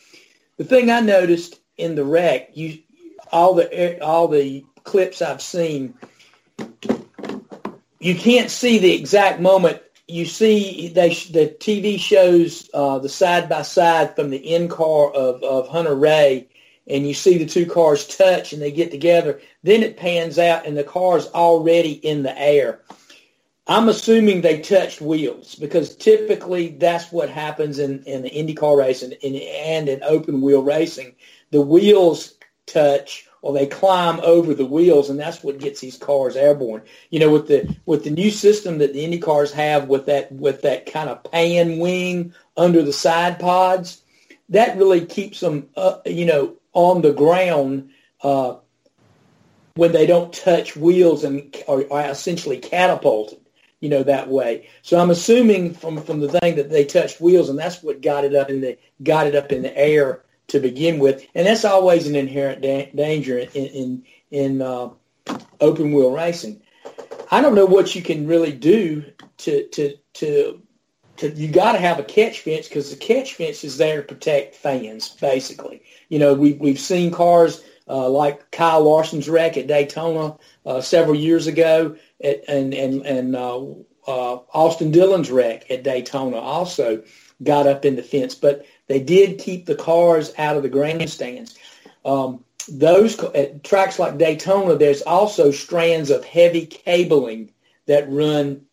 The 0.58 0.64
thing 0.64 0.90
I 0.90 1.00
noticed 1.00 1.58
in 1.78 1.94
the 1.94 2.04
wreck, 2.04 2.50
you 2.52 2.78
all 3.32 3.54
the 3.54 4.00
all 4.04 4.28
the 4.28 4.64
clips 4.84 5.22
I've 5.22 5.40
seen, 5.40 5.94
you 7.98 8.14
can't 8.14 8.50
see 8.50 8.78
the 8.78 8.94
exact 8.94 9.40
moment. 9.40 9.80
You 10.06 10.26
see 10.26 10.88
they 10.88 11.08
the 11.08 11.56
TV 11.58 11.98
shows 11.98 12.68
uh, 12.74 12.98
the 12.98 13.08
side 13.08 13.48
by 13.48 13.62
side 13.62 14.14
from 14.14 14.28
the 14.28 14.36
in 14.54 14.68
car 14.68 15.10
of 15.10 15.42
of 15.42 15.68
Hunter-Reay, 15.68 16.46
and 16.90 17.06
you 17.06 17.14
see 17.14 17.38
the 17.38 17.46
two 17.46 17.66
cars 17.66 18.06
touch 18.06 18.52
and 18.52 18.60
they 18.60 18.72
get 18.72 18.90
together. 18.90 19.40
Then 19.62 19.82
it 19.82 19.96
pans 19.96 20.38
out 20.38 20.66
and 20.66 20.76
the 20.76 20.84
car's 20.84 21.26
already 21.28 21.92
in 21.92 22.22
the 22.22 22.38
air. 22.38 22.80
I'm 23.66 23.88
assuming 23.88 24.40
they 24.40 24.60
touched 24.60 25.00
wheels 25.00 25.54
because 25.54 25.94
typically 25.94 26.68
that's 26.70 27.12
what 27.12 27.30
happens 27.30 27.78
in, 27.78 28.02
in 28.02 28.22
the 28.22 28.30
IndyCar 28.30 28.76
race 28.76 29.02
and, 29.02 29.16
and, 29.22 29.36
and 29.36 29.88
in 29.88 30.02
open 30.02 30.40
wheel 30.40 30.62
racing. 30.62 31.14
The 31.52 31.60
wheels 31.60 32.34
touch 32.66 33.28
or 33.42 33.52
they 33.52 33.66
climb 33.66 34.20
over 34.20 34.54
the 34.54 34.66
wheels 34.66 35.08
and 35.08 35.18
that's 35.18 35.44
what 35.44 35.58
gets 35.58 35.80
these 35.80 35.96
cars 35.96 36.34
airborne. 36.34 36.82
You 37.10 37.20
know, 37.20 37.30
with 37.30 37.46
the 37.46 37.76
with 37.86 38.02
the 38.02 38.10
new 38.10 38.30
system 38.30 38.78
that 38.78 38.92
the 38.92 39.04
Indy 39.04 39.18
cars 39.18 39.52
have 39.52 39.88
with 39.88 40.06
that 40.06 40.32
with 40.32 40.62
that 40.62 40.90
kind 40.92 41.08
of 41.08 41.22
pan 41.24 41.78
wing 41.78 42.34
under 42.56 42.82
the 42.82 42.92
side 42.92 43.38
pods, 43.38 44.02
that 44.48 44.76
really 44.76 45.06
keeps 45.06 45.40
them 45.40 45.68
you 46.04 46.26
know, 46.26 46.56
on 46.72 47.02
the 47.02 47.12
ground 47.12 47.90
uh, 48.22 48.56
when 49.74 49.92
they 49.92 50.06
don't 50.06 50.32
touch 50.32 50.76
wheels 50.76 51.24
and 51.24 51.56
are, 51.68 51.84
are 51.92 52.10
essentially 52.10 52.58
catapulted 52.58 53.40
you 53.80 53.88
know, 53.88 54.02
that 54.02 54.28
way. 54.28 54.68
So 54.82 54.98
I'm 54.98 55.10
assuming 55.10 55.74
from 55.74 56.02
from 56.02 56.20
the 56.20 56.28
thing 56.28 56.56
that 56.56 56.70
they 56.70 56.84
touched 56.84 57.20
wheels, 57.20 57.48
and 57.48 57.58
that's 57.58 57.82
what 57.82 58.02
got 58.02 58.24
it 58.24 58.34
up 58.34 58.50
in 58.50 58.60
the 58.60 58.78
got 59.02 59.26
it 59.26 59.34
up 59.34 59.52
in 59.52 59.62
the 59.62 59.76
air 59.76 60.22
to 60.48 60.60
begin 60.60 60.98
with, 60.98 61.26
and 61.34 61.46
that's 61.46 61.64
always 61.64 62.06
an 62.06 62.14
inherent 62.14 62.60
da- 62.60 62.90
danger 62.94 63.38
in 63.38 63.48
in 63.48 64.04
in 64.30 64.62
uh, 64.62 64.90
open 65.60 65.92
wheel 65.92 66.12
racing. 66.12 66.62
I 67.30 67.40
don't 67.40 67.54
know 67.54 67.66
what 67.66 67.94
you 67.94 68.02
can 68.02 68.26
really 68.26 68.52
do 68.52 69.04
to 69.38 69.66
to 69.68 69.96
to. 70.14 70.62
To 71.20 71.30
you 71.30 71.48
got 71.48 71.72
to 71.72 71.78
have 71.78 71.98
a 71.98 72.04
catch 72.04 72.40
fence 72.40 72.68
because 72.68 72.90
the 72.90 72.96
catch 72.96 73.34
fence 73.34 73.64
is 73.64 73.78
there 73.78 74.02
to 74.02 74.14
protect 74.14 74.56
fans, 74.56 75.08
basically. 75.08 75.82
You 76.08 76.18
know, 76.18 76.34
we 76.34 76.54
we've 76.54 76.80
seen 76.80 77.12
cars 77.12 77.62
uh, 77.88 78.08
like 78.08 78.50
Kyle 78.50 78.82
Larson's 78.82 79.28
wreck 79.28 79.56
at 79.56 79.66
Daytona 79.66 80.36
uh, 80.66 80.80
several 80.80 81.16
years 81.16 81.46
ago, 81.46 81.96
at, 82.22 82.44
and 82.48 82.74
and 82.74 83.06
and 83.06 83.36
uh, 83.36 83.60
uh, 84.06 84.38
Austin 84.52 84.90
Dillon's 84.90 85.30
wreck 85.30 85.70
at 85.70 85.82
Daytona 85.82 86.36
also 86.36 87.02
got 87.42 87.66
up 87.66 87.84
in 87.84 87.96
the 87.96 88.02
fence, 88.02 88.34
but 88.34 88.66
they 88.86 89.00
did 89.00 89.38
keep 89.38 89.66
the 89.66 89.74
cars 89.74 90.32
out 90.36 90.56
of 90.56 90.62
the 90.62 90.68
grandstands. 90.68 91.58
Um, 92.04 92.44
those 92.68 93.18
at 93.18 93.64
tracks 93.64 93.98
like 93.98 94.18
Daytona, 94.18 94.76
there's 94.76 95.02
also 95.02 95.50
strands 95.50 96.10
of 96.10 96.24
heavy 96.24 96.66
cabling 96.66 97.52
that 97.86 98.10
run 98.10 98.66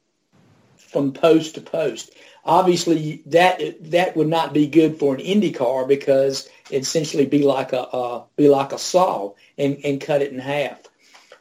from 0.75 1.13
post 1.13 1.55
to 1.55 1.62
post. 1.62 2.12
Obviously, 2.47 3.21
that 3.25 3.62
that 3.91 4.15
would 4.15 4.29
not 4.29 4.53
be 4.53 4.67
good 4.67 4.97
for 4.97 5.13
an 5.13 5.19
Indy 5.19 5.51
car 5.51 5.86
because 5.86 6.49
it'd 6.69 6.83
essentially 6.83 7.25
be 7.25 7.43
like 7.43 7.73
a 7.73 7.81
uh, 7.81 8.23
be 8.38 8.47
like 8.47 8.71
a 8.71 8.79
saw 8.79 9.33
and, 9.57 9.79
and 9.83 9.99
cut 9.99 10.21
it 10.21 10.31
in 10.31 10.39
half. 10.39 10.81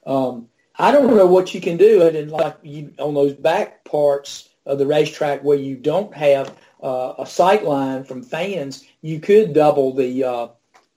Um, 0.05 0.49
I 0.77 0.91
don't 0.91 1.17
know 1.17 1.27
what 1.27 1.55
you 1.55 1.61
can 1.61 1.77
do, 1.77 2.03
and 2.03 2.17
then 2.17 2.29
like 2.29 2.57
you, 2.63 2.93
on 2.99 3.15
those 3.15 3.35
back 3.35 3.85
parts 3.85 4.49
of 4.67 4.79
the 4.79 4.87
racetrack 4.87 5.45
where 5.45 5.57
you 5.57 5.77
don't 5.77 6.13
have 6.13 6.53
uh, 6.83 7.15
a 7.19 7.27
sight 7.27 7.65
line 7.65 8.03
from 8.03 8.25
fans, 8.25 8.85
you 9.01 9.21
could 9.21 9.55
double 9.55 9.95
the 9.95 10.25
uh, 10.25 10.49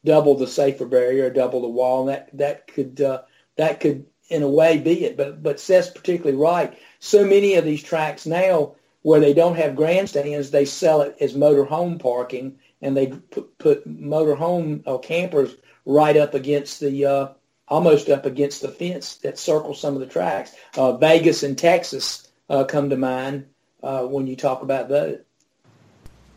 double 0.03 0.35
the 0.35 0.47
safer 0.47 0.87
barrier, 0.87 1.29
double 1.29 1.61
the 1.61 1.69
wall, 1.69 2.01
and 2.01 2.09
that 2.09 2.29
that 2.33 2.67
could 2.67 2.99
uh, 2.99 3.21
that 3.57 3.79
could 3.79 4.07
in 4.29 4.43
a 4.43 4.49
way 4.49 4.79
be 4.79 5.05
it. 5.05 5.17
But 5.17 5.43
but 5.43 5.59
Seth's 5.59 5.89
particularly 5.89 6.37
right. 6.37 6.77
So 6.99 7.23
many 7.23 7.55
of 7.55 7.65
these 7.65 7.83
tracks 7.83 8.25
now 8.25 8.75
where 9.01 9.19
they 9.19 9.33
don't 9.33 9.55
have 9.55 9.75
grandstands, 9.75 10.51
they 10.51 10.65
sell 10.65 11.01
it 11.01 11.15
as 11.19 11.33
motorhome 11.33 11.99
parking, 11.99 12.59
and 12.81 12.95
they 12.95 13.07
put, 13.07 13.57
put 13.57 13.87
motorhome 13.87 14.83
or 14.85 14.99
campers 14.99 15.55
right 15.85 16.17
up 16.17 16.33
against 16.33 16.79
the 16.79 17.05
uh, 17.05 17.27
almost 17.67 18.09
up 18.09 18.25
against 18.25 18.61
the 18.61 18.67
fence 18.67 19.17
that 19.17 19.37
circles 19.37 19.79
some 19.79 19.93
of 19.93 19.99
the 19.99 20.07
tracks. 20.07 20.53
Uh, 20.75 20.97
Vegas 20.97 21.43
and 21.43 21.57
Texas 21.57 22.27
uh, 22.49 22.63
come 22.63 22.89
to 22.89 22.97
mind 22.97 23.45
uh, 23.83 24.03
when 24.03 24.27
you 24.27 24.35
talk 24.35 24.61
about 24.61 24.89
those. 24.89 25.19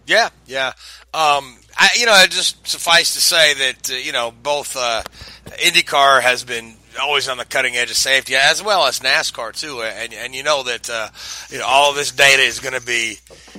Yeah, 0.07 0.31
yeah. 0.47 0.69
Um, 1.15 1.57
I, 1.77 1.91
you 1.97 2.07
know, 2.07 2.15
it 2.15 2.31
just 2.31 2.67
suffice 2.67 3.15
to 3.15 3.21
say 3.21 3.55
that 3.55 3.91
uh, 3.91 3.95
you 3.95 4.13
know 4.13 4.33
both 4.43 4.77
uh, 4.77 5.03
IndyCar 5.47 6.21
has 6.23 6.45
been 6.45 6.75
always 7.01 7.29
on 7.29 7.39
the 7.39 7.45
cutting 7.45 7.77
edge 7.77 7.91
of 7.91 7.97
safety, 7.97 8.35
as 8.35 8.63
well 8.63 8.87
as 8.87 9.01
NASCAR 9.01 9.59
too. 9.59 9.83
And 9.83 10.13
and 10.13 10.35
you 10.35 10.43
know 10.43 10.63
that 10.65 10.89
uh, 10.91 11.09
you 11.51 11.59
know 11.59 11.67
all 11.67 11.93
this 11.93 12.11
data 12.13 12.43
is 12.43 12.61
going 12.61 12.75
to 12.75 12.85
be 12.85 13.19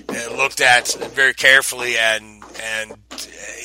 uh, 0.09 0.35
looked 0.35 0.61
at 0.61 0.87
very 1.13 1.33
carefully, 1.33 1.97
and 1.97 2.43
and 2.61 2.91
uh, 2.91 3.17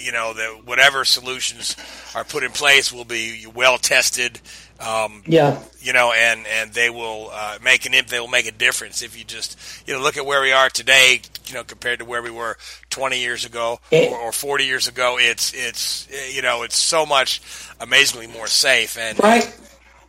you 0.02 0.12
know 0.12 0.32
that 0.34 0.62
whatever 0.64 1.04
solutions 1.04 1.76
are 2.14 2.24
put 2.24 2.42
in 2.42 2.50
place 2.50 2.92
will 2.92 3.04
be 3.04 3.46
well 3.54 3.78
tested. 3.78 4.40
Um, 4.80 5.22
Yeah. 5.26 5.58
you 5.80 5.92
know, 5.92 6.12
and 6.12 6.46
and 6.46 6.72
they 6.72 6.90
will 6.90 7.30
uh, 7.32 7.58
make 7.62 7.84
an 7.86 7.94
they 8.08 8.20
will 8.20 8.28
make 8.28 8.46
a 8.46 8.52
difference 8.52 9.02
if 9.02 9.18
you 9.18 9.24
just 9.24 9.58
you 9.86 9.94
know 9.94 10.00
look 10.00 10.16
at 10.16 10.24
where 10.24 10.40
we 10.40 10.52
are 10.52 10.68
today, 10.68 11.20
you 11.46 11.54
know, 11.54 11.64
compared 11.64 11.98
to 11.98 12.04
where 12.04 12.22
we 12.22 12.30
were 12.30 12.56
20 12.90 13.18
years 13.20 13.44
ago 13.44 13.80
or, 13.92 14.16
or 14.16 14.32
40 14.32 14.64
years 14.64 14.88
ago. 14.88 15.16
It's 15.18 15.52
it's 15.54 16.08
you 16.32 16.42
know 16.42 16.62
it's 16.62 16.76
so 16.76 17.06
much 17.06 17.40
amazingly 17.80 18.26
more 18.28 18.46
safe. 18.46 18.96
And 18.98 19.16
Frank, 19.16 19.52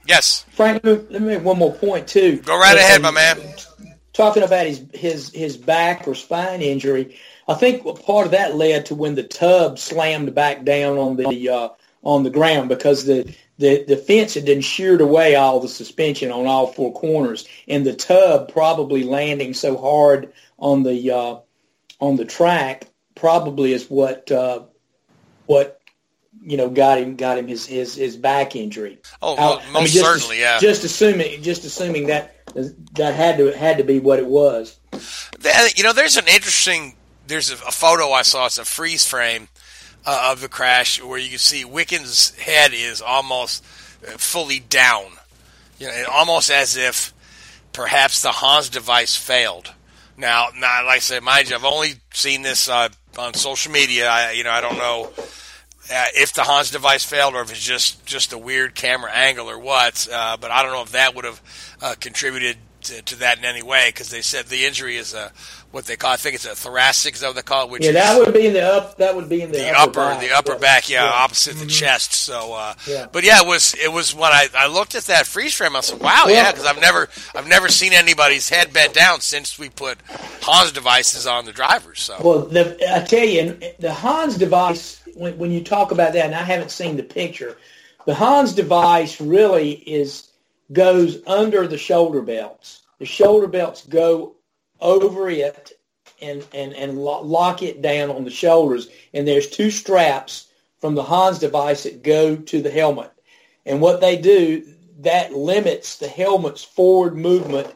yes, 0.06 0.46
Frank, 0.52 0.84
let 0.84 1.12
me 1.12 1.20
make 1.20 1.44
one 1.44 1.58
more 1.58 1.74
point 1.74 2.08
too. 2.08 2.38
go 2.38 2.58
right 2.58 2.78
ahead, 2.78 3.02
my 3.02 3.12
man. 3.12 3.38
talking 4.14 4.44
about 4.44 4.68
his 4.68 4.86
his 4.94 5.32
his 5.34 5.58
back 5.58 6.08
or 6.08 6.14
spine 6.14 6.62
injury, 6.62 7.18
I 7.48 7.56
think 7.56 7.84
part 8.06 8.28
of 8.28 8.32
that 8.34 8.56
led 8.56 8.86
to 8.88 8.96
when 8.96 9.16
the 9.16 9.24
tub 9.24 9.80
slammed 9.80 10.36
back 10.36 10.64
down 10.64 11.00
on 11.00 11.16
the 11.16 11.50
uh, 11.50 11.70
on 12.04 12.24
the 12.24 12.30
ground 12.30 12.70
because 12.70 13.06
the, 13.06 13.34
the 13.60 13.84
the 13.84 13.98
fence 13.98 14.34
had 14.34 14.46
then 14.46 14.62
sheared 14.62 15.02
away 15.02 15.36
all 15.36 15.60
the 15.60 15.68
suspension 15.68 16.32
on 16.32 16.48
all 16.48 16.68
four 16.68 16.94
corners, 16.94 17.48
and 17.68 17.86
the 17.86 17.94
tub 17.94 18.52
probably 18.52 19.04
landing 19.04 19.54
so 19.54 19.78
hard 19.78 20.34
on 20.58 20.84
the 20.84 21.12
uh, 21.12 21.40
on 22.00 22.16
the 22.16 22.26
track 22.26 22.88
probably 23.16 23.74
is 23.74 23.90
what 23.90 24.32
uh, 24.32 24.64
what 25.46 25.82
you 26.42 26.56
know 26.56 26.70
got 26.70 27.00
him 27.00 27.18
got 27.18 27.38
him 27.38 27.48
his 27.48 27.66
his, 27.66 27.96
his 27.96 28.16
back 28.16 28.56
injury. 28.56 28.98
Oh, 29.22 29.36
mo- 29.36 29.72
most 29.74 29.92
just 29.92 30.06
certainly, 30.06 30.40
yeah. 30.40 30.60
Just 30.60 30.86
assuming, 30.86 31.44
just 31.44 31.66
assuming 31.66 32.08
that 32.08 32.36
that 32.94 33.14
had 33.14 33.38
to 33.38 33.52
had 33.52 33.78
to 33.78 33.84
be 33.84 34.00
what 34.00 34.20
it 34.20 34.26
was. 34.26 34.80
Th- 35.44 35.78
You 35.78 35.84
know, 35.84 35.94
there's 35.94 36.16
an 36.16 36.28
interesting. 36.28 36.96
There's 37.28 37.52
a, 37.52 37.56
a 37.56 37.72
photo 37.72 38.10
I 38.12 38.22
saw. 38.22 38.46
It's 38.46 38.58
a 38.58 38.66
freeze 38.66 39.06
frame 39.06 39.50
uh, 40.06 40.30
of 40.32 40.42
the 40.42 40.50
crash 40.50 41.02
where 41.02 41.20
you 41.20 41.30
can 41.30 41.40
see 41.40 41.66
Wickens' 41.66 42.36
head 42.36 42.72
is 42.74 43.02
almost 43.02 43.64
uh, 44.08 44.12
fully 44.12 44.60
down, 44.60 45.06
you 45.78 45.88
know, 45.88 46.06
almost 46.12 46.50
as 46.50 46.78
if 46.78 47.14
perhaps 47.74 48.22
the 48.22 48.32
Hans 48.32 48.70
device 48.70 49.16
failed. 49.16 49.74
Now, 50.18 50.48
now, 50.56 50.86
like 50.86 50.98
I 50.98 51.00
said, 51.00 51.24
mind 51.24 51.50
you, 51.50 51.56
I've 51.56 51.64
only 51.64 51.94
seen 52.14 52.42
this 52.42 52.68
uh, 52.68 52.90
on 53.18 53.34
social 53.34 53.72
media. 53.72 54.10
I, 54.10 54.32
you 54.32 54.44
know, 54.44 54.52
I 54.52 54.62
don't 54.62 54.78
know 54.78 55.12
uh, 55.92 56.06
if 56.14 56.34
the 56.34 56.44
Hans 56.44 56.72
device 56.72 57.04
failed 57.04 57.36
or 57.36 57.42
if 57.42 57.52
it's 57.52 57.64
just 57.64 58.06
just 58.06 58.34
a 58.34 58.38
weird 58.38 58.76
camera 58.76 59.12
angle 59.12 59.50
or 59.50 59.58
what. 59.58 60.08
Uh, 60.12 60.38
but 60.38 60.52
I 60.52 60.62
don't 60.62 60.72
know 60.72 60.82
if 60.82 60.92
that 60.92 61.16
would 61.16 61.26
have 61.26 61.42
uh, 61.82 61.96
contributed 62.00 62.58
to, 62.84 63.02
to, 63.02 63.16
that 63.18 63.38
in 63.40 63.46
any 63.46 63.64
way 63.64 63.90
because 63.90 64.10
they 64.10 64.22
said 64.22 64.46
the 64.46 64.66
injury 64.66 64.98
is 64.98 65.14
a 65.14 65.32
what 65.72 65.86
they 65.86 65.96
call. 65.96 66.12
I 66.12 66.16
think 66.16 66.36
it's 66.36 66.46
a 66.46 66.56
thoracic. 66.56 67.16
Is 67.16 67.22
that 67.22 67.28
what 67.28 67.36
they 67.36 67.42
call 67.42 67.66
it? 67.66 67.72
Which 67.72 67.86
yeah, 67.86 67.92
that 67.92 68.20
would 68.20 68.34
be 68.34 68.48
in 68.48 68.54
the 68.54 68.62
up. 68.62 68.98
That 68.98 69.16
would 69.16 69.30
be 69.30 69.42
in 69.42 69.52
the, 69.52 69.60
the 69.60 69.70
upper, 69.72 70.00
upper 70.00 70.26
the 70.26 70.34
upper 70.34 70.56
back. 70.58 70.90
Yeah, 70.90 71.04
yeah. 71.04 71.12
opposite 71.12 71.56
mm-hmm. 71.56 71.66
the 71.66 71.72
chest. 71.72 72.14
So, 72.14 72.54
uh, 72.54 72.74
yeah. 72.88 73.08
but 73.12 73.24
yeah, 73.24 73.42
it 73.42 73.48
was 73.48 73.76
it 73.76 73.92
was 73.92 74.16
when 74.16 74.32
I, 74.32 74.48
I 74.56 74.68
looked 74.68 74.96
at 74.96 75.04
that 75.04 75.28
freeze 75.28 75.54
frame. 75.54 75.76
I 75.76 75.82
said, 75.82 76.00
wow, 76.00 76.26
yeah, 76.28 76.52
because 76.52 76.66
I've 76.66 76.82
never 76.82 77.10
I've 77.36 77.48
never 77.48 77.70
seen 77.70 77.94
anybody's 77.94 78.50
head 78.50 78.74
bent 78.74 78.94
down 78.94 79.22
since 79.22 79.60
we 79.60 79.70
put 79.70 79.98
Hans 80.42 80.72
devices 80.72 81.28
on 81.28 81.46
the 81.46 81.52
drivers. 81.52 82.02
So, 82.02 82.18
well, 82.24 82.40
the, 82.42 82.78
I 82.94 83.04
tell 83.04 83.26
you, 83.26 83.60
the 83.80 83.94
Hans 83.94 84.38
device 84.38 85.02
when, 85.16 85.38
when 85.38 85.52
you 85.52 85.64
talk 85.64 85.92
about 85.92 86.14
that, 86.14 86.26
and 86.26 86.36
I 86.36 86.44
haven't 86.44 86.72
seen 86.72 86.98
the 86.98 87.04
picture, 87.04 87.58
the 88.06 88.16
Hans 88.16 88.54
device 88.54 89.22
really 89.22 89.72
is 89.72 90.30
goes 90.72 91.20
under 91.28 91.68
the 91.68 91.78
shoulder 91.78 92.22
belts. 92.22 92.84
The 93.00 93.06
shoulder 93.06 93.48
belts 93.48 93.86
go 93.86 94.36
over 94.82 95.30
it 95.30 95.74
and, 96.22 96.46
and, 96.54 96.74
and 96.74 96.98
lock 96.98 97.64
it 97.64 97.82
down 97.82 98.10
on 98.10 98.24
the 98.24 98.30
shoulders. 98.30 98.90
And 99.14 99.28
there's 99.28 99.50
two 99.50 99.72
straps 99.72 100.48
from 100.80 100.96
the 100.96 101.04
Hans 101.04 101.40
device 101.40 101.84
that 101.84 102.04
go 102.04 102.36
to 102.36 102.62
the 102.62 102.72
helmet. 102.72 103.12
And 103.66 103.82
what 103.82 104.02
they 104.02 104.18
do, 104.18 104.66
that 105.00 105.34
limits 105.34 105.98
the 105.98 106.08
helmet's 106.08 106.64
forward 106.64 107.16
movement 107.16 107.74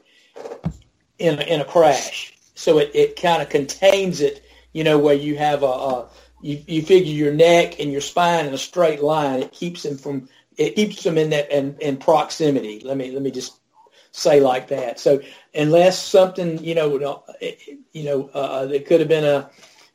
in 1.19 1.39
in 1.41 1.61
a 1.61 1.65
crash. 1.65 2.33
So 2.55 2.79
it, 2.79 2.91
it 2.93 3.21
kind 3.21 3.41
of 3.41 3.49
contains 3.49 4.21
it, 4.21 4.43
you 4.73 4.83
know, 4.83 4.99
where 4.99 5.15
you 5.15 5.37
have 5.37 5.63
a, 5.63 5.67
a 5.67 6.09
you, 6.41 6.61
you 6.67 6.81
figure 6.81 7.13
your 7.13 7.33
neck 7.33 7.79
and 7.79 7.91
your 7.91 8.01
spine 8.01 8.45
in 8.45 8.53
a 8.53 8.57
straight 8.57 9.01
line. 9.01 9.41
It 9.41 9.51
keeps 9.51 9.83
them 9.83 9.97
from 9.97 10.27
it 10.57 10.75
keeps 10.75 11.03
them 11.03 11.17
in 11.17 11.29
that 11.31 11.51
in, 11.51 11.77
in 11.79 11.97
proximity. 11.97 12.81
Let 12.81 12.97
me 12.97 13.11
let 13.11 13.21
me 13.21 13.31
just 13.31 13.59
say 14.13 14.39
like 14.39 14.69
that. 14.69 14.99
So 14.99 15.21
unless 15.53 16.01
something 16.01 16.63
you 16.63 16.75
know 16.75 17.19
you 17.91 18.03
know 18.03 18.29
uh, 18.33 18.65
there 18.65 18.79
could 18.79 19.01
have 19.01 19.09
been 19.09 19.25
a, 19.25 19.49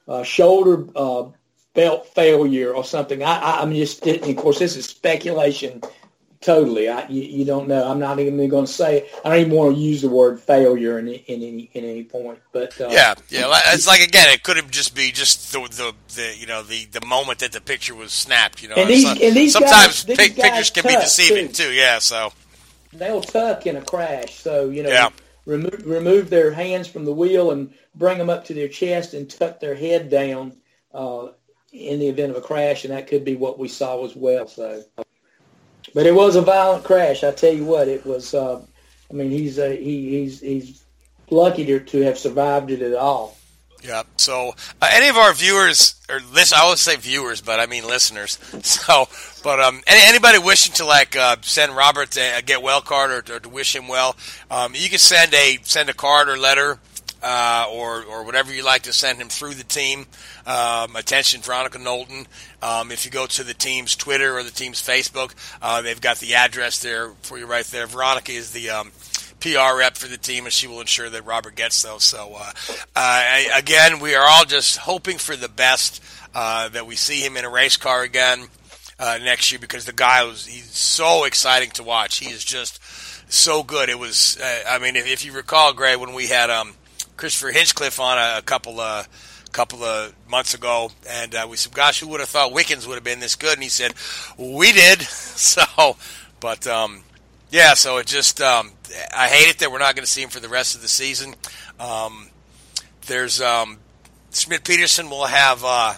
a 0.07 0.24
shoulder 0.24 0.87
uh, 0.94 1.31
belt 1.72 2.07
failure 2.14 2.74
or 2.74 2.85
something. 2.85 3.22
I, 3.22 3.38
I, 3.38 3.62
I'm 3.62 3.72
just 3.72 4.07
of 4.07 4.37
course 4.37 4.59
this 4.59 4.76
is 4.76 4.85
speculation 4.85 5.81
totally. 6.40 6.88
I, 6.88 7.07
you, 7.09 7.22
you, 7.22 7.44
don't 7.44 7.68
know. 7.68 7.88
I'm 7.88 7.98
not 7.98 8.18
even 8.20 8.37
going 8.48 8.66
to 8.66 8.72
say. 8.72 9.09
I 9.24 9.31
don't 9.31 9.40
even 9.40 9.52
want 9.52 9.76
to 9.76 9.81
use 9.81 10.02
the 10.02 10.09
word 10.09 10.40
failure 10.40 10.98
in, 10.98 11.09
in 11.09 11.22
any 11.26 11.70
in 11.72 11.85
any 11.85 12.04
point. 12.04 12.38
But 12.52 12.81
uh, 12.81 12.88
yeah, 12.90 13.14
yeah. 13.28 13.46
It's 13.72 13.87
like 13.87 14.00
again, 14.00 14.28
it 14.31 14.42
could 14.42 14.57
have 14.57 14.70
just 14.70 14.94
be 14.94 15.11
just 15.11 15.52
the, 15.52 15.61
the, 15.61 15.94
the 16.14 16.37
you 16.37 16.46
know 16.46 16.62
the, 16.62 16.85
the 16.87 17.04
moment 17.04 17.40
that 17.40 17.52
the 17.52 17.61
picture 17.61 17.94
was 17.94 18.12
snapped. 18.12 18.62
You 18.62 18.70
know, 18.70 18.76
and 18.76 18.88
these, 18.88 19.04
and 19.04 19.37
these 19.37 19.52
sometimes 19.52 20.04
guys, 20.04 20.16
these 20.16 20.35
pictures 20.35 20.70
can 20.70 20.85
be 20.85 20.94
deceiving 20.94 21.48
too. 21.48 21.64
too. 21.64 21.72
Yeah, 21.72 21.98
so 21.98 22.33
they'll 22.92 23.20
tuck 23.20 23.66
in 23.66 23.77
a 23.77 23.83
crash. 23.83 24.35
So 24.37 24.70
you 24.70 24.83
know. 24.83 24.90
Yeah. 24.90 25.11
Remove, 25.46 25.87
remove 25.87 26.29
their 26.29 26.51
hands 26.53 26.88
from 26.88 27.07
the 27.07 27.12
wheel 27.14 27.53
and 27.53 27.72
bring 27.94 28.18
them 28.18 28.29
up 28.29 28.44
to 28.44 28.53
their 28.53 28.68
chest 28.68 29.14
and 29.14 29.31
tuck 29.31 29.61
their 29.61 29.74
head 29.74 30.11
down 30.11 30.53
uh, 30.92 31.29
in 31.72 32.01
the 32.01 32.09
event 32.09 32.33
of 32.33 32.37
a 32.37 32.42
crash, 32.42 32.85
and 32.85 32.92
that 32.92 33.07
could 33.07 33.24
be 33.24 33.35
what 33.35 33.59
we 33.59 33.66
saw 33.66 34.05
as 34.05 34.14
well. 34.14 34.46
So, 34.46 34.83
but 35.94 36.05
it 36.05 36.14
was 36.14 36.37
a 36.37 36.42
violent 36.42 36.85
crash. 36.85 37.24
I 37.24 37.31
tell 37.31 37.55
you 37.55 37.64
what, 37.64 37.88
it 37.88 38.05
was. 38.05 38.35
Uh, 38.35 38.61
I 39.11 39.14
mean, 39.14 39.31
he's 39.31 39.59
uh, 39.59 39.70
he, 39.70 40.20
he's 40.20 40.40
he's 40.40 40.85
lucky 41.31 41.64
to, 41.64 41.81
to 41.81 42.03
have 42.03 42.18
survived 42.18 42.70
it 42.70 42.83
at 42.83 42.92
all. 42.92 43.38
Yeah. 43.83 44.03
So, 44.17 44.55
uh, 44.83 44.88
any 44.93 45.09
of 45.09 45.17
our 45.17 45.33
viewers 45.33 45.99
or 46.09 46.21
listen, 46.33 46.59
I 46.59 46.62
always 46.62 46.81
say 46.81 46.97
viewers, 46.97 47.41
but 47.41 47.61
I 47.61 47.67
mean 47.67 47.87
listeners. 47.87 48.38
So, 48.69 49.09
but 49.43 49.61
um, 49.61 49.83
any, 49.87 50.01
anybody 50.05 50.38
wishing 50.38 50.73
to 50.75 50.85
like 50.85 51.17
uh, 51.17 51.37
send 51.43 51.75
Robert 51.77 52.17
a, 52.17 52.38
a 52.38 52.43
get 52.43 52.62
well 52.62 52.81
card 52.81 53.11
or, 53.11 53.35
or, 53.35 53.41
to 53.41 53.49
wish 53.49 53.75
him 53.75 53.88
well, 53.88 54.17
um, 54.51 54.75
you 54.75 54.88
can 54.88 54.99
send 54.99 55.33
a 55.35 55.59
send 55.62 55.88
a 55.91 55.95
card 55.95 56.29
or 56.29 56.37
letter 56.37 56.79
uh, 57.23 57.67
or 57.71 58.05
or 58.05 58.25
whatever 58.25 58.53
you 58.53 58.64
like 58.64 58.83
to 58.83 58.93
send 58.93 59.21
him 59.21 59.29
through 59.29 59.55
the 59.55 59.64
team. 59.64 60.07
Um, 60.47 60.97
attention, 60.97 61.41
Veronica 61.41 61.79
Knowlton. 61.79 62.27
Um, 62.62 62.91
if 62.91 63.05
you 63.05 63.11
go 63.11 63.27
to 63.27 63.45
the 63.45 63.55
team's 63.55 63.97
Twitter 63.97 64.37
or 64.37 64.43
the 64.43 64.51
team's 64.51 64.83
Facebook, 64.83 65.35
uh, 65.61 65.83
they've 65.83 66.01
got 66.01 66.19
the 66.19 66.35
address 66.35 66.81
there 66.81 67.11
for 67.23 67.38
you 67.38 67.47
right 67.47 67.67
there. 67.67 67.87
Veronica 67.87 68.33
is 68.33 68.53
the 68.53 68.71
um, 68.71 68.93
PR 69.40 69.79
rep 69.79 69.96
for 69.96 70.09
the 70.09 70.16
team, 70.16 70.44
and 70.44 70.53
she 70.53 70.66
will 70.66 70.81
ensure 70.81 71.09
that 71.09 71.24
Robert 71.24 71.55
gets 71.55 71.83
those. 71.83 72.05
So, 72.05 72.35
uh, 72.37 72.53
uh, 72.96 73.42
again, 73.55 74.01
we 74.01 74.14
are 74.14 74.27
all 74.27 74.44
just 74.44 74.79
hoping 74.79 75.18
for 75.18 75.37
the 75.37 75.48
best 75.48 76.03
uh, 76.35 76.68
that 76.70 76.87
we 76.87 76.96
see 76.96 77.20
him 77.20 77.37
in 77.37 77.44
a 77.44 77.48
race 77.48 77.77
car 77.77 78.03
again 78.03 78.48
uh, 78.98 79.18
next 79.22 79.53
year 79.53 79.59
because 79.59 79.85
the 79.85 79.92
guy 79.92 80.24
was 80.24 80.46
he's 80.46 80.70
so 80.70 81.24
exciting 81.24 81.70
to 81.70 81.83
watch. 81.83 82.18
He 82.18 82.31
is 82.31 82.44
just 82.44 82.83
so 83.33 83.62
good. 83.62 83.88
It 83.88 83.98
was, 83.98 84.38
uh, 84.42 84.62
I 84.68 84.79
mean, 84.79 84.96
if, 84.96 85.07
if, 85.07 85.24
you 85.24 85.33
recall, 85.33 85.72
Gray, 85.72 85.96
when 85.96 86.14
we 86.14 86.27
had 86.27 86.51
um, 86.51 86.74
Christopher 87.16 87.53
Hinchcliffe 87.53 88.01
on 88.01 88.18
a, 88.18 88.38
a 88.38 88.42
couple 88.42 88.81
of 88.81 89.09
couple 89.53 89.83
of 89.83 90.14
months 90.29 90.53
ago, 90.53 90.90
and 91.09 91.35
uh, 91.35 91.46
we 91.48 91.57
said, 91.57 91.72
"Gosh, 91.72 92.01
who 92.01 92.09
would 92.09 92.20
have 92.20 92.29
thought 92.29 92.53
Wickens 92.53 92.87
would 92.87 92.94
have 92.94 93.05
been 93.05 93.20
this 93.20 93.35
good?" 93.35 93.55
And 93.55 93.62
he 93.62 93.68
said, 93.68 93.94
"We 94.37 94.72
did." 94.72 95.07
So, 95.38 95.96
but 96.40 96.66
um, 96.66 97.05
yeah, 97.51 97.75
so 97.75 97.99
it 97.99 98.07
just 98.07 98.41
um, 98.41 98.73
I 99.15 99.29
hate 99.29 99.49
it 99.49 99.59
that 99.59 99.73
we're 99.73 99.79
not 99.79 99.95
going 99.95 100.05
to 100.05 100.11
see 100.11 100.23
him 100.23 100.31
for 100.31 100.41
the 100.41 100.49
rest 100.49 100.75
of 100.75 100.83
the 100.83 100.89
season. 100.89 101.35
Um, 101.81 102.29
there's 103.07 103.41
um, 103.41 103.79
Schmidt 104.33 104.65
Peterson 104.65 105.11
will 105.11 105.27
have 105.27 105.65
uh, 105.65 105.95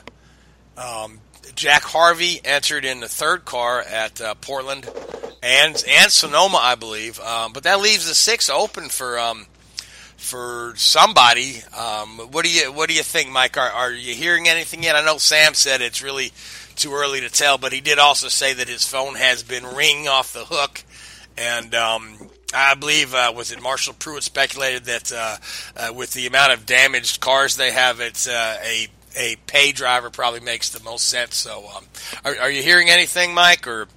um, 0.76 1.20
Jack 1.54 1.82
Harvey 1.82 2.40
entered 2.44 2.84
in 2.84 3.00
the 3.00 3.08
third 3.08 3.44
car 3.44 3.80
at 3.80 4.20
uh, 4.20 4.34
Portland 4.36 4.88
and 5.42 5.82
and 5.88 6.10
Sonoma, 6.10 6.58
I 6.58 6.74
believe. 6.74 7.18
Um, 7.20 7.52
but 7.52 7.64
that 7.64 7.80
leaves 7.80 8.08
the 8.08 8.14
six 8.14 8.48
open 8.48 8.88
for 8.88 9.18
um, 9.18 9.46
for 10.16 10.74
somebody. 10.76 11.62
Um, 11.76 12.18
what 12.30 12.44
do 12.44 12.50
you 12.50 12.72
What 12.72 12.88
do 12.88 12.94
you 12.94 13.02
think, 13.02 13.30
Mike? 13.30 13.56
Are, 13.56 13.70
are 13.70 13.92
you 13.92 14.14
hearing 14.14 14.48
anything 14.48 14.82
yet? 14.82 14.96
I 14.96 15.04
know 15.04 15.18
Sam 15.18 15.54
said 15.54 15.80
it's 15.80 16.02
really 16.02 16.32
too 16.76 16.92
early 16.92 17.20
to 17.20 17.30
tell, 17.30 17.58
but 17.58 17.72
he 17.72 17.80
did 17.80 17.98
also 17.98 18.28
say 18.28 18.52
that 18.54 18.68
his 18.68 18.86
phone 18.86 19.14
has 19.14 19.42
been 19.42 19.66
ringing 19.66 20.08
off 20.08 20.32
the 20.32 20.44
hook, 20.44 20.82
and 21.40 21.74
um, 21.74 22.16
I 22.54 22.74
believe 22.74 23.14
uh, 23.14 23.32
was 23.34 23.50
it 23.50 23.62
Marshall 23.62 23.94
Pruett 23.94 24.22
speculated 24.22 24.84
that 24.84 25.12
uh, 25.12 25.36
uh, 25.76 25.92
with 25.94 26.12
the 26.12 26.26
amount 26.26 26.52
of 26.52 26.66
damaged 26.66 27.20
cars 27.20 27.56
they 27.56 27.70
have, 27.70 28.00
it's 28.00 28.28
uh, 28.28 28.58
a 28.64 28.88
a 29.16 29.36
pay 29.46 29.72
driver 29.72 30.10
probably 30.10 30.40
makes 30.40 30.70
the 30.70 30.82
most 30.84 31.06
sense. 31.06 31.36
So, 31.36 31.66
um, 31.76 31.84
are, 32.24 32.38
are 32.42 32.50
you 32.50 32.62
hearing 32.62 32.90
anything, 32.90 33.34
Mike, 33.34 33.66
or? 33.66 33.88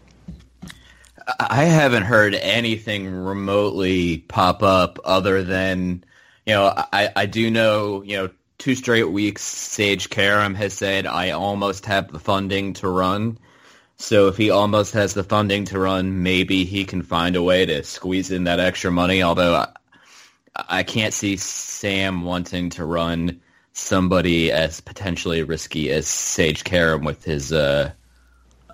I 1.39 1.65
haven't 1.65 2.03
heard 2.03 2.33
anything 2.33 3.09
remotely 3.13 4.17
pop 4.17 4.61
up 4.63 4.99
other 5.05 5.43
than 5.43 6.03
you 6.45 6.53
know, 6.53 6.73
I, 6.91 7.09
I 7.15 7.25
do 7.25 7.49
know, 7.49 8.01
you 8.01 8.17
know, 8.17 8.29
two 8.57 8.75
straight 8.75 9.09
weeks, 9.09 9.41
Sage 9.41 10.09
Karam 10.09 10.55
has 10.55 10.73
said, 10.73 11.05
I 11.05 11.31
almost 11.31 11.85
have 11.85 12.11
the 12.11 12.19
funding 12.19 12.73
to 12.73 12.87
run. 12.87 13.37
So 14.03 14.27
if 14.27 14.35
he 14.35 14.49
almost 14.49 14.93
has 14.95 15.13
the 15.13 15.23
funding 15.23 15.63
to 15.65 15.79
run, 15.79 16.23
maybe 16.23 16.65
he 16.65 16.83
can 16.83 17.03
find 17.03 17.37
a 17.37 17.41
way 17.41 17.65
to 17.65 17.83
squeeze 17.83 18.31
in 18.31 18.43
that 18.43 18.59
extra 18.59 18.91
money. 18.91 19.23
Although 19.23 19.55
I, 19.55 19.67
I 20.67 20.83
can't 20.83 21.13
see 21.13 21.37
Sam 21.37 22.23
wanting 22.23 22.71
to 22.71 22.83
run 22.83 23.39
somebody 23.71 24.51
as 24.51 24.81
potentially 24.81 25.41
risky 25.43 25.89
as 25.89 26.05
Sage 26.05 26.65
Karam 26.65 27.05
with 27.05 27.23
his, 27.23 27.53
uh, 27.53 27.93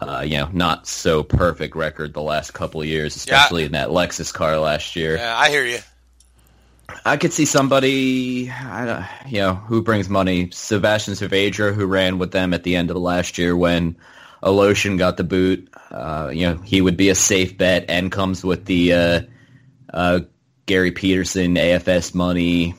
uh, 0.02 0.24
you 0.26 0.38
know, 0.38 0.50
not 0.52 0.88
so 0.88 1.22
perfect 1.22 1.76
record 1.76 2.16
the 2.16 2.24
last 2.24 2.56
couple 2.56 2.82
of 2.82 2.88
years, 2.88 3.16
especially 3.16 3.62
yeah. 3.62 3.66
in 3.68 3.72
that 3.74 3.90
Lexus 3.90 4.34
car 4.34 4.58
last 4.58 4.96
year. 4.96 5.18
Yeah, 5.18 5.38
I 5.38 5.52
hear 5.52 5.64
you. 5.64 5.78
I 7.06 7.18
could 7.18 7.34
see 7.34 7.46
somebody, 7.46 8.52
you 9.28 9.40
know, 9.42 9.54
who 9.54 9.84
brings 9.84 10.10
money. 10.10 10.50
Sebastian 10.50 11.14
Saavedra, 11.14 11.72
who 11.72 11.86
ran 11.86 12.18
with 12.18 12.32
them 12.32 12.52
at 12.52 12.64
the 12.64 12.76
end 12.76 12.90
of 12.90 12.98
last 12.98 13.38
year 13.38 13.56
when 13.56 13.96
Aleshin 14.44 14.98
got 14.98 15.18
the 15.18 15.24
boot. 15.24 15.70
Uh, 15.92 16.32
you 16.34 16.48
know, 16.48 16.56
he 16.58 16.82
would 16.82 16.98
be 16.98 17.10
a 17.10 17.16
safe 17.16 17.58
bet 17.58 17.86
and 17.90 18.12
comes 18.12 18.44
with 18.44 18.66
the 18.66 18.94
uh, 18.94 19.22
uh, 19.94 20.20
Gary 20.66 20.92
Peterson 20.92 21.56
AFS 21.56 22.14
money. 22.14 22.76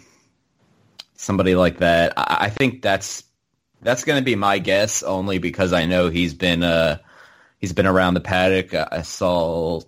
Somebody 1.16 1.54
like 1.54 1.78
that. 1.78 2.14
I, 2.16 2.36
I 2.40 2.50
think 2.50 2.82
that's 2.82 3.24
that's 3.82 4.04
going 4.04 4.18
to 4.18 4.24
be 4.24 4.36
my 4.36 4.58
guess, 4.58 5.02
only 5.02 5.38
because 5.38 5.72
I 5.72 5.86
know 5.86 6.08
he's 6.08 6.34
been 6.34 6.62
uh, 6.62 6.98
he's 7.58 7.72
been 7.72 7.86
around 7.86 8.14
the 8.14 8.20
paddock. 8.20 8.74
I 8.74 9.02
saw 9.02 9.80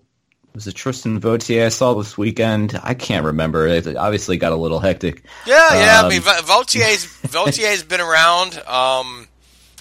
was 0.55 0.67
it 0.67 0.75
Tristan 0.75 1.21
Vautier 1.21 1.67
I 1.67 1.69
saw 1.71 1.95
this 1.95 2.19
weekend? 2.19 2.79
I 2.83 2.95
can't 2.95 3.25
remember. 3.25 3.67
It 3.67 3.97
obviously 3.97 4.37
got 4.37 4.53
a 4.53 4.57
little 4.57 4.81
hectic. 4.81 5.25
Yeah, 5.47 5.75
yeah. 5.75 6.01
Um, 6.01 6.07
I 6.07 6.09
mean, 6.11 6.21
Vautier's 6.21 7.07
Vautier's 7.07 7.83
been 7.89 8.01
around. 8.01 8.59
Um, 8.67 9.29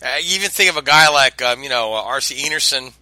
Uh, 0.02 0.16
you 0.22 0.36
even 0.38 0.50
think 0.50 0.70
of 0.70 0.78
a 0.78 0.82
guy 0.82 1.10
like 1.10 1.42
um, 1.42 1.64
you 1.64 1.70
know 1.70 1.94
uh, 1.94 2.02
R.C. 2.04 2.36
Enerson. 2.50 2.94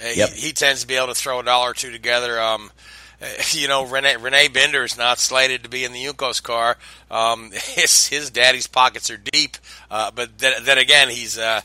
Uh, 0.00 0.08
Yep. 0.14 0.30
he, 0.30 0.46
he 0.48 0.52
tends 0.52 0.82
to 0.82 0.86
be 0.86 0.94
able 0.94 1.08
to 1.08 1.14
throw 1.14 1.40
a 1.40 1.42
dollar 1.42 1.70
or 1.70 1.74
two 1.74 1.90
together. 1.90 2.40
Um, 2.40 2.70
you 3.50 3.66
know, 3.66 3.84
Renee, 3.84 4.16
Renee 4.16 4.46
Binder 4.46 4.84
is 4.84 4.96
not 4.96 5.18
slated 5.18 5.64
to 5.64 5.68
be 5.68 5.84
in 5.84 5.92
the 5.92 6.04
Juncos 6.04 6.40
car. 6.40 6.76
Um, 7.10 7.50
his 7.74 8.06
his 8.06 8.30
daddy's 8.30 8.68
pockets 8.68 9.10
are 9.10 9.16
deep, 9.16 9.56
uh, 9.90 10.10
but 10.12 10.38
then, 10.38 10.62
then 10.62 10.78
again, 10.78 11.08
he's 11.08 11.36
uh, 11.36 11.62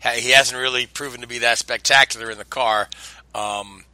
ha- 0.00 0.10
he 0.16 0.30
hasn't 0.30 0.60
really 0.60 0.86
proven 0.86 1.22
to 1.22 1.26
be 1.26 1.38
that 1.38 1.58
spectacular 1.58 2.30
in 2.30 2.38
the 2.38 2.44
car. 2.44 2.88
Um, 3.34 3.84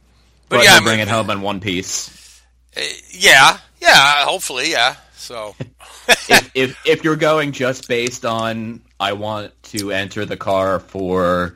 but, 0.49 0.57
But 0.57 0.65
yeah, 0.65 0.73
I 0.75 0.79
bring 0.81 0.97
mean, 0.99 1.07
it 1.07 1.11
home 1.11 1.29
in 1.31 1.41
one 1.41 1.59
piece. 1.59 2.41
uh, 2.77 2.81
yeah, 3.09 3.57
yeah, 3.81 4.25
hopefully, 4.25 4.69
yeah. 4.71 4.95
So 5.29 5.53
if, 6.07 6.51
if 6.55 6.87
if 6.87 7.03
you're 7.03 7.15
going 7.15 7.51
just 7.51 7.87
based 7.87 8.25
on 8.25 8.81
I 8.99 9.13
want 9.13 9.51
to 9.65 9.91
enter 9.91 10.25
the 10.25 10.37
car 10.37 10.79
for 10.79 11.55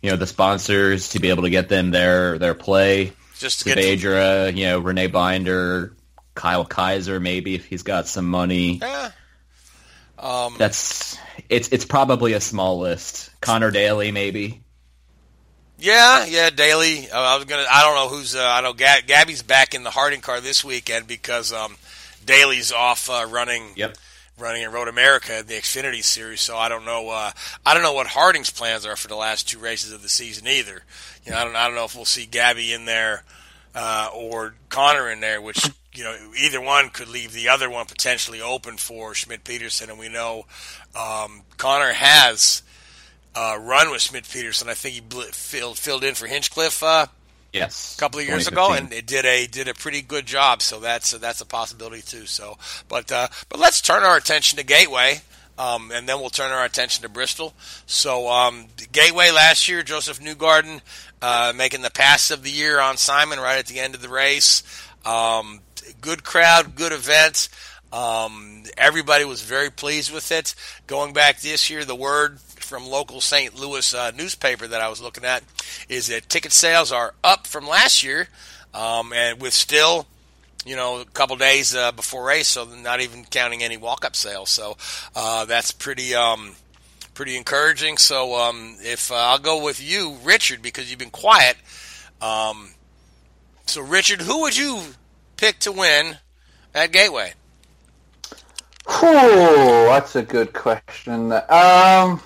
you 0.00 0.10
know 0.10 0.16
the 0.16 0.26
sponsors 0.28 1.08
to 1.08 1.18
be 1.18 1.30
able 1.30 1.42
to 1.42 1.50
get 1.50 1.68
them 1.68 1.90
their 1.90 2.38
their 2.38 2.54
play, 2.54 3.12
Just 3.36 3.62
to 3.62 3.74
get- 3.74 3.78
Sabadra, 3.78 4.54
you 4.56 4.66
know 4.66 4.78
Renee 4.78 5.08
Binder, 5.08 5.96
Kyle 6.36 6.64
Kaiser, 6.64 7.18
maybe 7.18 7.56
if 7.56 7.64
he's 7.64 7.82
got 7.82 8.06
some 8.06 8.26
money. 8.28 8.78
Yeah. 8.80 9.10
Um, 10.16 10.54
That's 10.56 11.18
it's 11.48 11.70
it's 11.70 11.84
probably 11.84 12.34
a 12.34 12.40
small 12.40 12.78
list. 12.78 13.32
Conor 13.40 13.72
Daly, 13.72 14.12
maybe. 14.12 14.62
Yeah, 15.80 16.24
yeah, 16.24 16.50
Daly. 16.50 17.10
Uh, 17.10 17.20
I 17.20 17.34
was 17.34 17.46
gonna. 17.46 17.66
I 17.68 17.82
don't 17.82 17.96
know 17.96 18.16
who's. 18.16 18.36
Uh, 18.36 18.44
I 18.48 18.60
know 18.60 18.74
Gab, 18.74 19.08
Gabby's 19.08 19.42
back 19.42 19.74
in 19.74 19.82
the 19.82 19.90
Harding 19.90 20.20
car 20.20 20.40
this 20.40 20.64
weekend 20.64 21.08
because 21.08 21.52
um, 21.52 21.76
Daly's 22.28 22.70
off 22.72 23.08
uh, 23.10 23.26
running. 23.28 23.72
Yep. 23.74 23.96
Running 24.38 24.62
in 24.62 24.70
Road 24.70 24.86
America 24.86 25.36
in 25.40 25.46
the 25.48 25.54
Xfinity 25.54 26.04
Series, 26.04 26.40
so 26.40 26.56
I 26.56 26.68
don't 26.68 26.84
know. 26.84 27.08
Uh, 27.08 27.32
I 27.66 27.74
don't 27.74 27.82
know 27.82 27.94
what 27.94 28.06
Harding's 28.06 28.50
plans 28.50 28.86
are 28.86 28.94
for 28.94 29.08
the 29.08 29.16
last 29.16 29.48
two 29.48 29.58
races 29.58 29.90
of 29.90 30.00
the 30.00 30.08
season 30.08 30.46
either. 30.46 30.82
You 31.24 31.32
know, 31.32 31.38
I 31.38 31.44
don't. 31.44 31.56
I 31.56 31.66
don't 31.66 31.74
know 31.74 31.86
if 31.86 31.96
we'll 31.96 32.04
see 32.04 32.24
Gabby 32.24 32.72
in 32.72 32.84
there 32.84 33.24
uh, 33.74 34.10
or 34.14 34.54
Conor 34.68 35.10
in 35.10 35.18
there, 35.18 35.42
which 35.42 35.68
you 35.92 36.04
know 36.04 36.16
either 36.38 36.60
one 36.60 36.90
could 36.90 37.08
leave 37.08 37.32
the 37.32 37.48
other 37.48 37.68
one 37.68 37.86
potentially 37.86 38.40
open 38.40 38.76
for 38.76 39.12
Schmidt 39.12 39.42
Peterson, 39.42 39.90
and 39.90 39.98
we 39.98 40.08
know 40.08 40.46
um, 40.94 41.42
Conor 41.56 41.92
has 41.94 42.62
uh, 43.34 43.58
run 43.60 43.90
with 43.90 44.02
Schmidt 44.02 44.28
Peterson. 44.28 44.68
I 44.68 44.74
think 44.74 44.94
he 44.94 45.00
bl- 45.00 45.22
filled 45.32 45.78
filled 45.78 46.04
in 46.04 46.14
for 46.14 46.28
Hinchcliffe 46.28 46.80
uh, 46.80 47.06
Yes. 47.52 47.96
a 47.96 48.00
couple 48.00 48.20
of 48.20 48.26
years 48.26 48.46
ago, 48.46 48.72
and 48.72 48.92
it 48.92 49.06
did 49.06 49.24
a 49.24 49.46
did 49.46 49.68
a 49.68 49.74
pretty 49.74 50.02
good 50.02 50.26
job. 50.26 50.60
So 50.62 50.80
that's 50.80 51.12
that's 51.12 51.40
a 51.40 51.46
possibility 51.46 52.02
too. 52.02 52.26
So, 52.26 52.58
but 52.88 53.10
uh, 53.10 53.28
but 53.48 53.58
let's 53.58 53.80
turn 53.80 54.02
our 54.02 54.16
attention 54.16 54.58
to 54.58 54.64
Gateway. 54.64 55.20
Um, 55.58 55.90
and 55.92 56.08
then 56.08 56.20
we'll 56.20 56.30
turn 56.30 56.52
our 56.52 56.64
attention 56.64 57.02
to 57.02 57.08
Bristol. 57.08 57.52
So, 57.84 58.28
um, 58.28 58.66
Gateway 58.92 59.32
last 59.32 59.68
year, 59.68 59.82
Josef 59.82 60.20
Newgarden 60.20 60.80
uh, 61.20 61.52
making 61.56 61.82
the 61.82 61.90
pass 61.90 62.30
of 62.30 62.44
the 62.44 62.50
year 62.50 62.78
on 62.78 62.96
Simon 62.96 63.40
right 63.40 63.58
at 63.58 63.66
the 63.66 63.80
end 63.80 63.96
of 63.96 64.00
the 64.00 64.08
race. 64.08 64.62
Um, 65.04 65.60
good 66.00 66.22
crowd, 66.22 66.76
good 66.76 66.92
event. 66.92 67.48
Um, 67.92 68.64
everybody 68.76 69.24
was 69.24 69.42
very 69.42 69.70
pleased 69.70 70.12
with 70.12 70.30
it. 70.30 70.54
Going 70.86 71.12
back 71.12 71.40
this 71.40 71.70
year, 71.70 71.84
the 71.84 71.94
word 71.94 72.38
from 72.68 72.86
local 72.86 73.20
St. 73.20 73.58
Louis 73.58 73.94
uh, 73.94 74.12
newspaper 74.14 74.66
that 74.68 74.80
I 74.82 74.88
was 74.88 75.00
looking 75.00 75.24
at 75.24 75.42
is 75.88 76.08
that 76.08 76.28
ticket 76.28 76.52
sales 76.52 76.92
are 76.92 77.14
up 77.24 77.46
from 77.46 77.66
last 77.66 78.04
year, 78.04 78.28
um, 78.74 79.12
and 79.14 79.40
with 79.40 79.54
still, 79.54 80.06
you 80.66 80.76
know, 80.76 81.00
a 81.00 81.04
couple 81.06 81.34
days 81.36 81.74
uh, 81.74 81.92
before 81.92 82.26
race, 82.26 82.48
so 82.48 82.66
not 82.66 83.00
even 83.00 83.24
counting 83.24 83.62
any 83.62 83.78
walk-up 83.78 84.14
sales. 84.14 84.50
So 84.50 84.76
uh, 85.16 85.44
that's 85.46 85.72
pretty. 85.72 86.14
Um, 86.14 86.54
Pretty 87.14 87.36
encouraging. 87.36 87.96
So, 87.96 88.36
um, 88.36 88.76
if 88.78 89.10
uh, 89.10 89.16
I'll 89.16 89.40
go 89.40 89.64
with 89.64 89.82
you, 89.82 90.18
Richard, 90.22 90.62
because 90.62 90.88
you've 90.88 91.00
been 91.00 91.10
quiet. 91.10 91.56
Um, 92.22 92.68
so, 93.66 93.80
Richard, 93.80 94.20
who 94.20 94.42
would 94.42 94.56
you 94.56 94.80
pick 95.36 95.58
to 95.60 95.72
win 95.72 96.18
at 96.72 96.92
Gateway? 96.92 97.32
Oh, 98.86 99.86
that's 99.88 100.14
a 100.14 100.22
good 100.22 100.52
question. 100.52 101.32
Um, 101.32 102.20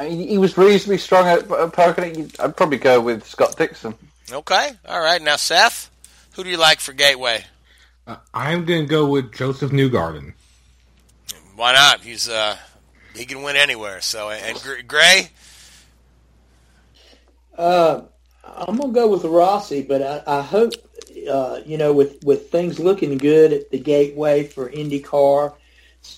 he, 0.00 0.26
he 0.28 0.38
was 0.38 0.56
reasonably 0.56 0.98
strong 0.98 1.26
at, 1.26 1.50
at 1.50 1.72
Pocono. 1.72 2.28
I'd 2.40 2.56
probably 2.56 2.78
go 2.78 3.00
with 3.00 3.24
Scott 3.26 3.56
Dixon. 3.56 3.94
Okay, 4.30 4.70
all 4.86 5.00
right. 5.00 5.20
Now, 5.22 5.36
Seth, 5.36 5.90
who 6.34 6.44
do 6.44 6.50
you 6.50 6.56
like 6.58 6.80
for 6.80 6.92
Gateway? 6.92 7.44
Uh, 8.06 8.16
I'm 8.32 8.64
going 8.64 8.82
to 8.82 8.88
go 8.88 9.06
with 9.06 9.32
Josef 9.32 9.70
Newgarden. 9.70 10.34
Why 11.56 11.72
not? 11.72 12.00
He's 12.02 12.28
uh, 12.28 12.56
he 13.14 13.24
can 13.24 13.42
win 13.42 13.56
anywhere. 13.56 14.00
So, 14.00 14.30
and 14.30 14.60
Gr- 14.62 14.82
Gray, 14.86 15.30
Uh, 17.56 18.02
I'm 18.44 18.76
gonna 18.76 18.92
go 18.92 19.08
with 19.08 19.24
Rossi, 19.24 19.82
but 19.82 20.02
I, 20.02 20.38
I 20.38 20.42
hope 20.42 20.72
uh, 21.28 21.60
you 21.66 21.76
know 21.76 21.92
with 21.92 22.22
with 22.22 22.50
things 22.50 22.78
looking 22.78 23.18
good 23.18 23.52
at 23.52 23.70
the 23.70 23.78
gateway 23.78 24.44
for 24.44 24.70
IndyCar, 24.70 25.54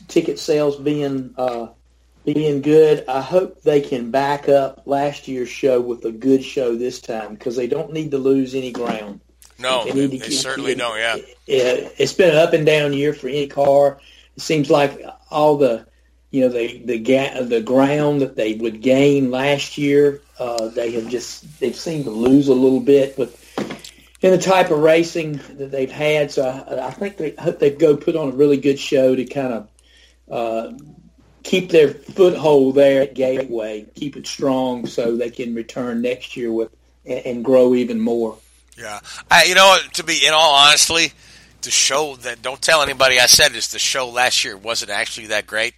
ticket 0.08 0.38
sales 0.38 0.76
being 0.76 1.34
uh, 1.38 1.68
being 2.24 2.60
good. 2.62 3.04
I 3.08 3.20
hope 3.20 3.62
they 3.62 3.80
can 3.80 4.10
back 4.10 4.48
up 4.48 4.82
last 4.86 5.28
year's 5.28 5.48
show 5.48 5.80
with 5.80 6.04
a 6.04 6.12
good 6.12 6.44
show 6.44 6.76
this 6.76 7.00
time 7.00 7.34
because 7.34 7.56
they 7.56 7.66
don't 7.66 7.92
need 7.92 8.10
to 8.12 8.18
lose 8.18 8.54
any 8.54 8.72
ground. 8.72 9.20
no, 9.58 9.84
They 9.84 10.06
they, 10.06 10.18
keep- 10.18 10.32
certainly 10.32 10.74
don't. 10.74 10.98
Yeah, 10.98 11.16
Yeah, 11.46 11.88
it's 11.98 12.12
been 12.12 12.30
an 12.30 12.36
up 12.36 12.52
and 12.52 12.66
down 12.66 12.92
year 12.92 13.12
for 13.14 13.28
IndyCar. 13.28 13.98
It 14.36 14.42
seems 14.42 14.70
like 14.70 15.02
all 15.30 15.56
the 15.56 15.86
you 16.30 16.42
know 16.42 16.48
the 16.48 16.78
the 16.84 16.98
ga- 16.98 17.42
the 17.42 17.60
ground 17.60 18.20
that 18.22 18.36
they 18.36 18.54
would 18.54 18.80
gain 18.82 19.30
last 19.32 19.76
year, 19.78 20.22
uh, 20.38 20.68
they 20.68 20.92
have 20.92 21.08
just 21.08 21.58
they've 21.58 21.74
seemed 21.74 22.04
to 22.04 22.10
lose 22.10 22.46
a 22.48 22.54
little 22.54 22.78
bit 22.80 23.18
with 23.18 23.36
in 24.22 24.30
the 24.30 24.38
type 24.38 24.70
of 24.70 24.78
racing 24.78 25.40
that 25.54 25.70
they've 25.72 25.90
had. 25.90 26.30
So 26.30 26.44
I, 26.46 26.86
I 26.86 26.90
think 26.92 27.16
they 27.16 27.36
I 27.36 27.42
hope 27.42 27.58
they 27.58 27.70
go 27.70 27.96
put 27.96 28.14
on 28.14 28.28
a 28.28 28.32
really 28.36 28.58
good 28.58 28.78
show 28.78 29.16
to 29.16 29.24
kind 29.24 29.52
of 29.52 29.68
uh, 30.30 30.72
keep 31.50 31.70
their 31.70 31.88
foothold 31.92 32.76
there 32.76 33.02
at 33.02 33.14
Gateway, 33.14 33.84
keep 33.96 34.16
it 34.16 34.26
strong, 34.26 34.86
so 34.86 35.16
they 35.16 35.30
can 35.30 35.54
return 35.54 36.00
next 36.00 36.36
year 36.36 36.52
with 36.52 36.70
and, 37.04 37.26
and 37.26 37.44
grow 37.44 37.74
even 37.74 37.98
more. 38.00 38.36
yeah. 38.78 39.00
I, 39.30 39.44
you 39.44 39.54
know, 39.56 39.76
to 39.94 40.04
be 40.04 40.24
in 40.26 40.32
all 40.32 40.54
honestly, 40.54 41.12
the 41.62 41.70
show 41.70 42.16
that 42.16 42.40
don't 42.40 42.62
tell 42.62 42.82
anybody 42.82 43.18
I 43.18 43.26
said 43.26 43.52
this. 43.52 43.68
The 43.68 43.78
show 43.78 44.08
last 44.08 44.44
year 44.44 44.56
wasn't 44.56 44.90
actually 44.92 45.26
that 45.28 45.46
great. 45.46 45.74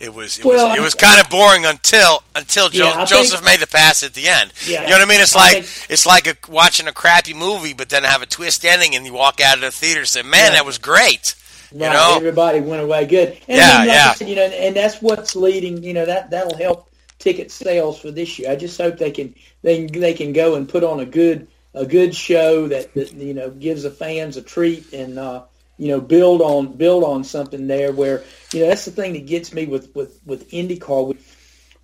It 0.00 0.14
was 0.14 0.38
it 0.38 0.46
Well, 0.46 0.70
was 0.70 0.78
it 0.78 0.80
was 0.80 0.94
kind 0.94 1.20
of 1.20 1.28
boring 1.30 1.66
until 1.66 2.22
until 2.34 2.70
jo- 2.70 2.84
Yeah, 2.86 3.04
Josef 3.04 3.40
think- 3.40 3.44
made 3.44 3.60
the 3.60 3.66
pass 3.66 4.02
at 4.02 4.14
the 4.14 4.28
end. 4.28 4.50
Yeah, 4.66 4.80
you 4.84 4.88
know 4.88 4.94
what 4.94 5.02
I 5.02 5.04
mean? 5.04 5.20
It's 5.20 5.36
I 5.36 5.38
like 5.52 5.64
think- 5.64 5.90
it's 5.90 6.06
like 6.06 6.26
a, 6.26 6.36
watching 6.50 6.88
a 6.88 6.92
crappy 6.92 7.34
movie, 7.34 7.74
but 7.74 7.90
then 7.90 8.04
have 8.04 8.22
a 8.22 8.26
twist 8.26 8.64
ending, 8.64 8.96
and 8.96 9.04
you 9.04 9.12
walk 9.12 9.40
out 9.42 9.56
of 9.56 9.60
the 9.60 9.70
theater 9.70 10.00
and 10.00 10.08
say, 10.08 10.22
"Man, 10.22 10.52
Yeah. 10.52 10.58
that 10.58 10.64
was 10.66 10.78
great." 10.78 11.34
You 11.72 11.78
know? 11.80 12.14
everybody 12.16 12.60
went 12.60 12.82
away 12.82 13.06
good. 13.06 13.38
And 13.48 13.58
Yeah, 13.58 13.66
then, 13.66 13.78
like 13.78 13.88
yeah. 13.88 14.12
Said, 14.14 14.28
you 14.28 14.36
know, 14.36 14.42
and 14.42 14.76
that's 14.76 15.00
what's 15.00 15.36
leading. 15.36 15.82
You 15.82 15.94
know, 15.94 16.06
that 16.06 16.30
that'll 16.30 16.56
help 16.56 16.90
ticket 17.18 17.50
sales 17.50 18.00
for 18.00 18.10
this 18.10 18.38
year. 18.38 18.50
I 18.50 18.56
just 18.56 18.80
hope 18.80 18.98
they 18.98 19.10
can 19.12 19.34
they 19.62 19.86
they 19.86 20.14
can 20.14 20.32
go 20.32 20.56
and 20.56 20.68
put 20.68 20.82
on 20.82 21.00
a 21.00 21.06
good 21.06 21.46
a 21.74 21.86
good 21.86 22.14
show 22.14 22.66
that, 22.68 22.92
that 22.94 23.12
you 23.12 23.34
know 23.34 23.50
gives 23.50 23.84
the 23.84 23.90
fans 23.90 24.36
a 24.36 24.42
treat 24.42 24.92
and 24.92 25.18
uh, 25.18 25.44
you 25.78 25.88
know 25.88 26.00
build 26.00 26.40
on 26.40 26.72
build 26.72 27.04
on 27.04 27.22
something 27.22 27.66
there 27.66 27.92
where 27.92 28.24
you 28.52 28.60
know 28.60 28.68
that's 28.68 28.84
the 28.84 28.90
thing 28.90 29.12
that 29.12 29.26
gets 29.26 29.52
me 29.52 29.66
with 29.66 29.94
with 29.94 30.20
with 30.26 30.50
IndyCar. 30.50 31.16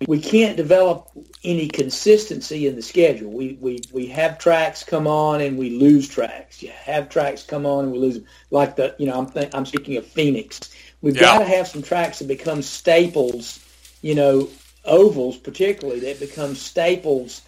We, 0.05 0.19
can't 0.19 0.57
develop 0.57 1.09
any 1.43 1.67
consistency 1.67 2.67
in 2.67 2.75
the 2.75 2.81
schedule. 2.81 3.31
We, 3.31 3.57
we 3.59 3.81
we 3.91 4.07
have 4.07 4.37
tracks 4.37 4.83
come 4.83 5.07
on 5.07 5.41
and 5.41 5.57
we 5.57 5.71
lose 5.71 6.07
tracks. 6.07 6.61
You 6.61 6.69
have 6.69 7.09
tracks 7.09 7.43
come 7.43 7.65
on 7.65 7.85
and 7.85 7.93
we 7.93 7.99
lose 7.99 8.15
them. 8.15 8.25
Like 8.51 8.75
the 8.75 8.95
you 8.99 9.07
know 9.07 9.17
I'm 9.17 9.27
think, 9.27 9.55
I'm 9.55 9.65
speaking 9.65 9.97
of 9.97 10.05
Phoenix. 10.05 10.59
We've 11.01 11.15
Yeah. 11.15 11.21
got 11.21 11.39
to 11.39 11.45
have 11.45 11.67
some 11.67 11.81
tracks 11.81 12.19
that 12.19 12.27
become 12.27 12.61
staples. 12.61 13.59
You 14.01 14.15
know 14.15 14.49
ovals 14.85 15.37
particularly 15.37 15.99
that 16.01 16.19
become 16.19 16.55
staples 16.55 17.41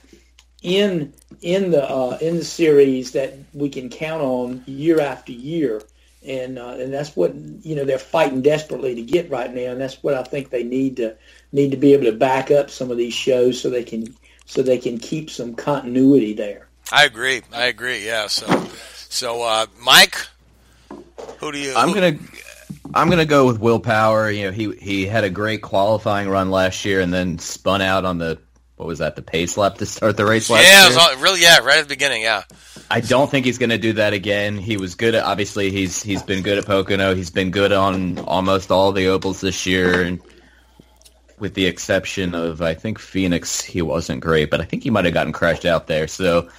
in 0.62 1.14
in 1.42 1.72
the 1.72 1.90
uh, 1.90 2.18
in 2.22 2.38
the 2.38 2.46
series 2.46 3.12
that 3.12 3.34
we 3.54 3.70
can 3.70 3.90
count 3.90 4.22
on 4.22 4.64
year 4.66 5.00
after 5.00 5.32
year. 5.32 5.82
And 6.26 6.60
uh, 6.60 6.72
and 6.72 6.94
that's 6.94 7.16
what 7.16 7.34
you 7.36 7.76
know 7.76 7.86
they're 7.86 7.98
fighting 7.98 8.42
desperately 8.42 8.96
to 8.96 9.02
get 9.04 9.30
right 9.30 9.54
now, 9.54 9.72
and 9.72 9.80
that's 9.80 10.04
what 10.04 10.16
I 10.16 10.24
think 10.24 10.50
they 10.50 10.64
need 10.64 10.98
to 10.98 11.16
need 11.52 11.72
to 11.72 11.78
be 11.78 11.94
able 11.94 12.06
to 12.06 12.12
back 12.12 12.52
up 12.52 12.70
some 12.70 12.92
of 12.92 12.98
these 12.98 13.14
shows 13.14 13.60
so 13.60 13.70
they 13.70 13.84
can 13.84 14.16
so 14.46 14.62
they 14.62 14.78
can 14.78 14.98
keep 14.98 15.30
some 15.30 15.54
continuity 15.56 16.34
there. 16.34 16.68
I 16.92 17.06
agree. 17.06 17.42
I 17.54 17.66
agree. 17.66 18.06
Yeah. 18.06 18.28
So, 18.28 18.48
so 19.10 19.44
uh, 19.44 19.66
Mike, 19.84 20.16
who 21.40 21.52
do 21.52 21.58
you? 21.60 21.74
I'm 21.76 21.90
who- 21.90 21.96
gonna 21.96 22.18
I'm 22.94 23.10
gonna 23.10 23.26
go 23.26 23.46
with 23.46 23.60
Will 23.60 23.80
Power. 23.80 24.30
You 24.32 24.46
know, 24.46 24.52
he 24.52 24.72
he 24.76 25.06
had 25.06 25.24
a 25.24 25.30
great 25.30 25.62
qualifying 25.62 26.28
run 26.30 26.50
last 26.52 26.84
year, 26.86 27.00
and 27.02 27.14
then 27.14 27.38
spun 27.40 27.82
out 27.82 28.06
on 28.06 28.18
the 28.18 28.40
what 28.78 28.88
was 28.88 29.00
that 29.00 29.16
the 29.16 29.22
pace 29.22 29.58
lap 29.58 29.76
to 29.80 29.86
start 29.86 30.16
the 30.18 30.26
race 30.26 30.50
last 30.50 30.64
Yeah, 30.64 30.80
it 30.80 30.80
year. 30.80 30.88
was 30.90 30.98
all, 30.98 31.16
really. 31.18 31.42
Yeah, 31.42 31.60
right 31.60 31.78
at 31.78 31.84
the 31.84 31.90
beginning. 31.94 32.22
Yeah. 32.22 32.44
I 32.92 33.02
don't 33.02 33.30
think 33.30 33.46
he's 33.46 33.60
going 33.60 33.70
to 33.70 33.78
do 33.78 33.94
that 33.94 34.14
again. 34.14 34.58
He 34.58 34.78
was 34.78 34.96
good 34.96 35.14
at 35.14 35.24
obviously 35.24 35.70
he's 35.70 36.02
he's 36.02 36.24
been 36.24 36.42
good 36.42 36.58
at 36.58 36.66
Pocono. 36.66 37.14
He's 37.14 37.30
been 37.30 37.52
good 37.52 37.72
on 37.72 38.18
almost 38.20 38.72
all 38.72 38.92
the 38.94 39.08
ovals 39.08 39.42
this 39.42 39.66
year, 39.68 40.02
and 40.02 40.20
with 41.40 41.54
the 41.54 41.66
exception 41.66 42.36
of 42.36 42.62
I 42.62 42.74
think 42.74 43.00
Phoenix, 43.00 43.62
he 43.62 43.82
wasn't 43.82 44.22
great, 44.22 44.50
but 44.50 44.62
I 44.62 44.66
think 44.66 44.84
he 44.84 44.90
might 44.90 45.06
have 45.06 45.14
gotten 45.14 45.34
crashed 45.34 45.66
out 45.66 45.88
there. 45.88 46.08
So 46.08 46.50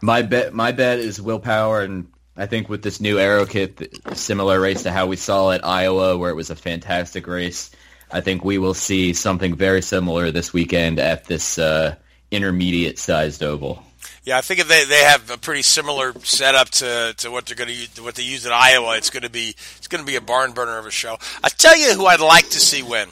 my 0.00 0.22
bet, 0.22 0.54
my 0.54 0.72
bet 0.72 0.98
is 0.98 1.20
Will 1.20 1.40
Power, 1.40 1.82
and 1.82 2.08
I 2.36 2.46
think 2.46 2.68
with 2.68 2.82
this 2.82 3.00
new 3.00 3.18
aero 3.18 3.46
kit, 3.46 3.96
similar 4.14 4.60
race 4.60 4.82
to 4.84 4.92
how 4.92 5.06
we 5.06 5.16
saw 5.16 5.50
at 5.50 5.64
Iowa, 5.64 6.16
where 6.16 6.30
it 6.30 6.36
was 6.36 6.50
a 6.50 6.56
fantastic 6.56 7.26
race. 7.26 7.70
I 8.10 8.20
think 8.20 8.44
we 8.44 8.58
will 8.58 8.74
see 8.74 9.12
something 9.12 9.54
very 9.54 9.82
similar 9.82 10.30
this 10.30 10.52
weekend 10.52 10.98
at 10.98 11.26
this 11.26 11.58
uh, 11.58 11.94
intermediate 12.30 12.98
sized 12.98 13.42
oval. 13.42 13.84
Yeah, 14.24 14.36
I 14.36 14.42
think 14.42 14.66
they, 14.66 14.84
they 14.84 15.02
have 15.04 15.30
a 15.30 15.38
pretty 15.38 15.62
similar 15.62 16.12
setup 16.20 16.68
to, 16.70 17.14
to 17.18 17.30
what 17.30 17.46
they're 17.46 17.56
going 17.56 17.68
to 17.68 17.74
use, 17.74 18.00
what 18.00 18.16
they 18.16 18.22
use 18.22 18.44
at 18.46 18.52
Iowa, 18.52 18.96
it's 18.96 19.10
going 19.10 19.22
to 19.22 19.30
be 19.30 19.54
it's 19.78 19.88
going 19.88 20.04
to 20.04 20.06
be 20.06 20.16
a 20.16 20.20
barn 20.20 20.52
burner 20.52 20.78
of 20.78 20.86
a 20.86 20.90
show. 20.90 21.18
I 21.42 21.48
tell 21.48 21.76
you 21.76 21.94
who 21.94 22.06
I'd 22.06 22.20
like 22.20 22.48
to 22.50 22.60
see 22.60 22.82
win, 22.82 23.08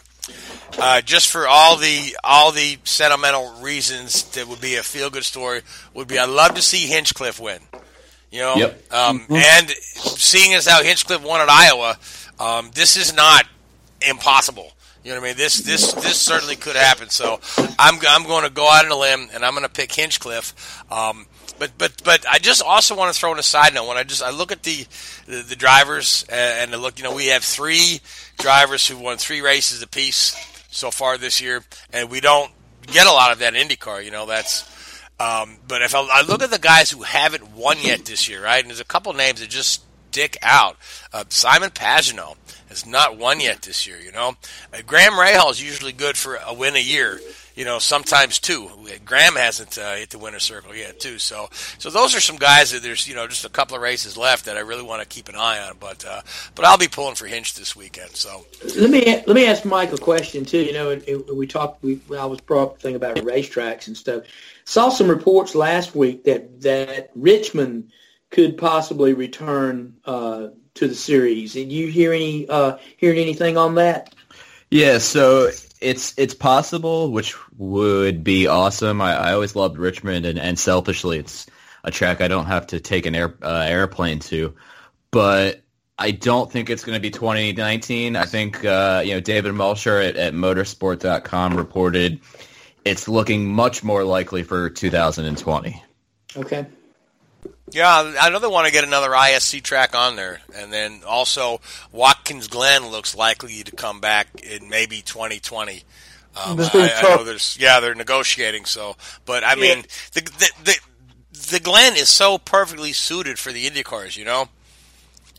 uh, 0.79 1.01
just 1.01 1.29
for 1.29 1.49
all 1.49 1.77
the 1.77 2.17
all 2.23 2.53
the 2.53 2.79
sentimental 2.85 3.61
reasons 3.61 4.25
that 4.31 4.47
would 4.47 4.61
be 4.61 4.77
a 4.77 4.83
feel 4.83 5.11
good 5.11 5.25
story. 5.25 5.63
Would 5.95 6.09
be 6.09 6.19
I'd 6.19 6.29
love 6.29 6.55
to 6.55 6.63
see 6.63 6.87
Hinchcliffe 6.87 7.41
win. 7.41 7.61
You 8.31 8.41
know, 8.41 8.55
yep. 8.57 8.93
um, 8.93 9.21
mm-hmm. 9.21 9.35
and 9.35 9.71
seeing 9.71 10.53
as 10.55 10.67
how 10.67 10.83
Hinchcliffe 10.83 11.23
won 11.23 11.41
at 11.41 11.49
Iowa, 11.49 11.97
um, 12.39 12.71
this 12.75 12.97
is 12.97 13.15
not 13.15 13.47
impossible. 14.07 14.73
You 15.05 15.15
know 15.15 15.21
what 15.21 15.27
I 15.27 15.29
mean? 15.31 15.37
This 15.37 15.59
this 15.59 15.93
this 15.95 16.21
certainly 16.21 16.57
could 16.57 16.77
happen. 16.77 17.09
So 17.09 17.41
I'm 17.79 17.99
I'm 18.07 18.25
going 18.25 18.45
to 18.45 18.51
go 18.51 18.69
out 18.69 18.85
on 18.85 18.91
a 18.91 18.97
limb 18.97 19.29
and 19.33 19.45
I'm 19.45 19.53
going 19.53 19.65
to 19.65 19.73
pick 19.73 19.93
Hinchcliffe. 19.93 20.83
Um, 20.93 21.27
but 21.59 21.73
but 21.79 22.03
but 22.05 22.27
I 22.29 22.39
just 22.39 22.63
also 22.63 22.97
want 22.97 23.13
to 23.13 23.19
throw 23.19 23.33
in 23.33 23.39
a 23.39 23.43
side 23.43 23.75
note 23.75 23.87
when 23.87 23.97
I 23.97 24.05
just 24.05 24.23
I 24.23 24.31
look 24.31 24.53
at 24.53 24.63
the 24.65 24.87
the, 25.27 25.43
the 25.43 25.57
drivers 25.57 26.25
and, 26.29 26.75
I 26.75 26.77
look 26.77 26.99
you 26.99 27.05
know 27.05 27.15
we 27.15 27.27
have 27.27 27.45
three 27.45 28.01
drivers 28.39 28.87
who 28.87 28.99
won 28.99 29.17
three 29.17 29.41
races 29.41 29.83
apiece 29.83 30.37
so 30.71 30.91
far 30.91 31.17
this 31.17 31.41
year 31.41 31.65
and 31.93 32.11
we 32.11 32.21
don't 32.21 32.51
get 32.87 33.07
a 33.07 33.13
lot 33.13 33.33
of 33.33 33.39
that 33.39 33.55
in 33.55 33.69
IndyCar. 33.69 34.05
You 34.05 34.11
know 34.11 34.27
that's. 34.27 34.75
Um, 35.21 35.57
but 35.67 35.83
if 35.83 35.97
I, 35.97 36.09
I, 36.13 36.23
look 36.23 36.43
at 36.43 36.51
the 36.53 36.61
guys 36.61 36.93
who 36.93 37.03
haven't 37.03 37.51
won 37.51 37.79
yet 37.83 38.05
this 38.05 38.29
year, 38.29 38.45
right, 38.45 38.61
and 38.61 38.71
there's 38.71 38.79
a 38.79 38.85
couple 38.85 39.13
names 39.15 39.41
that 39.41 39.51
just 39.51 39.83
stick 40.11 40.37
out. 40.43 40.77
Uh, 41.13 41.25
Simon 41.29 41.71
Pagenaud, 41.71 42.37
has 42.69 42.87
not 42.87 43.17
won 43.17 43.41
yet 43.41 43.63
this 43.63 43.87
year. 43.87 43.99
You 43.99 44.13
know, 44.13 44.37
uh, 44.73 44.83
Graham 44.87 45.13
Rahal 45.13 45.51
is 45.51 45.63
usually 45.63 45.93
good 45.93 46.17
for 46.17 46.37
a 46.37 46.53
win 46.53 46.77
a 46.77 46.81
year. 46.81 47.21
You 47.55 47.65
know, 47.65 47.81
sometimes 47.81 48.39
two. 48.39 48.71
Graham 49.05 49.35
hasn't 49.35 49.79
uh, 49.79 49.95
hit 49.95 50.11
the 50.11 50.19
winner's 50.19 50.45
circle 50.45 50.77
yet, 50.77 51.01
too. 51.01 51.19
So, 51.19 51.49
so 51.51 51.91
those 51.91 52.15
are 52.15 52.21
some 52.21 52.37
guys 52.37 52.71
that 52.71 52.85
there's 52.85 53.09
you 53.09 53.17
know 53.17 53.27
just 53.27 53.45
a 53.45 53.49
couple 53.49 53.75
of 53.75 53.83
races 53.83 54.17
left 54.17 54.45
that 54.45 54.57
I 54.57 54.61
really 54.61 54.85
want 54.85 55.03
to 55.03 55.09
keep 55.09 55.29
an 55.29 55.35
eye 55.35 55.59
on. 55.67 55.77
But 55.81 56.05
uh, 56.05 56.21
but 56.55 56.65
I'll 56.65 56.79
be 56.79 56.87
pulling 56.87 57.17
for 57.17 57.27
Hinch 57.27 57.55
this 57.55 57.75
weekend. 57.75 58.11
So 58.11 58.47
let 58.77 58.91
me 58.91 59.05
let 59.27 59.35
me 59.35 59.47
ask 59.47 59.65
Mike 59.65 59.93
a 59.93 59.99
question 59.99 60.45
too. 60.45 60.63
You 60.63 60.73
know, 60.73 60.91
it, 60.91 61.05
it, 61.09 61.35
we 61.35 61.49
talked. 61.49 61.83
We 61.83 61.99
I 62.17 62.27
was 62.27 62.41
brought 62.41 62.63
up 62.63 62.81
thing 62.81 62.95
about 62.95 63.17
racetracks 63.17 63.89
and 63.89 63.97
stuff. 63.97 64.23
Saw 64.65 64.91
some 64.91 65.09
reports 65.09 65.57
last 65.57 65.97
week 65.97 66.25
that 66.25 66.61
that 66.61 67.11
Richmond 67.17 67.91
could 68.31 68.59
possibly 68.59 69.15
return 69.15 69.95
uh, 70.05 70.49
to 70.75 70.89
the 70.89 70.95
series. 70.95 71.55
Did 71.55 71.73
you 71.73 71.89
hear 71.89 72.13
any 72.13 72.49
uh, 72.49 72.79
hearing 72.97 73.19
anything 73.19 73.57
on 73.57 73.77
that? 73.77 74.15
Yeah, 74.71 74.99
so 74.99 75.51
it's 75.81 76.15
it's 76.19 76.35
possible, 76.35 77.11
which 77.11 77.35
would 77.57 78.23
be 78.23 78.47
awesome. 78.47 79.01
I, 79.01 79.15
I 79.15 79.33
always 79.33 79.57
loved 79.57 79.79
Richmond, 79.79 80.27
and, 80.27 80.39
and 80.39 80.59
selfishly, 80.59 81.19
it's 81.19 81.47
a 81.85 81.91
track 81.91 82.21
I 82.21 82.29
don't 82.29 82.47
have 82.47 82.69
to 82.69 82.81
take 82.81 83.07
an 83.07 83.15
air 83.15 83.35
uh, 83.43 83.65
airplane 83.67 84.21
to. 84.21 84.55
But 85.11 85.63
I 85.99 86.11
don't 86.11 86.53
think 86.53 86.69
it's 86.69 86.85
going 86.85 86.97
to 86.97 87.01
be 87.01 87.11
2019. 87.11 88.15
I 88.15 88.25
think 88.25 88.65
uh, 88.65 89.03
you 89.05 89.15
know 89.15 89.21
David 89.21 89.55
Malsher 89.55 90.07
at, 90.07 90.17
at 90.17 90.35
Motorsport.com 90.35 91.57
reported 91.57 92.21
it's 92.85 93.09
looking 93.09 93.51
much 93.51 93.83
more 93.83 94.05
likely 94.05 94.43
for 94.43 94.71
2020. 94.71 95.83
Okay. 96.37 96.67
Yeah, 97.71 98.15
I 98.21 98.31
know 98.31 98.39
they 98.39 98.47
want 98.47 98.67
to 98.67 98.73
get 98.73 98.85
another 98.85 99.11
ISC 99.11 99.63
track 99.63 99.95
on 99.95 100.17
there, 100.17 100.41
and 100.55 100.73
then 100.73 101.03
also 101.07 101.61
Watkins 101.93 102.49
Glen 102.49 102.89
looks 102.89 103.15
likely 103.15 103.63
to 103.63 103.73
come 103.73 104.01
back 104.01 104.29
in 104.43 104.69
maybe 104.69 105.03
2020. 105.03 105.83
Um, 106.37 106.61
I, 106.61 106.93
I, 106.97 107.03
know 107.03 107.25
there's 107.25 107.57
yeah 107.61 107.81
they're 107.81 107.95
negotiating 107.95 108.65
so, 108.65 108.97
but 109.25 109.43
I 109.45 109.55
mean 109.55 109.85
the, 110.13 110.21
the 110.21 110.51
the 110.65 110.79
the 111.51 111.61
Glen 111.61 111.97
is 111.97 112.09
so 112.09 112.39
perfectly 112.39 112.93
suited 112.93 113.39
for 113.39 113.53
the 113.53 113.67
Indy 113.67 113.83
cars, 113.83 114.17
you 114.17 114.25
know. 114.25 114.49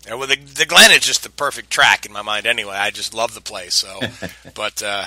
And 0.08 0.20
well, 0.20 0.28
the 0.28 0.36
the 0.36 0.66
Glen 0.66 0.92
is 0.92 1.00
just 1.00 1.24
the 1.24 1.30
perfect 1.30 1.70
track 1.70 2.06
in 2.06 2.12
my 2.12 2.22
mind 2.22 2.46
anyway. 2.46 2.76
I 2.76 2.92
just 2.92 3.14
love 3.14 3.34
the 3.34 3.42
place. 3.42 3.76
So, 3.76 4.00
but. 4.54 4.84
uh 4.84 5.06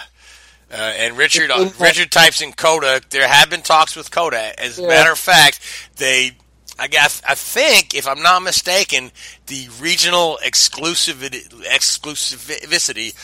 uh, 0.73 0.77
and 0.97 1.18
Richard 1.18 1.51
uh, 1.51 1.68
Richard 1.79 2.11
types 2.11 2.41
in 2.41 2.53
COTA. 2.55 3.03
There 3.11 3.29
have 3.29 3.51
been 3.51 3.61
talks 3.61 3.95
with 3.95 4.11
COTA. 4.11 4.59
As 4.59 4.79
a 4.79 4.87
matter 4.89 5.12
of 5.12 5.18
fact, 5.18 5.61
they 5.97 6.33
I 6.79 6.89
guess 6.89 7.23
I 7.29 7.35
think, 7.35 7.95
if 7.95 8.09
I'm 8.09 8.23
not 8.23 8.43
mistaken, 8.43 9.11
the 9.47 9.68
regional 9.81 10.39
exclusivity 10.43 11.49
exclusivity 11.64 13.14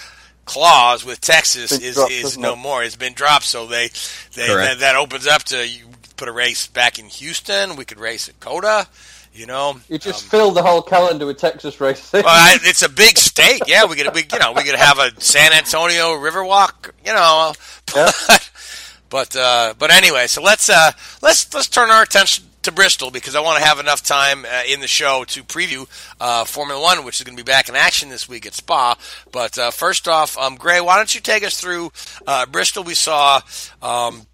clause 0.45 1.05
with 1.05 1.21
Texas 1.21 1.73
is, 1.73 1.97
dropped, 1.97 2.13
is 2.13 2.39
no 2.39 2.55
it? 2.55 2.57
more. 2.57 2.83
It's 2.83 2.97
been 2.97 3.13
dropped, 3.13 3.45
so 3.45 3.67
they, 3.67 3.91
they 4.35 4.47
that, 4.47 4.81
that, 4.81 4.97
opens 4.97 5.27
up 5.27 5.43
to 5.45 5.67
you 5.67 5.85
put 6.17 6.29
a 6.29 6.33
race 6.33 6.67
back 6.67 6.99
in 6.99 7.07
Houston. 7.07 7.77
We 7.77 7.85
could 7.85 7.99
race 7.99 8.29
at 8.29 8.39
COTA. 8.41 8.87
You 9.33 9.47
know, 9.47 9.79
you 9.89 9.99
just 9.99 10.25
um, 10.25 10.31
filled 10.31 10.57
the 10.57 10.63
whole 10.63 10.83
calendar 10.83 11.27
with 11.27 11.39
Texas 11.39 11.81
racing. 11.81 12.25
well, 12.25 12.27
I, 12.27 12.59
it's 12.63 12.83
a 12.83 12.89
big 12.89 13.19
state. 13.19 13.63
Yeah, 13.67 13.85
we 13.85 13.95
could, 13.95 14.13
we, 14.13 14.27
you 14.33 14.39
know, 14.39 14.53
we 14.53 14.65
could 14.65 14.75
have 14.75 14.99
a 14.99 15.13
San 15.21 15.53
Antonio 15.53 16.15
Riverwalk. 16.15 16.91
You 17.05 17.15
know, 17.15 17.53
but 17.95 18.51
but, 19.11 19.37
uh, 19.37 19.75
but 19.79 19.93
anyway, 19.93 20.27
so 20.27 20.43
let's 20.43 20.69
uh, 20.69 20.91
let's 21.23 21.55
let's 21.55 21.69
turn 21.69 21.91
our 21.91 22.03
attention 22.03 22.48
to 22.69 22.75
Bristol 22.75 23.11
because 23.11 23.35
I 23.35 23.41
want 23.41 23.59
to 23.59 23.65
have 23.65 23.79
enough 23.79 24.03
time 24.03 24.45
uh, 24.45 24.63
in 24.69 24.81
the 24.81 24.87
show 24.87 25.25
to 25.29 25.43
preview 25.43 25.89
uh, 26.21 26.45
Formula 26.45 26.81
One, 26.81 27.05
which 27.05 27.19
is 27.19 27.25
going 27.25 27.37
to 27.37 27.43
be 27.43 27.51
back 27.51 27.69
in 27.69 27.75
action 27.75 28.11
this 28.11 28.29
week 28.29 28.47
at 28.47 28.55
Spa. 28.55 28.97
But 29.33 29.59
uh, 29.59 29.71
first 29.71 30.07
off, 30.07 30.37
um, 30.39 30.57
Gray, 30.57 30.81
why 30.81 30.97
don't 30.97 31.15
you 31.15 31.21
take 31.21 31.43
us 31.43 31.61
through 31.61 31.91
uh, 32.27 32.47
Bristol? 32.47 32.85
We 32.85 32.95
saw. 32.95 33.41
Um, 33.83 34.27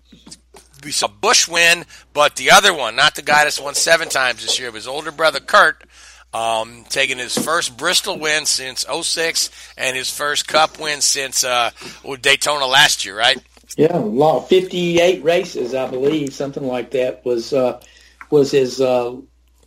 we 0.85 0.91
saw 0.91 1.09
Busch 1.09 1.49
win, 1.49 1.87
but 2.13 2.37
the 2.37 2.51
other 2.51 2.75
one, 2.75 2.95
not 2.95 3.15
the 3.15 3.23
guy 3.23 3.45
that's 3.45 3.59
won 3.59 3.75
seven 3.75 4.11
times 4.11 4.43
this 4.43 4.59
year, 4.59 4.69
of 4.69 4.75
his 4.75 4.87
older 4.87 5.11
brother 5.11 5.41
Kurt, 5.41 5.83
um, 6.35 6.85
taking 6.91 7.17
his 7.17 7.39
first 7.39 7.79
Bristol 7.79 8.19
win 8.19 8.45
since 8.45 8.85
06 8.85 9.49
and 9.79 9.97
his 9.97 10.11
first 10.11 10.47
Cup 10.47 10.79
win 10.79 11.01
since 11.01 11.43
uh, 11.43 11.71
Daytona 12.21 12.67
last 12.67 13.07
year, 13.07 13.17
right? 13.17 13.39
Yeah, 13.79 13.97
law 13.97 14.43
58 14.43 15.25
races, 15.25 15.75
I 15.75 15.89
believe, 15.89 16.35
something 16.35 16.67
like 16.67 16.91
that 16.91 17.25
was 17.25 17.55
uh, 17.55 17.81
was 18.31 18.51
his 18.51 18.81
uh, 18.81 19.17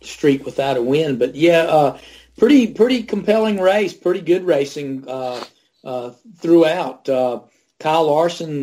streak 0.02 0.44
without 0.44 0.76
a 0.76 0.82
win. 0.82 1.18
But 1.18 1.34
yeah, 1.34 1.62
uh, 1.62 1.98
pretty 2.36 2.68
pretty 2.68 3.02
compelling 3.02 3.60
race, 3.60 3.92
pretty 3.92 4.20
good 4.20 4.44
racing 4.44 5.08
uh, 5.08 5.44
uh, 5.84 6.10
throughout. 6.36 7.08
Uh, 7.08 7.40
Kyle 7.78 8.06
Larson 8.06 8.60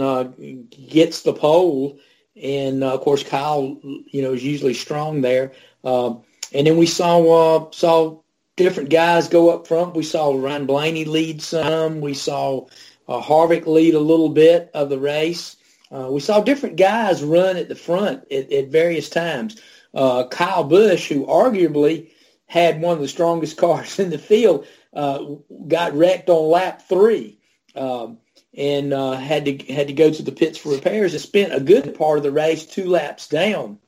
gets 0.69 1.21
the 1.21 1.33
pole, 1.33 1.99
and 2.41 2.83
of 2.83 3.01
course 3.01 3.23
Kyle, 3.23 3.77
you 3.83 4.21
know, 4.21 4.33
is 4.33 4.43
usually 4.43 4.73
strong 4.73 5.21
there. 5.21 5.53
Uh, 5.83 6.15
and 6.53 6.67
then 6.67 6.77
we 6.77 6.85
saw 6.85 7.69
saw 7.71 8.19
different 8.55 8.89
guys 8.89 9.27
go 9.27 9.49
up 9.49 9.67
front. 9.67 9.95
We 9.95 10.03
saw 10.03 10.35
Ryan 10.35 10.65
Blaney 10.65 11.05
lead 11.05 11.41
some. 11.41 12.01
We 12.01 12.13
saw 12.13 12.67
uh, 13.07 13.21
Harvick 13.21 13.65
lead 13.65 13.93
a 13.93 13.99
little 13.99 14.29
bit 14.29 14.71
of 14.73 14.89
the 14.89 14.99
race. 14.99 15.57
Uh, 15.91 16.09
we 16.09 16.19
saw 16.19 16.41
different 16.41 16.77
guys 16.77 17.23
run 17.23 17.57
at 17.57 17.69
the 17.69 17.75
front 17.75 18.29
at, 18.31 18.51
at 18.51 18.67
various 18.67 19.09
times 19.09 19.61
uh, 19.95 20.27
Kyle 20.27 20.63
Busch, 20.63 21.07
who 21.07 21.25
arguably 21.25 22.09
had 22.47 22.81
one 22.81 22.93
of 22.93 23.01
the 23.01 23.07
strongest 23.07 23.57
cars 23.65 23.99
in 23.99 24.09
the 24.09 24.17
field, 24.17 24.67
uh, 24.93 25.23
got 25.67 25.93
wrecked 25.93 26.29
on 26.29 26.49
lap 26.49 26.81
three 26.87 27.37
um, 27.75 28.17
and 28.57 28.93
uh, 28.93 29.13
had 29.13 29.45
to 29.45 29.73
had 29.73 29.87
to 29.87 29.93
go 29.93 30.11
to 30.11 30.23
the 30.23 30.31
pits 30.31 30.57
for 30.57 30.69
repairs. 30.69 31.13
And 31.13 31.21
spent 31.21 31.53
a 31.53 31.59
good 31.59 31.95
part 31.97 32.17
of 32.17 32.23
the 32.23 32.31
race 32.31 32.65
two 32.65 32.89
laps 32.89 33.27
down, 33.27 33.79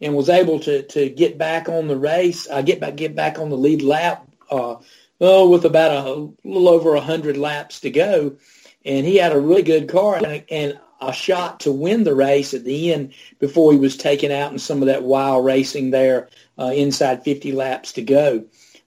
and 0.00 0.14
was 0.14 0.28
able 0.28 0.58
to 0.60 0.82
to 0.82 1.08
get 1.08 1.38
back 1.38 1.68
on 1.68 1.88
the 1.88 1.96
race, 1.96 2.48
uh, 2.50 2.62
get 2.62 2.80
back 2.80 2.96
get 2.96 3.14
back 3.14 3.38
on 3.38 3.50
the 3.50 3.56
lead 3.56 3.82
lap. 3.82 4.26
Uh, 4.50 4.76
oh, 5.20 5.48
with 5.48 5.64
about 5.64 6.06
a, 6.06 6.10
a 6.10 6.14
little 6.44 6.68
over 6.68 6.94
a 6.94 7.00
hundred 7.00 7.36
laps 7.36 7.80
to 7.80 7.90
go, 7.90 8.36
and 8.84 9.06
he 9.06 9.16
had 9.16 9.32
a 9.32 9.40
really 9.40 9.62
good 9.62 9.88
car. 9.88 10.16
And, 10.16 10.44
and 10.50 10.80
a 11.00 11.12
shot 11.12 11.60
to 11.60 11.72
win 11.72 12.04
the 12.04 12.14
race 12.14 12.54
at 12.54 12.64
the 12.64 12.92
end 12.92 13.14
before 13.38 13.72
he 13.72 13.78
was 13.78 13.96
taken 13.96 14.32
out 14.32 14.52
in 14.52 14.58
some 14.58 14.82
of 14.82 14.86
that 14.86 15.02
wild 15.02 15.44
racing 15.44 15.90
there 15.90 16.28
uh, 16.58 16.72
inside 16.74 17.24
50 17.24 17.52
laps 17.52 17.92
to 17.92 18.02
go. 18.02 18.44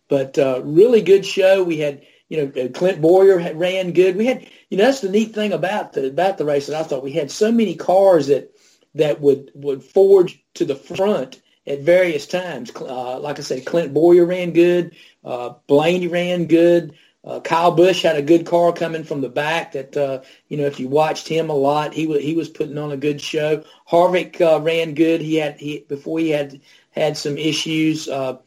But 0.07 0.37
uh, 0.37 0.61
really 0.63 1.01
good 1.01 1.25
show. 1.25 1.63
We 1.63 1.77
had, 1.77 2.01
you 2.27 2.37
know, 2.37 2.61
uh, 2.61 2.67
Clint 2.69 3.01
Bowyer 3.01 3.53
ran 3.55 3.93
good. 3.93 4.17
We 4.17 4.25
had, 4.25 4.45
you 4.69 4.77
know, 4.77 4.85
that's 4.85 4.99
the 4.99 5.09
neat 5.09 5.33
thing 5.33 5.53
about 5.53 5.93
the 5.93 6.07
about 6.07 6.37
the 6.37 6.45
race. 6.45 6.67
And 6.67 6.77
I 6.77 6.83
thought 6.83 7.03
we 7.03 7.13
had 7.13 7.31
so 7.31 7.51
many 7.51 7.75
cars 7.75 8.27
that 8.27 8.53
that 8.95 9.21
would 9.21 9.51
would 9.55 9.83
forge 9.83 10.43
to 10.55 10.65
the 10.65 10.75
front 10.75 11.41
at 11.65 11.79
various 11.79 12.27
times. 12.27 12.71
Uh, 12.75 13.19
like 13.19 13.39
I 13.39 13.41
said, 13.41 13.65
Clint 13.65 13.93
Bowyer 13.93 14.25
ran 14.25 14.51
good. 14.51 14.95
Uh, 15.23 15.53
Blaney 15.67 16.07
ran 16.07 16.45
good. 16.45 16.97
Uh, 17.23 17.39
Kyle 17.39 17.71
Busch 17.71 18.01
had 18.01 18.15
a 18.15 18.21
good 18.21 18.45
car 18.45 18.73
coming 18.73 19.03
from 19.03 19.21
the 19.21 19.29
back. 19.29 19.73
That 19.73 19.95
uh, 19.95 20.21
you 20.47 20.57
know, 20.57 20.65
if 20.65 20.79
you 20.79 20.87
watched 20.87 21.27
him 21.27 21.49
a 21.49 21.55
lot, 21.55 21.93
he 21.93 22.07
was 22.07 22.21
he 22.21 22.33
was 22.33 22.49
putting 22.49 22.77
on 22.77 22.91
a 22.91 22.97
good 22.97 23.21
show. 23.21 23.63
Harvick 23.89 24.41
uh, 24.41 24.59
ran 24.59 24.95
good. 24.95 25.21
He 25.21 25.35
had 25.35 25.59
he 25.59 25.85
before 25.87 26.19
he 26.19 26.29
had 26.29 26.59
had 26.91 27.15
some 27.15 27.37
issues. 27.37 28.09
Uh, 28.09 28.37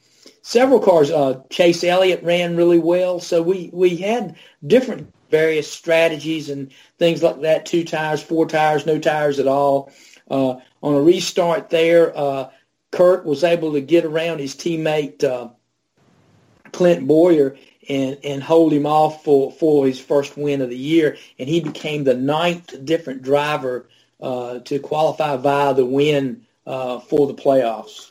several 0.42 0.80
cars. 0.80 1.10
Uh, 1.10 1.40
Chase 1.50 1.84
Elliott 1.84 2.22
ran 2.24 2.56
really 2.56 2.78
well. 2.78 3.20
So 3.20 3.42
we 3.42 3.70
we 3.72 3.96
had 3.96 4.36
different 4.66 5.12
various 5.30 5.70
strategies 5.70 6.50
and 6.50 6.72
things 6.98 7.22
like 7.22 7.40
that. 7.42 7.66
Two 7.66 7.84
tires, 7.84 8.22
four 8.22 8.46
tires, 8.46 8.86
no 8.86 8.98
tires 8.98 9.38
at 9.38 9.46
all. 9.46 9.92
Uh, 10.28 10.56
on 10.82 10.94
a 10.94 11.00
restart 11.00 11.70
there, 11.70 12.12
Kurt 12.90 13.24
was 13.24 13.44
able 13.44 13.72
to 13.72 13.80
get 13.80 14.04
around 14.04 14.38
his 14.38 14.54
teammate 14.54 15.22
Clint 16.72 17.06
Bowyer 17.06 17.56
and 17.88 18.18
and 18.24 18.42
hold 18.42 18.72
him 18.72 18.86
off 18.86 19.24
for 19.24 19.52
for 19.52 19.86
his 19.86 20.00
first 20.00 20.36
win 20.36 20.62
of 20.62 20.70
the 20.70 20.78
year, 20.78 21.16
and 21.38 21.48
he 21.48 21.60
became 21.60 22.04
the 22.04 22.14
ninth 22.14 22.84
different 22.84 23.22
driver 23.22 23.88
uh, 24.20 24.60
to 24.60 24.78
qualify 24.78 25.36
via 25.36 25.74
the 25.74 25.84
win 25.84 26.46
uh, 26.66 27.00
for 27.00 27.26
the 27.26 27.34
playoffs. 27.34 28.10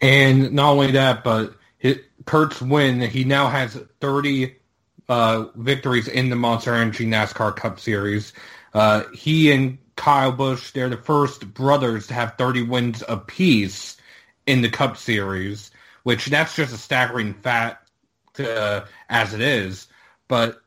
And 0.00 0.52
not 0.52 0.70
only 0.72 0.92
that, 0.92 1.24
but 1.24 1.54
his, 1.78 1.98
Kurt's 2.24 2.60
win, 2.62 3.00
he 3.00 3.24
now 3.24 3.48
has 3.48 3.78
30 4.00 4.54
uh, 5.08 5.46
victories 5.56 6.08
in 6.08 6.30
the 6.30 6.36
Monster 6.36 6.74
Energy 6.74 7.06
NASCAR 7.06 7.54
Cup 7.56 7.80
Series. 7.80 8.32
Uh, 8.72 9.02
he 9.12 9.50
and 9.52 9.78
Kyle 9.96 10.32
Busch, 10.32 10.70
they're 10.70 10.88
the 10.88 10.96
first 10.96 11.52
brothers 11.52 12.06
to 12.06 12.14
have 12.14 12.36
30 12.38 12.62
wins 12.62 13.02
apiece 13.08 13.96
in 14.46 14.62
the 14.62 14.68
Cup 14.68 14.96
Series, 14.96 15.70
which 16.04 16.26
that's 16.26 16.56
just 16.56 16.72
a 16.72 16.78
staggering 16.78 17.34
fact 17.34 17.89
uh, 18.38 18.84
as 19.08 19.34
it 19.34 19.40
is. 19.40 19.88
But 20.28 20.60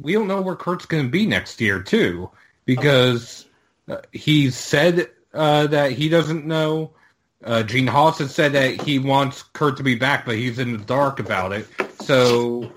we 0.00 0.12
don't 0.12 0.28
know 0.28 0.42
where 0.42 0.56
Kurt's 0.56 0.86
going 0.86 1.04
to 1.04 1.10
be 1.10 1.26
next 1.26 1.60
year, 1.60 1.82
too, 1.82 2.30
because 2.64 3.46
uh, 3.88 3.98
he 4.12 4.50
said 4.50 5.08
uh, 5.32 5.68
that 5.68 5.92
he 5.92 6.08
doesn't 6.08 6.46
know. 6.46 6.92
Uh, 7.44 7.62
Gene 7.62 7.86
Haas 7.86 8.18
has 8.18 8.34
said 8.34 8.52
that 8.52 8.80
he 8.82 8.98
wants 8.98 9.42
Kurt 9.42 9.76
to 9.78 9.82
be 9.82 9.94
back, 9.94 10.26
but 10.26 10.36
he's 10.36 10.58
in 10.58 10.72
the 10.72 10.84
dark 10.84 11.18
about 11.18 11.52
it. 11.52 11.66
So 12.00 12.70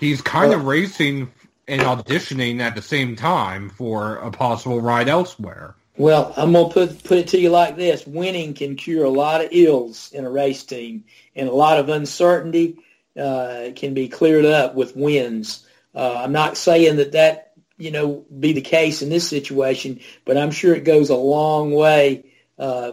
he's 0.00 0.20
kind 0.22 0.52
of 0.52 0.64
racing 0.64 1.30
and 1.68 1.82
auditioning 1.82 2.60
at 2.60 2.74
the 2.74 2.82
same 2.82 3.14
time 3.14 3.70
for 3.70 4.16
a 4.16 4.30
possible 4.30 4.80
ride 4.80 5.08
elsewhere. 5.08 5.74
Well, 5.96 6.32
I'm 6.36 6.52
gonna 6.52 6.72
put 6.72 7.04
put 7.04 7.18
it 7.18 7.28
to 7.28 7.40
you 7.40 7.50
like 7.50 7.76
this: 7.76 8.06
winning 8.06 8.54
can 8.54 8.76
cure 8.76 9.04
a 9.04 9.10
lot 9.10 9.44
of 9.44 9.48
ills 9.50 10.10
in 10.12 10.24
a 10.24 10.30
race 10.30 10.62
team, 10.64 11.04
and 11.36 11.48
a 11.48 11.54
lot 11.54 11.78
of 11.78 11.88
uncertainty 11.88 12.78
uh, 13.18 13.72
can 13.74 13.94
be 13.94 14.08
cleared 14.08 14.44
up 14.44 14.74
with 14.74 14.96
wins. 14.96 15.66
Uh, 15.94 16.14
I'm 16.18 16.32
not 16.32 16.56
saying 16.56 16.96
that 16.96 17.12
that 17.12 17.52
you 17.76 17.90
know 17.90 18.24
be 18.38 18.52
the 18.52 18.60
case 18.60 19.02
in 19.02 19.08
this 19.08 19.28
situation, 19.28 20.00
but 20.24 20.36
I'm 20.36 20.50
sure 20.50 20.74
it 20.74 20.84
goes 20.84 21.10
a 21.10 21.16
long 21.16 21.72
way 21.72 22.32
uh, 22.58 22.92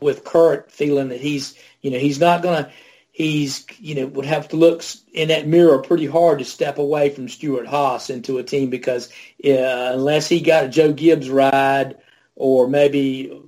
with 0.00 0.24
Kurt 0.24 0.70
feeling 0.70 1.08
that 1.08 1.20
he's 1.20 1.56
you 1.80 1.90
know 1.90 1.98
he's 1.98 2.20
not 2.20 2.42
gonna 2.42 2.70
he's 3.12 3.64
you 3.78 3.94
know 3.94 4.06
would 4.06 4.26
have 4.26 4.48
to 4.48 4.56
look 4.56 4.82
in 5.12 5.28
that 5.28 5.46
mirror 5.46 5.78
pretty 5.78 6.06
hard 6.06 6.40
to 6.40 6.44
step 6.44 6.78
away 6.78 7.10
from 7.10 7.28
Stewart 7.28 7.66
Haas 7.66 8.10
into 8.10 8.38
a 8.38 8.42
team 8.42 8.70
because 8.70 9.08
uh, 9.44 9.92
unless 9.94 10.28
he 10.28 10.40
got 10.40 10.64
a 10.64 10.68
Joe 10.68 10.92
Gibbs 10.92 11.30
ride 11.30 11.96
or 12.34 12.68
maybe 12.68 13.40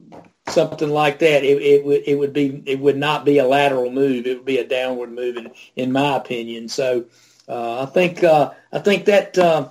something 0.48 0.90
like 0.90 1.18
that, 1.20 1.44
it, 1.44 1.62
it 1.62 1.84
would 1.84 2.02
it 2.06 2.14
would 2.16 2.32
be 2.32 2.62
it 2.66 2.78
would 2.80 2.96
not 2.96 3.24
be 3.24 3.38
a 3.38 3.46
lateral 3.46 3.90
move. 3.90 4.26
It 4.26 4.36
would 4.36 4.46
be 4.46 4.58
a 4.58 4.66
downward 4.66 5.12
move, 5.12 5.36
in, 5.36 5.52
in 5.76 5.92
my 5.92 6.16
opinion. 6.16 6.68
So 6.68 7.06
uh, 7.48 7.82
I 7.82 7.86
think 7.86 8.22
uh, 8.24 8.52
I 8.72 8.78
think 8.78 9.06
that 9.06 9.36
uh, 9.38 9.68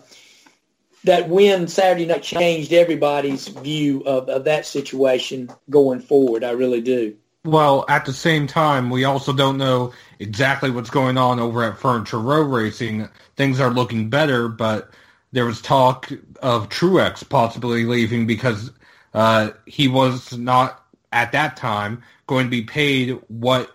that 1.03 1.29
win 1.29 1.67
Saturday 1.67 2.05
night 2.05 2.23
changed 2.23 2.73
everybody's 2.73 3.47
view 3.47 4.01
of, 4.05 4.29
of 4.29 4.45
that 4.45 4.65
situation 4.65 5.49
going 5.69 5.99
forward. 5.99 6.43
I 6.43 6.51
really 6.51 6.81
do. 6.81 7.15
Well, 7.43 7.85
at 7.87 8.05
the 8.05 8.13
same 8.13 8.47
time, 8.47 8.89
we 8.89 9.03
also 9.03 9.31
don't 9.31 9.57
know 9.57 9.93
exactly 10.17 10.71
what's 10.71 10.89
going 10.89 11.17
on 11.19 11.39
over 11.39 11.63
at 11.63 11.77
Furniture 11.77 12.17
Row 12.17 12.41
Racing. 12.41 13.07
Things 13.35 13.59
are 13.59 13.69
looking 13.69 14.09
better, 14.09 14.47
but 14.47 14.89
there 15.31 15.45
was 15.45 15.61
talk 15.61 16.11
of 16.41 16.69
Truex 16.69 17.27
possibly 17.27 17.85
leaving 17.85 18.25
because 18.25 18.71
uh, 19.15 19.51
he 19.65 19.87
was 19.87 20.37
not 20.37 20.83
at 21.11 21.31
that 21.31 21.55
time 21.55 22.03
going 22.27 22.45
to 22.45 22.51
be 22.51 22.63
paid 22.63 23.17
what 23.29 23.73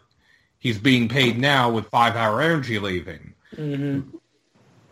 he's 0.58 0.78
being 0.78 1.08
paid 1.08 1.38
now 1.38 1.70
with 1.70 1.86
Five 1.86 2.14
Hour 2.14 2.42
Energy 2.42 2.78
leaving. 2.78 3.32
Mm-hmm. 3.56 4.16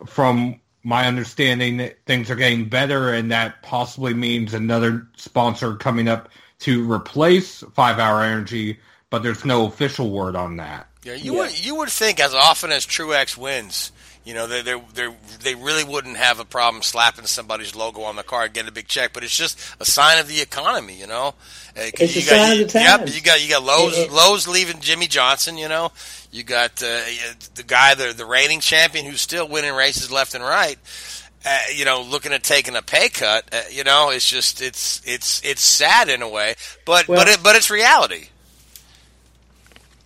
From 0.05 0.59
my 0.83 1.05
understanding, 1.07 1.77
that 1.77 2.03
things 2.05 2.31
are 2.31 2.35
getting 2.35 2.67
better, 2.67 3.13
and 3.13 3.31
that 3.31 3.61
possibly 3.61 4.13
means 4.13 4.53
another 4.53 5.07
sponsor 5.15 5.75
coming 5.75 6.07
up 6.07 6.29
to 6.59 6.91
replace 6.91 7.63
Five 7.75 7.99
Hour 7.99 8.23
Energy, 8.23 8.79
but 9.11 9.21
there's 9.21 9.45
no 9.45 9.67
official 9.67 10.09
word 10.09 10.35
on 10.35 10.57
that. 10.57 10.87
Yeah, 11.03 11.13
you 11.13 11.35
yeah. 11.35 11.41
would 11.41 11.65
you 11.65 11.75
would 11.75 11.89
think 11.89 12.19
as 12.19 12.33
often 12.33 12.71
as 12.71 12.85
Truex 12.85 13.37
wins, 13.37 13.91
you 14.25 14.33
know, 14.33 14.47
they 14.47 14.61
they 14.61 14.79
they 14.93 15.09
they 15.41 15.55
really 15.55 15.83
wouldn't 15.83 16.17
have 16.17 16.39
a 16.39 16.45
problem 16.45 16.83
slapping 16.83 17.25
somebody's 17.25 17.75
logo 17.75 18.01
on 18.01 18.15
the 18.15 18.23
car 18.23 18.43
and 18.43 18.53
getting 18.53 18.67
a 18.67 18.71
big 18.71 18.87
check, 18.87 19.11
but 19.13 19.23
it's 19.23 19.35
just 19.35 19.59
a 19.79 19.85
sign 19.85 20.19
of 20.19 20.27
the 20.27 20.41
economy, 20.41 20.99
you 20.99 21.07
know. 21.07 21.33
Uh, 21.77 21.89
it's 21.99 22.15
you 22.15 22.21
a 22.21 22.25
got, 22.25 22.47
sign 22.47 22.61
of 22.61 22.71
the 22.71 22.79
times. 22.79 23.09
Yep, 23.11 23.15
you 23.15 23.21
got 23.21 23.43
you 23.43 23.49
got 23.49 23.63
Lowe's 23.63 23.97
it, 23.97 24.09
it, 24.09 24.11
Lowe's 24.11 24.47
leaving 24.47 24.81
Jimmie 24.81 25.07
Johnson, 25.07 25.57
you 25.57 25.69
know. 25.69 25.91
You 26.31 26.43
got 26.43 26.83
uh, 26.83 27.01
the 27.55 27.63
guy, 27.65 27.95
the 27.95 28.13
the 28.13 28.25
reigning 28.25 28.59
champion, 28.59 29.05
who's 29.05 29.21
still 29.21 29.47
winning 29.47 29.73
races 29.73 30.11
left 30.11 30.35
and 30.35 30.43
right. 30.43 30.77
Uh, 31.45 31.57
you 31.73 31.85
know, 31.85 32.01
looking 32.01 32.33
at 32.33 32.43
taking 32.43 32.75
a 32.75 32.81
pay 32.81 33.07
cut, 33.07 33.45
uh, 33.53 33.61
you 33.71 33.85
know, 33.85 34.09
it's 34.09 34.29
just 34.29 34.61
it's 34.61 35.01
it's 35.05 35.41
it's 35.45 35.61
sad 35.61 36.09
in 36.09 36.21
a 36.21 36.27
way, 36.27 36.55
but 36.85 37.07
well, 37.07 37.17
but 37.17 37.29
it, 37.29 37.39
but 37.41 37.55
it's 37.55 37.71
reality. 37.71 38.27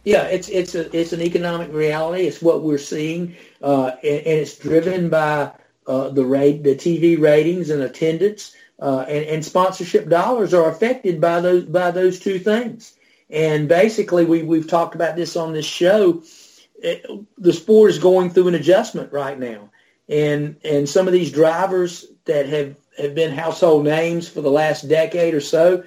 Yeah, 0.04 0.24
it's 0.24 0.50
it's 0.50 0.76
a 0.76 0.96
it's 0.96 1.14
an 1.14 1.22
economic 1.22 1.72
reality. 1.72 2.28
It's 2.28 2.42
what 2.42 2.62
we're 2.62 2.78
seeing, 2.78 3.36
uh, 3.64 3.96
and, 4.04 4.18
and, 4.18 4.40
it's 4.42 4.58
driven 4.58 5.10
by 5.10 5.52
uh, 5.88 6.10
the 6.10 6.26
rate, 6.26 6.64
the 6.64 6.76
TV 6.76 7.20
ratings 7.20 7.70
and 7.70 7.82
attendance, 7.82 8.56
uh, 8.80 9.06
and, 9.08 9.26
and 9.26 9.46
sponsorship 9.46 10.10
dollars 10.10 10.54
are 10.54 10.70
affected 10.70 11.20
by 11.20 11.42
those 11.42 11.64
by 11.64 11.90
those 11.90 12.20
two 12.20 12.38
things. 12.38 12.96
And 13.30 13.68
basically, 13.68 14.26
we 14.26 14.44
we've 14.44 14.68
talked 14.68 14.94
about 14.94 15.16
this 15.16 15.36
on 15.36 15.54
this 15.54 15.66
show. 15.66 16.22
It, 16.76 17.06
the 17.38 17.54
sport 17.54 17.90
is 17.92 17.98
going 17.98 18.30
through 18.30 18.50
an 18.50 18.56
adjustment 18.56 19.14
right 19.14 19.40
now 19.40 19.70
and 20.10 20.58
and 20.64 20.88
some 20.88 21.08
of 21.08 21.14
these 21.14 21.32
drivers 21.32 22.06
that 22.26 22.48
have 22.48 22.76
have 22.98 23.16
been 23.16 23.32
household 23.32 23.86
names 23.86 24.28
for 24.28 24.42
the 24.42 24.52
last 24.52 24.88
decade 24.88 25.34
or 25.34 25.42
so, 25.42 25.84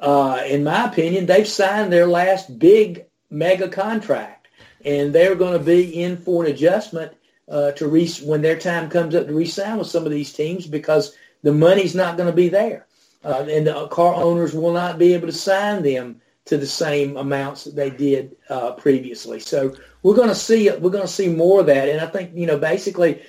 uh, 0.00 0.42
in 0.46 0.64
my 0.64 0.84
opinion, 0.84 1.26
they've 1.26 1.48
signed 1.48 1.92
their 1.92 2.06
last 2.06 2.58
big 2.58 3.06
mega 3.30 3.68
contract, 3.68 4.41
and 4.84 5.14
they're 5.14 5.34
going 5.34 5.58
to 5.58 5.64
be 5.64 6.02
in 6.02 6.16
for 6.16 6.44
an 6.44 6.50
adjustment 6.50 7.12
uh, 7.48 7.72
to 7.72 7.88
re- 7.88 8.08
when 8.24 8.42
their 8.42 8.58
time 8.58 8.88
comes 8.88 9.14
up 9.14 9.26
to 9.26 9.34
re-sign 9.34 9.78
with 9.78 9.88
some 9.88 10.04
of 10.04 10.12
these 10.12 10.32
teams 10.32 10.66
because 10.66 11.16
the 11.42 11.52
money's 11.52 11.94
not 11.94 12.16
going 12.16 12.28
to 12.28 12.36
be 12.36 12.48
there, 12.48 12.86
uh, 13.24 13.44
and 13.48 13.66
the 13.66 13.88
car 13.88 14.14
owners 14.14 14.54
will 14.54 14.72
not 14.72 14.98
be 14.98 15.14
able 15.14 15.26
to 15.26 15.32
sign 15.32 15.82
them 15.82 16.20
to 16.44 16.56
the 16.56 16.66
same 16.66 17.16
amounts 17.16 17.64
that 17.64 17.76
they 17.76 17.90
did 17.90 18.36
uh, 18.48 18.72
previously. 18.72 19.38
So 19.38 19.74
we're 20.02 20.16
going 20.16 20.28
to 20.28 20.34
see 20.34 20.70
we're 20.70 20.90
going 20.90 21.06
to 21.06 21.08
see 21.08 21.28
more 21.28 21.60
of 21.60 21.66
that, 21.66 21.88
and 21.88 22.00
I 22.00 22.06
think 22.06 22.32
you 22.34 22.46
know 22.46 22.58
basically 22.58 23.22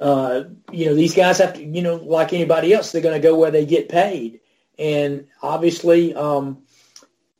uh, 0.00 0.44
you 0.72 0.86
know, 0.86 0.94
these 0.94 1.14
guys 1.14 1.38
have 1.38 1.54
to, 1.54 1.64
you 1.64 1.82
know, 1.82 1.96
like 1.96 2.32
anybody 2.32 2.72
else, 2.72 2.92
they're 2.92 3.02
going 3.02 3.20
to 3.20 3.26
go 3.26 3.36
where 3.38 3.50
they 3.50 3.64
get 3.64 3.88
paid. 3.88 4.40
And 4.78 5.28
obviously, 5.40 6.14
um, 6.14 6.63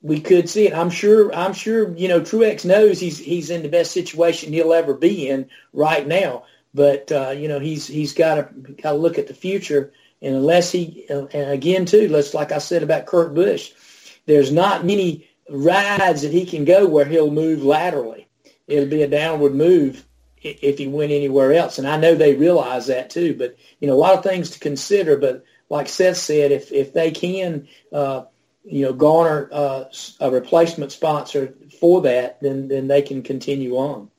we 0.05 0.21
could 0.21 0.51
see 0.51 0.67
it. 0.67 0.75
I'm 0.75 0.91
sure. 0.91 1.35
I'm 1.35 1.55
sure. 1.55 1.97
You 1.97 2.09
know, 2.09 2.21
Truex 2.21 2.67
knows 2.67 3.01
he's 3.01 3.19
he's 3.19 3.49
in 3.49 3.63
the 3.63 3.71
best 3.71 3.91
situation 3.91 4.53
he'll 4.53 4.75
ever 4.75 4.93
be 4.93 5.29
in 5.31 5.49
right 5.73 6.07
now. 6.07 6.45
But 6.75 7.11
uh, 7.11 7.31
you 7.31 7.49
know, 7.49 7.59
he's 7.59 7.87
he's 7.87 8.13
got 8.13 8.35
to 8.35 8.73
got 8.75 8.93
to 8.93 8.99
look 8.99 9.19
at 9.19 9.29
the 9.29 9.35
future. 9.35 9.95
And 10.21 10.37
unless 10.37 10.71
he, 10.71 11.07
and 11.09 11.29
again 11.33 11.87
too, 11.87 12.09
let's 12.09 12.35
like 12.35 12.53
I 12.53 12.59
said 12.59 12.83
about 12.83 13.07
Kurt 13.07 13.35
Busch, 13.35 13.73
there's 14.27 14.53
not 14.53 14.85
many 14.85 15.27
rides 15.49 16.21
that 16.21 16.33
he 16.33 16.45
can 16.45 16.67
go 16.67 16.87
where 16.87 17.07
he'll 17.07 17.31
move 17.31 17.65
laterally. 17.65 18.29
It'll 18.67 18.89
be 18.89 19.03
a 19.03 19.09
downward 19.09 19.55
move 19.55 20.07
if 20.43 20.77
he 20.77 20.87
went 20.87 21.13
anywhere 21.13 21.55
else. 21.55 21.79
And 21.79 21.89
I 21.89 21.97
know 21.97 22.15
they 22.15 22.35
realize 22.35 22.89
that 22.89 23.09
too. 23.09 23.35
But 23.39 23.57
you 23.81 23.89
know, 23.89 23.95
a 23.95 23.97
lot 23.97 24.19
of 24.19 24.23
things 24.23 24.51
to 24.51 24.59
consider. 24.59 25.17
But 25.17 25.45
like 25.71 25.89
Seth 25.89 26.19
said, 26.19 26.53
if 26.53 26.73
if 26.73 26.93
they 26.93 27.11
can, 27.11 27.69
uh, 27.91 28.25
you 28.65 28.85
know, 28.85 28.93
garner 28.93 29.49
uh, 29.53 29.85
a 30.21 30.31
replacement 30.31 30.91
sponsor 30.91 31.55
for 31.81 32.01
that, 32.03 32.41
then 32.41 32.69
then 32.69 32.89
they 32.89 33.03
can 33.03 33.23
continue 33.23 33.77
on. 33.77 34.11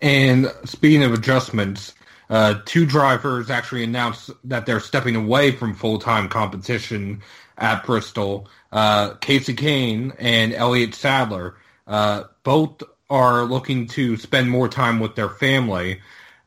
And 0.00 0.52
speaking 0.64 1.02
of 1.02 1.12
adjustments, 1.12 1.94
uh, 2.30 2.60
two 2.64 2.86
drivers 2.86 3.50
actually 3.50 3.84
announced 3.84 4.30
that 4.44 4.64
they're 4.64 4.80
stepping 4.80 5.16
away 5.16 5.50
from 5.50 5.74
full 5.74 5.98
time 5.98 6.28
competition 6.28 7.22
at 7.58 7.84
Bristol. 7.84 8.48
Uh, 8.72 9.14
Kasey 9.14 9.56
Kahne 9.56 10.14
and 10.18 10.52
Elliott 10.52 10.94
Sadler. 10.94 11.56
Uh, 11.86 12.24
both 12.44 12.82
are 13.10 13.44
looking 13.44 13.88
to 13.88 14.16
spend 14.16 14.48
more 14.48 14.68
time 14.68 15.00
with 15.00 15.16
their 15.16 15.28
family. 15.28 16.00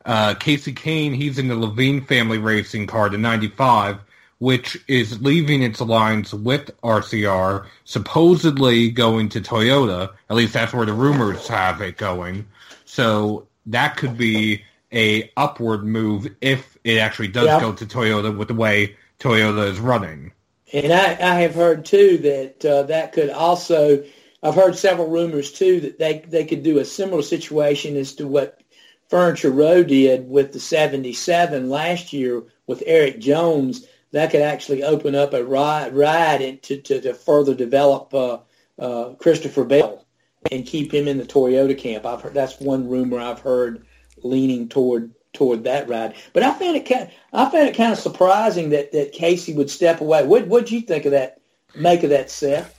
Uh, 0.05 0.33
Kasey 0.33 0.73
Kahne, 0.73 1.15
he's 1.15 1.37
in 1.37 1.49
the 1.49 1.55
Leavine 1.55 2.05
family 2.07 2.37
racing 2.37 2.87
car, 2.87 3.09
the 3.09 3.17
95, 3.17 3.99
which 4.43 4.77
is 4.89 5.21
leaving 5.21 5.63
its 5.63 5.79
alliance 5.79 6.33
with 6.33 6.69
RCR, 6.81 7.65
supposedly 7.85 8.89
going 8.91 9.29
to 9.29 9.39
Toyota. 9.39 10.11
At 10.29 10.35
least 10.35 10.51
that's 10.51 10.73
where 10.73 10.85
the 10.85 10.91
rumors 10.91 11.47
have 11.47 11.79
it 11.79 11.95
going. 11.95 12.45
So 12.83 13.47
that 13.67 13.95
could 13.95 14.17
be 14.17 14.65
a 14.91 15.31
upward 15.37 15.85
move 15.85 16.27
if 16.41 16.77
it 16.83 16.97
actually 16.97 17.29
does 17.29 17.45
Yeah. 17.45 17.61
go 17.61 17.71
to 17.71 17.85
Toyota 17.85 18.35
with 18.35 18.49
the 18.49 18.53
way 18.53 18.97
Toyota 19.17 19.71
is 19.71 19.79
running. 19.79 20.33
And 20.73 20.91
I, 20.91 21.11
I 21.11 21.35
have 21.39 21.55
heard 21.55 21.85
too 21.85 22.17
that 22.17 22.65
uh, 22.65 22.83
that 22.83 23.13
could 23.13 23.29
also. 23.29 24.03
I've 24.45 24.55
heard 24.55 24.75
several 24.75 25.07
rumors 25.07 25.53
too 25.53 25.79
that 25.79 25.99
they 25.99 26.19
they 26.27 26.43
could 26.43 26.63
do 26.63 26.79
a 26.79 26.85
similar 26.85 27.21
situation 27.21 27.95
as 27.95 28.13
to 28.15 28.27
what 28.27 28.59
Furniture 29.07 29.51
Row 29.51 29.83
did 29.85 30.29
with 30.29 30.51
the 30.51 30.59
'77 30.59 31.69
last 31.69 32.11
year 32.11 32.43
with 32.67 32.83
Erik 32.85 33.19
Jones. 33.19 33.85
That 34.13 34.29
could 34.29 34.41
actually 34.41 34.83
open 34.83 35.15
up 35.15 35.33
a 35.33 35.43
ride 35.43 35.93
ride 35.93 36.61
to, 36.63 36.81
to 36.81 37.01
to 37.01 37.13
further 37.13 37.53
develop 37.55 38.13
uh, 38.13 38.37
uh, 38.79 39.15
Christopher 39.15 39.65
Bell 39.65 40.05
and 40.51 40.65
keep 40.65 40.93
him 40.93 41.07
in 41.07 41.17
the 41.17 41.25
Toyota 41.25 41.77
camp. 41.77 42.05
I've 42.05 42.21
heard 42.21 42.35
that's 42.35 42.59
one 42.59 42.87
rumor 42.87 43.19
I've 43.19 43.39
heard 43.39 43.85
leaning 44.21 44.69
toward 44.69 45.13
toward 45.33 45.63
that 45.63 45.89
ride. 45.89 46.13
But 46.31 46.43
I 46.43 46.53
found 46.53 46.77
it 46.77 46.87
kind 46.87 47.09
I 47.33 47.49
found 47.49 47.67
it 47.67 47.75
kind 47.75 47.91
of 47.91 47.97
surprising 47.97 48.69
that, 48.69 48.91
that 48.91 49.13
Kasey 49.13 49.55
would 49.55 49.69
step 49.69 49.99
away. 49.99 50.23
What 50.25 50.47
what'd 50.47 50.71
you 50.71 50.81
think 50.81 51.05
of 51.05 51.11
that? 51.11 51.41
Make 51.75 52.03
of 52.03 52.11
that, 52.11 52.29
Seth? 52.29 52.77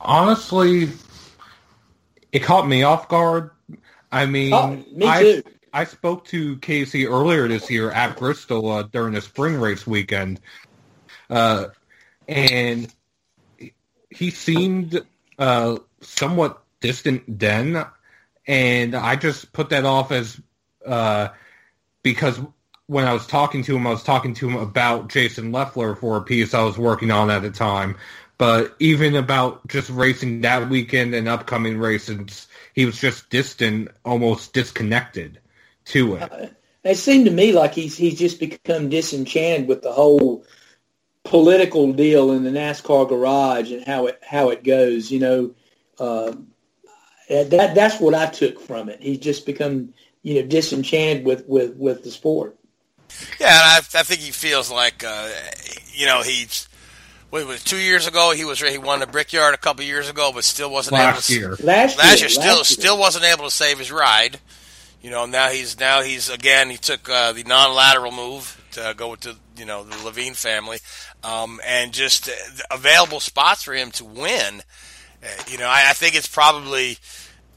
Honestly, 0.00 0.88
it 2.32 2.38
caught 2.38 2.66
me 2.66 2.84
off 2.84 3.06
guard. 3.08 3.50
I 4.10 4.24
mean, 4.24 4.54
Oh, 4.54 4.82
me 4.92 5.06
I. 5.06 5.42
I 5.72 5.84
spoke 5.84 6.24
to 6.26 6.56
Kasey 6.56 7.08
earlier 7.08 7.46
this 7.46 7.70
year 7.70 7.92
at 7.92 8.16
Bristol 8.16 8.68
uh, 8.70 8.82
during 8.82 9.14
the 9.14 9.20
spring 9.20 9.60
race 9.60 9.86
weekend, 9.86 10.40
uh, 11.30 11.66
and 12.28 12.92
he 14.10 14.30
seemed 14.30 15.00
uh, 15.38 15.78
somewhat 16.00 16.62
distant 16.80 17.22
then, 17.38 17.84
and 18.46 18.94
I 18.94 19.16
just 19.16 19.52
put 19.52 19.70
that 19.70 19.84
off 19.84 20.12
as 20.12 20.40
uh, 20.84 21.28
because 22.02 22.40
when 22.86 23.06
I 23.06 23.12
was 23.12 23.26
talking 23.26 23.62
to 23.64 23.76
him, 23.76 23.86
I 23.86 23.90
was 23.90 24.02
talking 24.02 24.34
to 24.34 24.48
him 24.48 24.56
about 24.56 25.08
Jason 25.08 25.52
Leffler 25.52 25.94
for 25.94 26.16
a 26.16 26.22
piece 26.22 26.54
I 26.54 26.64
was 26.64 26.76
working 26.76 27.12
on 27.12 27.30
at 27.30 27.42
the 27.42 27.50
time. 27.50 27.96
But 28.36 28.74
even 28.80 29.16
about 29.16 29.68
just 29.68 29.90
racing 29.90 30.40
that 30.40 30.70
weekend 30.70 31.14
and 31.14 31.28
upcoming 31.28 31.78
races, 31.78 32.48
he 32.74 32.86
was 32.86 32.98
just 32.98 33.28
distant, 33.28 33.90
almost 34.04 34.54
disconnected 34.54 35.38
to 35.86 36.16
it. 36.16 36.56
It 36.82 36.96
seemed 36.96 37.26
to 37.26 37.30
me 37.30 37.52
like 37.52 37.74
he's 37.74 37.96
he's 37.96 38.18
just 38.18 38.40
become 38.40 38.88
disenchanted 38.88 39.68
with 39.68 39.82
the 39.82 39.92
whole 39.92 40.44
political 41.30 41.92
deal 41.92 42.32
in 42.32 42.42
the 42.42 42.50
NASCAR 42.50 43.08
garage 43.08 43.70
and 43.70 43.84
how 43.86 44.06
it 44.06 44.20
how 44.26 44.50
it 44.50 44.64
goes. 44.64 45.10
You 45.10 45.20
know, 45.20 45.54
uh, 45.98 46.32
that 47.28 47.74
that's 47.74 48.00
what 48.00 48.14
I 48.14 48.26
took 48.26 48.60
from 48.60 48.88
it. 48.88 49.00
He's 49.00 49.18
just 49.18 49.46
become 49.46 49.94
you 50.22 50.34
know 50.42 50.48
disenchanted 50.48 51.24
with 51.24 51.46
with 51.46 51.76
with 51.76 52.02
the 52.02 52.10
sport. 52.10 52.56
Yeah, 53.40 53.46
and 53.48 53.62
I, 53.64 53.76
I 53.78 54.02
think 54.02 54.20
he 54.20 54.30
feels 54.30 54.70
like, 54.70 55.02
uh, 55.04 55.30
you 55.92 56.06
know, 56.06 56.22
he's. 56.22 56.66
What 57.30 57.46
was 57.46 57.62
two 57.62 57.78
years 57.78 58.08
ago? 58.08 58.32
He 58.32 58.44
was 58.44 58.60
he 58.60 58.76
won 58.76 58.98
the 58.98 59.06
Brickyard 59.06 59.54
a 59.54 59.56
couple 59.56 59.84
years 59.84 60.10
ago, 60.10 60.32
but 60.34 60.42
still 60.42 60.68
wasn't 60.68 60.94
Last 60.94 61.30
able 61.30 61.40
to. 61.40 61.46
year. 61.46 61.50
Last 61.64 61.96
last 61.96 62.18
year, 62.18 62.28
year, 62.28 62.28
still 62.28 62.56
last 62.56 62.70
year. 62.70 62.82
still 62.82 62.98
wasn't 62.98 63.24
able 63.24 63.44
to 63.44 63.52
save 63.52 63.78
his 63.78 63.92
ride. 63.92 64.40
You 65.00 65.10
know, 65.10 65.26
now 65.26 65.48
he's 65.48 65.78
now 65.78 66.02
he's 66.02 66.28
again. 66.28 66.70
He 66.70 66.76
took 66.76 67.08
uh, 67.08 67.30
the 67.32 67.44
non-lateral 67.44 68.10
move 68.10 68.59
to 68.72 68.94
go 68.96 69.10
with 69.10 69.20
the 69.20 69.36
you 69.56 69.64
know 69.64 69.84
the 69.84 69.96
Leavine 69.96 70.36
family, 70.36 70.78
um, 71.22 71.60
and 71.64 71.92
just 71.92 72.28
uh, 72.28 72.32
available 72.70 73.20
spots 73.20 73.62
for 73.62 73.74
him 73.74 73.90
to 73.92 74.04
win. 74.04 74.62
Uh, 75.22 75.26
you 75.48 75.58
know, 75.58 75.66
I, 75.66 75.90
I 75.90 75.92
think 75.92 76.14
it's 76.14 76.28
probably 76.28 76.98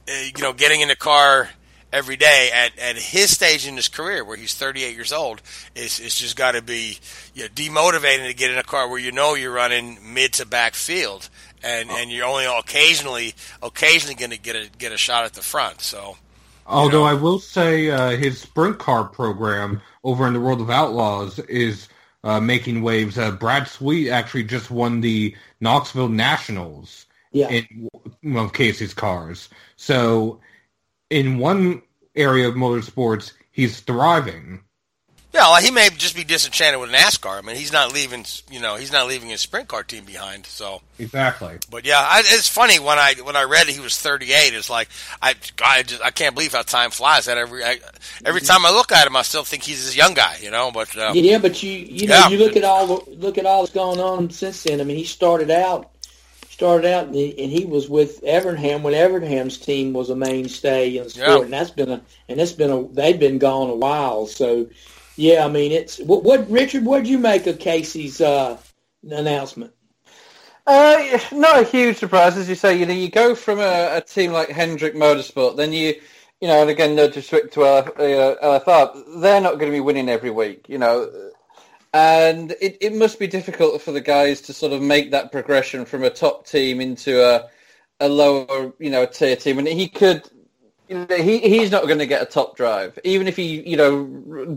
uh, 0.07 0.11
you 0.36 0.41
know 0.41 0.53
getting 0.53 0.82
in 0.82 0.88
the 0.89 0.95
car 0.95 1.49
every 1.93 2.18
day 2.18 2.49
at, 2.51 2.78
at 2.80 2.97
his 2.97 3.30
stage 3.30 3.68
in 3.68 3.76
his 3.76 3.88
career 3.88 4.26
where 4.26 4.36
he's 4.36 4.55
38 4.55 4.95
years 4.95 5.14
old 5.14 5.41
is 5.76 5.99
it's 5.99 6.20
just 6.20 6.36
got 6.36 6.53
to 6.53 6.61
be 6.61 6.97
you 7.36 7.43
know, 7.43 7.49
demotivating 7.49 8.26
to 8.26 8.34
get 8.34 8.49
in 8.49 8.57
a 8.57 8.64
car 8.64 8.89
where 8.89 8.99
you 8.99 9.11
know 9.11 9.36
you're 9.36 9.53
running 9.53 9.99
mid 10.03 10.34
to 10.34 10.45
back 10.45 10.74
field 10.74 11.30
and 11.61 11.91
and 11.91 12.11
you're 12.11 12.26
only 12.26 12.45
occasionally 12.45 13.36
occasionally 13.61 14.16
going 14.16 14.32
to 14.32 14.39
get 14.39 14.55
a 14.55 14.70
get 14.80 14.91
a 14.91 14.97
shot 14.97 15.24
at 15.24 15.34
the 15.34 15.41
front 15.41 15.82
so 15.82 16.18
Although 16.66 17.03
I 17.03 17.14
will 17.14 17.39
say 17.39 17.89
uh, 17.89 18.11
his 18.11 18.39
sprint 18.39 18.80
car 18.80 19.03
program 19.05 19.82
over 20.03 20.26
in 20.28 20.34
the 20.34 20.39
World 20.39 20.61
of 20.61 20.70
Outlaws 20.70 21.39
is 21.39 21.88
uh, 22.24 22.39
making 22.39 22.82
waves. 22.82 23.18
Uh, 23.18 23.32
Brad 23.32 23.68
Sweet 23.68 24.09
actually 24.09 24.45
just 24.45 24.72
won 24.72 25.01
the 25.01 25.36
Knoxville 25.59 26.09
Nationals 26.09 27.05
Yeah. 27.32 27.49
in 27.49 27.89
one 28.22 28.45
of 28.45 28.53
Kasey's 28.53 28.93
cars. 28.93 29.49
So 29.76 30.39
in 31.09 31.38
one 31.38 31.82
area 32.16 32.47
of 32.47 32.55
motorsports, 32.55 33.34
he's 33.51 33.80
thriving. 33.82 34.61
Yeah 35.34 35.41
well, 35.51 35.61
he 35.61 35.71
may 35.71 35.89
just 35.89 36.15
be 36.15 36.23
disenchanted 36.23 36.79
with 36.79 36.91
NASCAR 36.91 37.38
I 37.38 37.41
mean 37.41 37.55
he's 37.55 37.71
not 37.73 37.93
leaving 37.93 38.25
you 38.51 38.59
know 38.59 38.75
he's 38.75 38.91
not 38.91 39.07
leaving 39.07 39.29
his 39.29 39.41
sprint 39.41 39.67
car 39.67 39.84
team 39.84 40.05
behind 40.05 40.45
so 40.45 40.81
Exactly. 40.99 41.57
But 41.71 41.86
yeah, 41.86 41.97
I, 41.97 42.19
it's 42.19 42.47
funny 42.47 42.79
when 42.79 42.99
I 42.99 43.15
when 43.23 43.36
I 43.36 43.43
read 43.43 43.67
he 43.67 43.79
was 43.79 43.97
38. 43.99 44.53
It's 44.53 44.69
like 44.69 44.89
I 45.21 45.34
I 45.63 45.81
just 45.81 46.01
I 46.03 46.11
can't 46.11 46.36
believe 46.36 46.53
how 46.53 46.61
time 46.61 46.91
flies. 46.91 47.25
That 47.25 47.38
every 47.39 47.63
I, 47.63 47.79
every 48.23 48.41
time 48.41 48.63
I 48.63 48.69
look 48.71 48.91
at 48.91 49.07
him, 49.07 49.15
I 49.15 49.23
still 49.23 49.43
think 49.43 49.63
he's 49.63 49.84
this 49.84 49.97
young 49.97 50.13
guy, 50.13 50.38
you 50.39 50.51
know. 50.51 50.71
But 50.71 50.95
uh, 50.95 51.11
Yeah, 51.15 51.39
but 51.39 51.61
you 51.63 51.71
you 51.71 52.07
know 52.07 52.15
Yeah. 52.15 52.27
you 52.29 52.38
look 52.38 52.55
at 52.55 52.63
all 52.63 52.86
the, 52.88 53.11
look 53.15 53.39
at 53.39 53.45
all 53.47 53.63
that's 53.63 53.73
gone 53.73 53.99
on 53.99 54.29
since 54.29 54.61
then. 54.63 54.79
I 54.81 54.84
mean, 54.84 54.97
he 54.97 55.03
started 55.03 55.49
out 55.49 55.89
started 56.49 56.88
out 56.88 57.07
and 57.07 57.15
he, 57.15 57.31
and 57.43 57.51
he 57.51 57.65
was 57.65 57.89
with 57.89 58.21
Evernham 58.23 58.84
when 58.84 58.93
Evernham's 58.93 59.57
team 59.57 59.91
was 59.93 60.11
a 60.11 60.15
mainstay 60.15 60.95
in 60.97 61.05
the 61.05 61.09
sport, 61.09 61.27
Yeah. 61.27 61.41
and 61.41 61.53
that's 61.53 61.71
been 61.71 61.89
a 61.89 62.01
and 62.29 62.39
it's 62.39 62.51
been 62.53 62.71
a 62.71 62.88
they've 62.89 63.19
been 63.19 63.39
gone 63.39 63.71
a 63.71 63.75
while. 63.75 64.27
So 64.27 64.67
yeah, 65.16 65.45
I 65.45 65.49
mean 65.49 65.72
it's 65.72 65.99
what 65.99 66.24
what 66.24 66.49
Richard, 66.49 66.86
what 66.86 66.99
would 66.99 67.07
you 67.07 67.20
make 67.20 67.47
of 67.47 67.59
Kasey's 67.59 68.22
uh, 68.22 68.57
announcement? 69.09 69.74
Uh, 70.66 71.20
not 71.34 71.59
a 71.61 71.66
huge 71.66 71.97
surprise, 71.97 72.38
as 72.38 72.47
you 72.47 72.55
say. 72.55 72.78
You 72.78 72.86
know, 72.86 72.93
you 72.93 73.09
go 73.09 73.36
from 73.36 73.59
a, 73.59 73.97
a 73.97 74.01
team 74.01 74.32
like 74.32 74.49
Hendrick 74.49 74.95
Motorsport, 74.95 75.57
then 75.57 75.74
you, 75.74 75.95
you 76.39 76.47
know, 76.47 76.61
and 76.61 76.70
again, 76.70 76.95
no 76.95 77.07
disrespect 77.07 77.53
to 77.53 77.61
LF, 77.61 77.88
uh, 77.99 78.59
LFR, 78.59 79.22
they're 79.22 79.41
not 79.41 79.59
going 79.59 79.72
to 79.72 79.76
be 79.76 79.82
winning 79.82 80.07
every 80.07 80.30
week, 80.30 80.68
you 80.70 80.78
know, 80.78 81.11
and 81.93 82.51
it, 82.61 82.78
it 82.80 82.95
must 82.95 83.20
be 83.20 83.28
difficult 83.28 83.82
for 83.82 83.91
the 83.91 84.01
guys 84.01 84.39
to 84.41 84.53
sort 84.53 84.72
of 84.72 84.82
make 84.82 85.11
that 85.11 85.32
progression 85.32 85.84
from 85.86 86.03
a 86.03 86.09
top 86.09 86.47
team 86.47 86.80
into 86.82 87.24
a 87.24 87.49
a 87.99 88.09
lower, 88.09 88.74
you 88.80 88.89
know, 88.89 89.05
tier 89.05 89.36
team, 89.36 89.59
and 89.59 89.68
he 89.68 89.88
could. 89.88 90.24
He 91.09 91.39
he's 91.39 91.71
not 91.71 91.87
going 91.87 91.99
to 91.99 92.05
get 92.05 92.21
a 92.21 92.25
top 92.25 92.55
drive, 92.55 92.99
even 93.03 93.27
if 93.27 93.35
he 93.35 93.67
you 93.67 93.77
know 93.77 94.05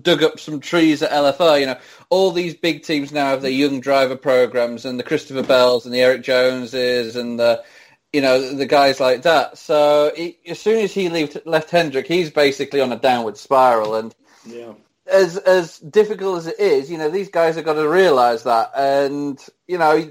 dug 0.03 0.23
up 0.23 0.39
some 0.39 0.61
trees 0.61 1.03
at 1.03 1.11
LFR. 1.11 1.61
You 1.61 1.67
know, 1.67 1.79
all 2.11 2.31
these 2.31 2.55
big 2.55 2.83
teams 2.83 3.13
now 3.13 3.31
have 3.31 3.43
their 3.43 3.51
young 3.51 3.81
driver 3.81 4.17
programs, 4.17 4.85
and 4.85 4.99
the 4.99 5.05
Christopher 5.05 5.43
Bells 5.43 5.87
and 5.87 5.95
the 5.95 6.01
Erik 6.01 6.23
Joneses 6.23 7.17
and 7.17 7.39
the 7.41 7.65
you 8.13 8.21
know 8.21 8.53
the 8.53 8.67
guys 8.67 9.01
like 9.01 9.23
that. 9.23 9.57
So 9.57 10.13
he, 10.17 10.39
as 10.47 10.61
soon 10.61 10.85
as 10.85 10.93
he 10.93 11.09
left 11.09 11.47
left 11.47 11.71
Hendrick, 11.71 12.07
he's 12.07 12.31
basically 12.31 12.81
on 12.81 12.93
a 12.93 12.99
downward 12.99 13.37
spiral, 13.37 13.95
and 13.95 14.15
Yeah. 14.45 14.75
as 15.07 15.37
as 15.39 15.79
difficult 15.79 16.39
as 16.39 16.47
it 16.49 16.59
is, 16.59 16.91
you 16.91 16.99
know, 16.99 17.09
these 17.09 17.31
guys 17.31 17.57
have 17.57 17.65
got 17.65 17.75
to 17.75 17.89
realise 17.89 18.43
that, 18.43 18.73
and 18.77 19.43
you 19.69 19.79
know, 19.79 20.07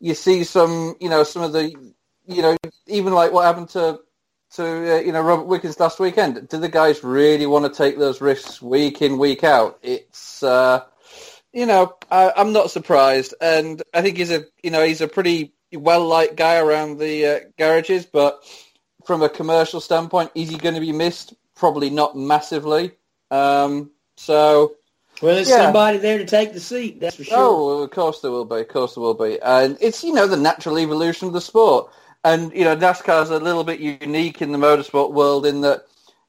you 0.00 0.14
see 0.14 0.44
some, 0.44 0.96
you 1.00 1.08
know, 1.08 1.22
some 1.22 1.42
of 1.42 1.52
the, 1.52 1.70
you 2.26 2.42
know, 2.42 2.56
even 2.86 3.12
like 3.12 3.32
what 3.32 3.44
happened 3.44 3.68
to 3.70 4.00
to 4.56 4.96
uh, 4.96 5.00
you 5.00 5.12
know 5.12 5.22
Robert 5.22 5.46
Wickens 5.46 5.80
last 5.80 6.00
weekend. 6.00 6.48
Do 6.48 6.58
the 6.58 6.68
guys 6.68 7.04
really 7.04 7.46
want 7.46 7.64
to 7.64 7.76
take 7.76 7.98
those 7.98 8.20
risks 8.20 8.62
week 8.62 9.02
in 9.02 9.18
week 9.18 9.44
out? 9.44 9.78
It's 9.82 10.42
uh, 10.42 10.84
you 11.52 11.66
know, 11.66 11.96
I, 12.10 12.32
I'm 12.36 12.52
not 12.52 12.70
surprised, 12.70 13.34
and 13.40 13.82
I 13.94 14.02
think 14.02 14.16
he's 14.18 14.30
a 14.30 14.44
you 14.62 14.70
know 14.70 14.84
he's 14.84 15.00
a 15.00 15.08
pretty 15.08 15.52
well 15.72 16.06
liked 16.06 16.36
guy 16.36 16.58
around 16.58 16.98
the 16.98 17.26
uh, 17.26 17.40
garages, 17.58 18.06
but 18.06 18.44
from 19.04 19.22
a 19.22 19.28
commercial 19.28 19.80
standpoint, 19.80 20.30
is 20.34 20.50
he 20.50 20.56
going 20.58 20.74
to 20.74 20.80
be 20.80 20.92
missed? 20.92 21.34
Probably 21.54 21.90
not 21.90 22.16
massively. 22.16 22.92
Um, 23.30 23.90
so 24.16 24.76
Well, 25.22 25.34
there's 25.36 25.48
Yeah. 25.48 25.58
somebody 25.66 25.98
there 25.98 26.18
to 26.18 26.24
take 26.24 26.52
the 26.52 26.60
seat. 26.60 27.00
That's 27.00 27.16
for 27.16 27.24
sure. 27.24 27.36
Oh, 27.38 27.66
well, 27.66 27.82
of 27.84 27.90
course 27.90 28.20
there 28.20 28.30
will 28.30 28.44
be. 28.44 28.60
Of 28.60 28.68
course 28.68 28.94
there 28.94 29.02
will 29.02 29.14
be. 29.14 29.40
And 29.40 29.78
it's, 29.80 30.02
you 30.02 30.12
know, 30.12 30.26
the 30.26 30.36
natural 30.36 30.78
evolution 30.78 31.28
of 31.28 31.34
the 31.34 31.40
sport. 31.40 31.90
And, 32.24 32.52
you 32.52 32.64
know, 32.64 32.76
NASCAR 32.76 33.22
is 33.24 33.30
a 33.30 33.40
little 33.40 33.64
bit 33.64 33.80
unique 33.80 34.42
in 34.42 34.52
the 34.52 34.58
motorsport 34.58 35.12
world 35.12 35.44
in 35.44 35.62
that, 35.62 35.86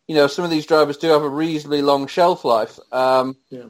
you 0.07 0.15
know, 0.15 0.27
some 0.27 0.43
of 0.43 0.51
these 0.51 0.65
drivers 0.65 0.97
do 0.97 1.07
have 1.09 1.21
a 1.21 1.29
reasonably 1.29 1.81
long 1.81 2.07
shelf 2.07 2.43
life. 2.43 2.79
Um, 2.91 3.37
Yeah. 3.49 3.65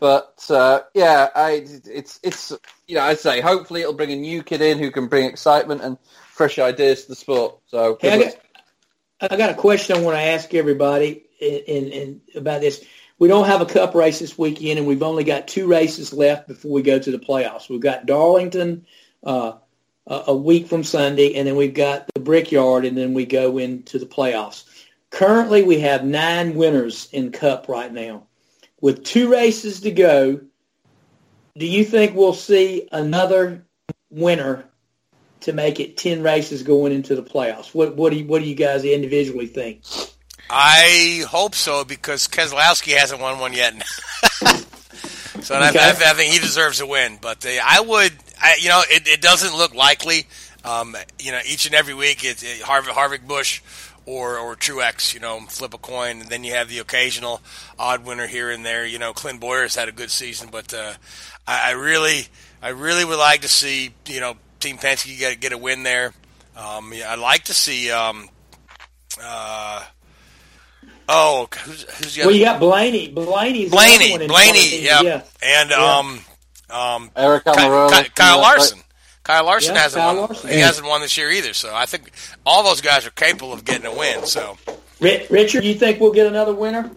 But, 0.00 0.46
uh, 0.48 0.82
yeah, 0.94 1.28
I, 1.34 1.66
it's, 1.84 2.20
it's, 2.22 2.52
you 2.86 2.94
know, 2.94 3.02
I'd 3.02 3.18
say 3.18 3.40
hopefully 3.40 3.80
it'll 3.80 3.94
bring 3.94 4.12
a 4.12 4.16
new 4.16 4.44
kid 4.44 4.62
in 4.62 4.78
who 4.78 4.92
can 4.92 5.08
bring 5.08 5.24
excitement 5.26 5.82
and 5.82 5.98
fresh 6.30 6.58
ideas 6.60 7.02
to 7.02 7.08
the 7.08 7.14
sport. 7.16 7.58
So, 7.66 7.98
Hey, 8.00 8.12
I 8.12 8.22
got, 8.22 9.32
I 9.32 9.36
got 9.36 9.50
a 9.50 9.54
question 9.54 9.96
I 9.96 10.00
want 10.00 10.16
to 10.16 10.22
ask 10.22 10.54
everybody 10.54 11.24
in, 11.40 11.54
in, 11.66 11.88
in 11.88 12.20
about 12.36 12.60
this. 12.60 12.84
we 13.18 13.26
don't 13.26 13.46
have 13.46 13.60
a 13.60 13.66
Cup 13.66 13.96
race 13.96 14.20
this 14.20 14.38
weekend, 14.38 14.78
and 14.78 14.86
we've 14.86 15.02
only 15.02 15.24
got 15.24 15.48
two 15.48 15.66
races 15.66 16.12
left 16.12 16.46
before 16.46 16.70
we 16.70 16.82
go 16.82 16.98
to 16.98 17.10
the 17.10 17.18
playoffs. 17.18 17.68
We've 17.68 17.80
got 17.80 18.06
Darlington 18.06 18.86
uh, 19.24 19.54
a 20.08 20.24
a 20.28 20.36
week 20.36 20.66
from 20.66 20.82
Sunday, 20.82 21.34
and 21.34 21.46
then 21.46 21.54
we've 21.54 21.74
got 21.74 22.08
the 22.14 22.20
Brickyard, 22.20 22.84
and 22.84 22.96
then 22.96 23.14
we 23.14 23.26
go 23.26 23.58
into 23.58 23.98
the 23.98 24.06
playoffs. 24.06 24.64
Currently, 25.10 25.62
we 25.62 25.80
have 25.80 26.04
nine 26.04 26.54
winners 26.54 27.08
in 27.12 27.30
Cup 27.30 27.68
right 27.68 27.92
now. 27.92 28.24
With 28.80 29.04
two 29.04 29.30
races 29.30 29.80
to 29.80 29.90
go, 29.90 30.40
do 31.56 31.66
you 31.66 31.84
think 31.84 32.14
we'll 32.14 32.34
see 32.34 32.88
another 32.92 33.64
winner 34.10 34.64
to 35.40 35.52
make 35.52 35.78
it 35.78 35.96
ten 35.96 36.22
races 36.22 36.62
going 36.62 36.92
into 36.92 37.14
the 37.14 37.22
playoffs? 37.22 37.74
What 37.74 37.96
what 37.96 38.10
do 38.12 38.18
you, 38.18 38.26
what 38.26 38.42
do 38.42 38.48
you 38.48 38.54
guys 38.54 38.84
individually 38.84 39.46
think? 39.46 39.82
I 40.50 41.24
hope 41.28 41.54
so 41.54 41.84
because 41.84 42.26
Keselowski 42.26 42.96
hasn't 42.96 43.20
won 43.20 43.38
one 43.38 43.52
yet. 43.52 43.74
so 45.42 45.54
I, 45.54 45.68
Okay. 45.68 45.78
I, 45.78 45.90
I 45.90 46.14
think 46.14 46.32
he 46.32 46.38
deserves 46.38 46.80
a 46.80 46.86
win. 46.86 47.18
But 47.20 47.44
uh, 47.44 47.50
I 47.62 47.80
would, 47.80 48.12
I, 48.40 48.56
you 48.60 48.68
know, 48.68 48.82
it, 48.88 49.06
it 49.08 49.20
doesn't 49.20 49.56
look 49.56 49.74
likely. 49.74 50.26
Um, 50.64 50.96
you 51.18 51.32
know, 51.32 51.40
each 51.46 51.66
and 51.66 51.74
every 51.74 51.94
week 51.94 52.24
it's 52.24 52.42
it, 52.42 52.60
Harvick, 52.62 52.92
Harvick 52.92 53.26
Busch 53.26 53.60
or 54.06 54.38
or 54.38 54.56
Truex. 54.56 55.14
You 55.14 55.20
know, 55.20 55.40
flip 55.40 55.74
a 55.74 55.78
coin, 55.78 56.20
and 56.22 56.28
then 56.28 56.44
you 56.44 56.52
have 56.54 56.68
the 56.68 56.78
occasional 56.78 57.40
odd 57.78 58.04
winner 58.04 58.26
here 58.26 58.50
and 58.50 58.64
there. 58.64 58.84
You 58.84 58.98
know, 58.98 59.12
Clint 59.12 59.40
Bowyer's 59.40 59.74
had 59.76 59.88
a 59.88 59.92
good 59.92 60.10
season, 60.10 60.48
but 60.50 60.74
uh, 60.74 60.94
I, 61.46 61.70
I 61.70 61.72
really, 61.72 62.26
I 62.62 62.70
really 62.70 63.04
would 63.04 63.18
like 63.18 63.42
to 63.42 63.48
see 63.48 63.92
you 64.06 64.20
know 64.20 64.34
Team 64.60 64.78
Penske 64.78 65.16
get 65.18 65.40
get 65.40 65.52
a 65.52 65.58
win 65.58 65.82
there. 65.84 66.12
Um, 66.56 66.92
yeah, 66.92 67.12
I'd 67.12 67.18
like 67.20 67.44
to 67.44 67.54
see. 67.54 67.90
Um, 67.90 68.28
uh, 69.22 69.84
oh, 71.08 71.48
who's, 71.64 71.82
who's 71.82 72.14
the 72.14 72.22
Well, 72.22 72.34
you 72.34 72.44
got 72.44 72.60
Blaney. 72.60 73.08
Blaney's 73.08 73.70
the 73.70 73.76
one 73.76 73.86
Blaney, 73.98 74.26
Blaney, 74.26 74.82
yep. 74.82 75.02
yeah. 75.04 75.22
and 75.42 75.70
Yeah. 75.70 75.96
um, 75.98 76.20
um, 76.70 77.10
Aric 77.16 77.44
Ky- 77.44 77.50
Almirola 77.50 78.02
Ky- 78.04 78.10
Kyle 78.14 78.36
the- 78.36 78.42
Larson. 78.42 78.78
Kyle 79.24 79.44
Larson 79.44 79.74
Yeah, 79.74 79.82
hasn't 79.82 80.00
Kyle 80.02 80.16
won. 80.16 80.26
Larson. 80.30 80.50
He 80.50 80.58
hasn't 80.60 80.86
won 80.86 81.00
this 81.02 81.18
year 81.18 81.30
either. 81.30 81.52
So 81.52 81.74
I 81.74 81.84
think 81.84 82.10
all 82.46 82.62
those 82.62 82.80
guys 82.80 83.06
are 83.06 83.10
capable 83.10 83.52
of 83.52 83.62
getting 83.64 83.84
a 83.84 83.94
win. 83.94 84.24
So 84.24 84.56
Richard, 85.00 85.60
do 85.62 85.68
you 85.68 85.74
think 85.74 86.00
we'll 86.00 86.12
get 86.12 86.26
another 86.26 86.54
winner? 86.54 86.90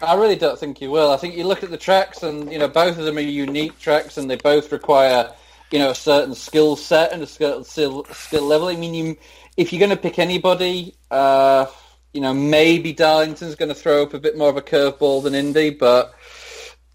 I 0.00 0.14
really 0.14 0.36
don't 0.36 0.58
think 0.58 0.80
you 0.80 0.90
will. 0.90 1.10
I 1.10 1.16
think 1.16 1.36
you 1.36 1.44
look 1.44 1.62
at 1.64 1.70
the 1.70 1.76
tracks, 1.78 2.22
and 2.22 2.52
you 2.52 2.58
know 2.58 2.68
both 2.68 2.98
of 2.98 3.04
them 3.04 3.16
are 3.16 3.20
unique 3.20 3.78
tracks, 3.80 4.16
and 4.18 4.30
they 4.30 4.36
both 4.36 4.70
require 4.70 5.32
you 5.72 5.78
know 5.80 5.90
a 5.90 5.94
certain 5.94 6.34
skill 6.34 6.76
set 6.76 7.12
and 7.12 7.22
a 7.22 7.26
skill 7.26 7.64
skill, 7.64 8.04
skill 8.12 8.44
level. 8.44 8.68
I 8.68 8.76
mean, 8.76 8.94
you, 8.94 9.16
if 9.56 9.72
you're 9.72 9.80
going 9.80 9.90
to 9.90 9.96
pick 9.96 10.18
anybody, 10.18 10.94
uh, 11.10 11.66
you 12.12 12.20
know 12.20 12.34
maybe 12.34 12.92
Darlington's 12.92 13.54
going 13.56 13.70
to 13.70 13.74
throw 13.74 14.02
up 14.02 14.14
a 14.14 14.18
bit 14.20 14.36
more 14.36 14.50
of 14.50 14.56
a 14.56 14.62
curveball 14.62 15.22
than 15.24 15.34
Indy, 15.34 15.70
but 15.70 16.14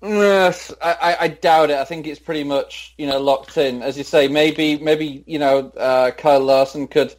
yes, 0.02 0.74
I, 0.82 0.92
I, 0.92 1.18
I 1.22 1.28
doubt 1.28 1.70
it. 1.70 1.78
I 1.78 1.86
think 1.86 2.08
it's 2.08 2.20
pretty 2.20 2.44
much 2.44 2.94
you 2.98 3.08
know 3.08 3.20
locked 3.20 3.58
in. 3.58 3.82
As 3.82 3.98
you 3.98 4.04
say, 4.04 4.28
maybe 4.28 4.78
maybe 4.78 5.24
you 5.26 5.40
know 5.40 5.70
uh, 5.78 6.12
Kyle 6.12 6.40
Larson 6.40 6.88
could 6.88 7.16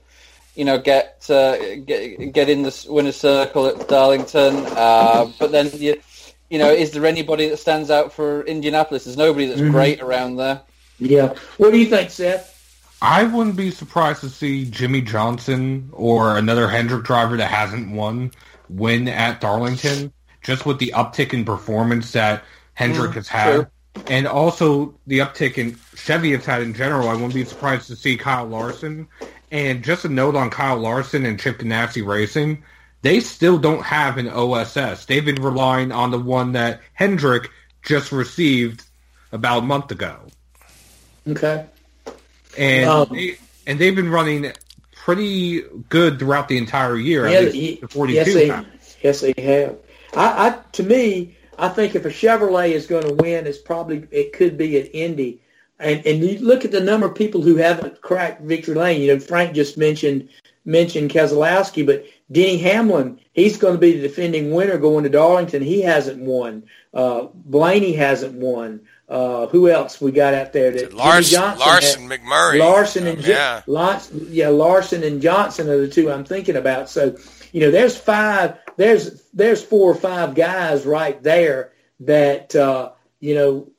you 0.55 0.65
know, 0.65 0.79
get 0.79 1.25
uh, 1.31 1.57
get 1.87 2.33
get 2.33 2.49
in 2.49 2.63
the 2.63 2.87
winner's 2.89 3.17
circle 3.17 3.67
at 3.67 3.89
Darlington. 3.89 4.57
Uh, 4.77 5.31
but 5.39 5.51
then, 5.51 5.71
you, 5.75 6.01
you 6.51 6.59
know, 6.59 6.71
is 6.71 6.93
there 6.93 7.07
anybody 7.07 7.49
that 7.49 7.57
stands 7.57 7.91
out 7.91 8.13
for 8.13 8.43
Indianapolis? 8.43 9.05
There's 9.05 9.17
nobody 9.17 9.47
that's 9.47 9.61
Mhm. 9.61 9.71
great 9.71 10.01
around 10.01 10.37
there. 10.37 10.61
Yeah. 10.99 11.35
What 11.57 11.73
do 11.73 11.79
you 11.79 11.87
think, 11.87 12.11
Seth? 12.11 12.51
I 13.01 13.25
wouldn't 13.25 13.57
be 13.57 13.71
surprised 13.71 14.21
to 14.21 14.29
see 14.29 14.65
Jimmie 14.67 15.01
Johnson 15.01 15.89
or 15.93 16.37
another 16.37 16.69
Hendrick 16.69 17.05
driver 17.05 17.37
that 17.39 17.51
hasn't 17.51 17.91
won 17.91 18.31
win 18.69 19.09
at 19.09 19.41
Darlington, 19.41 20.13
just 20.43 20.67
with 20.67 20.79
the 20.79 20.93
uptick 20.95 21.33
in 21.33 21.45
performance 21.45 22.13
that 22.13 22.45
Hendrick 22.83 23.11
Mm, 23.13 23.15
has 23.15 23.29
had. 23.29 23.71
And 24.09 24.27
also 24.27 24.95
the 25.07 25.19
uptick 25.21 25.59
in 25.59 25.79
Chevy 25.95 26.33
has 26.33 26.45
had 26.47 26.63
in 26.63 26.73
general. 26.75 27.09
I 27.09 27.13
wouldn't 27.15 27.35
be 27.35 27.45
surprised 27.45 27.87
to 27.89 27.97
see 27.97 28.17
Kyle 28.17 28.47
Larson. 28.47 29.07
And 29.51 29.85
just 29.85 30.05
a 30.07 30.09
note 30.09 30.35
on 30.35 30.49
Kyle 30.51 30.79
Larson 30.79 31.27
and 31.27 31.39
Chip 31.39 31.59
Ganassi 31.59 32.05
Racing, 32.07 32.63
they 33.03 33.21
still 33.21 33.59
don't 33.59 33.83
have 33.85 34.17
an 34.17 34.29
OSS. 34.29 35.05
They've 35.05 35.25
been 35.25 35.43
relying 35.43 35.93
on 35.93 36.11
the 36.11 36.19
one 36.19 36.53
that 36.53 36.81
Hendrick 36.95 37.51
just 37.83 38.13
received 38.13 38.85
about 39.33 39.59
a 39.59 39.67
month 39.67 39.91
ago 39.91 40.17
Okay. 41.29 41.67
and 42.57 42.89
Um, 42.89 43.09
they, 43.13 43.37
and 43.67 43.79
they've 43.79 43.95
been 43.97 44.11
running 44.11 44.53
pretty 44.95 45.63
good 45.89 46.19
throughout 46.19 46.49
the 46.49 46.57
entire 46.59 46.97
year. 46.97 47.29
Yeah, 47.29 47.39
at 47.39 47.45
least 47.47 47.57
ye- 47.57 47.81
the 47.81 47.89
42 47.89 48.15
yes, 48.17 48.35
they, 48.35 48.47
yes, 49.03 49.21
they 49.21 49.35
have. 49.43 49.77
I, 50.15 50.49
I, 50.49 50.59
to 50.73 50.83
me, 50.83 51.37
I 51.59 51.69
think 51.69 51.95
if 51.95 52.05
a 52.05 52.09
Chevrolet 52.11 52.71
is 52.73 52.87
going 52.87 53.05
to 53.07 53.15
win, 53.15 53.47
it's 53.47 53.59
probably 53.59 54.07
it 54.11 54.33
could 54.33 54.57
be 54.57 54.79
an 54.81 54.87
Indy. 54.87 55.41
And 55.79 56.05
and 56.07 56.23
you 56.23 56.39
look 56.39 56.65
at 56.65 56.71
the 56.73 56.81
number 56.81 57.07
of 57.07 57.15
people 57.15 57.43
who 57.43 57.57
haven't 57.57 58.01
cracked 58.01 58.43
victory 58.43 58.75
lane. 58.75 59.01
You 59.03 59.15
know, 59.15 59.21
Frank 59.21 59.55
just 59.55 59.77
mentioned 59.77 60.29
mentioned 60.65 61.11
Keselowski, 61.11 61.85
but 61.85 62.05
Denny 62.31 62.59
Hamlin, 62.59 63.19
he's 63.33 63.57
going 63.59 63.75
to 63.75 63.81
be 63.81 63.93
the 63.93 64.07
defending 64.09 64.53
winner 64.53 64.79
going 64.79 65.03
to 65.05 65.11
Darlington. 65.11 65.61
He 65.63 65.83
hasn't 65.83 66.23
won. 66.23 66.65
Uh, 66.95 67.27
Blaney 67.35 67.93
hasn't 67.95 68.35
won. 68.35 68.81
Uh, 69.09 69.47
who 69.49 69.69
else 69.69 70.01
we 70.01 70.11
got 70.13 70.33
out 70.33 70.53
there? 70.55 70.71
That 70.71 70.95
Larson, 70.95 71.39
Johnson 71.39 71.59
Larson, 71.67 72.11
had- 72.11 72.21
McMurray, 72.21 72.59
Larson 72.61 73.07
and 73.07 73.19
Um, 73.19 73.25
yeah. 73.27 73.63
Yeah, 74.31 74.49
Larson 74.49 75.03
and 75.03 75.21
Johnson 75.21 75.69
are 75.69 75.79
the 75.79 75.89
two 75.89 76.11
I'm 76.11 76.25
thinking 76.25 76.57
about. 76.57 76.89
So, 76.89 77.17
you 77.53 77.61
know, 77.61 77.71
there's 77.71 77.97
five, 77.99 78.57
there's 78.83 79.23
there's 79.33 79.63
four 79.63 79.91
or 79.91 79.95
five 79.95 80.35
guys 80.35 80.85
right 80.85 81.23
there 81.23 81.73
that 82.01 82.55
uh, 82.57 82.91
you 83.21 83.35
know 83.35 83.71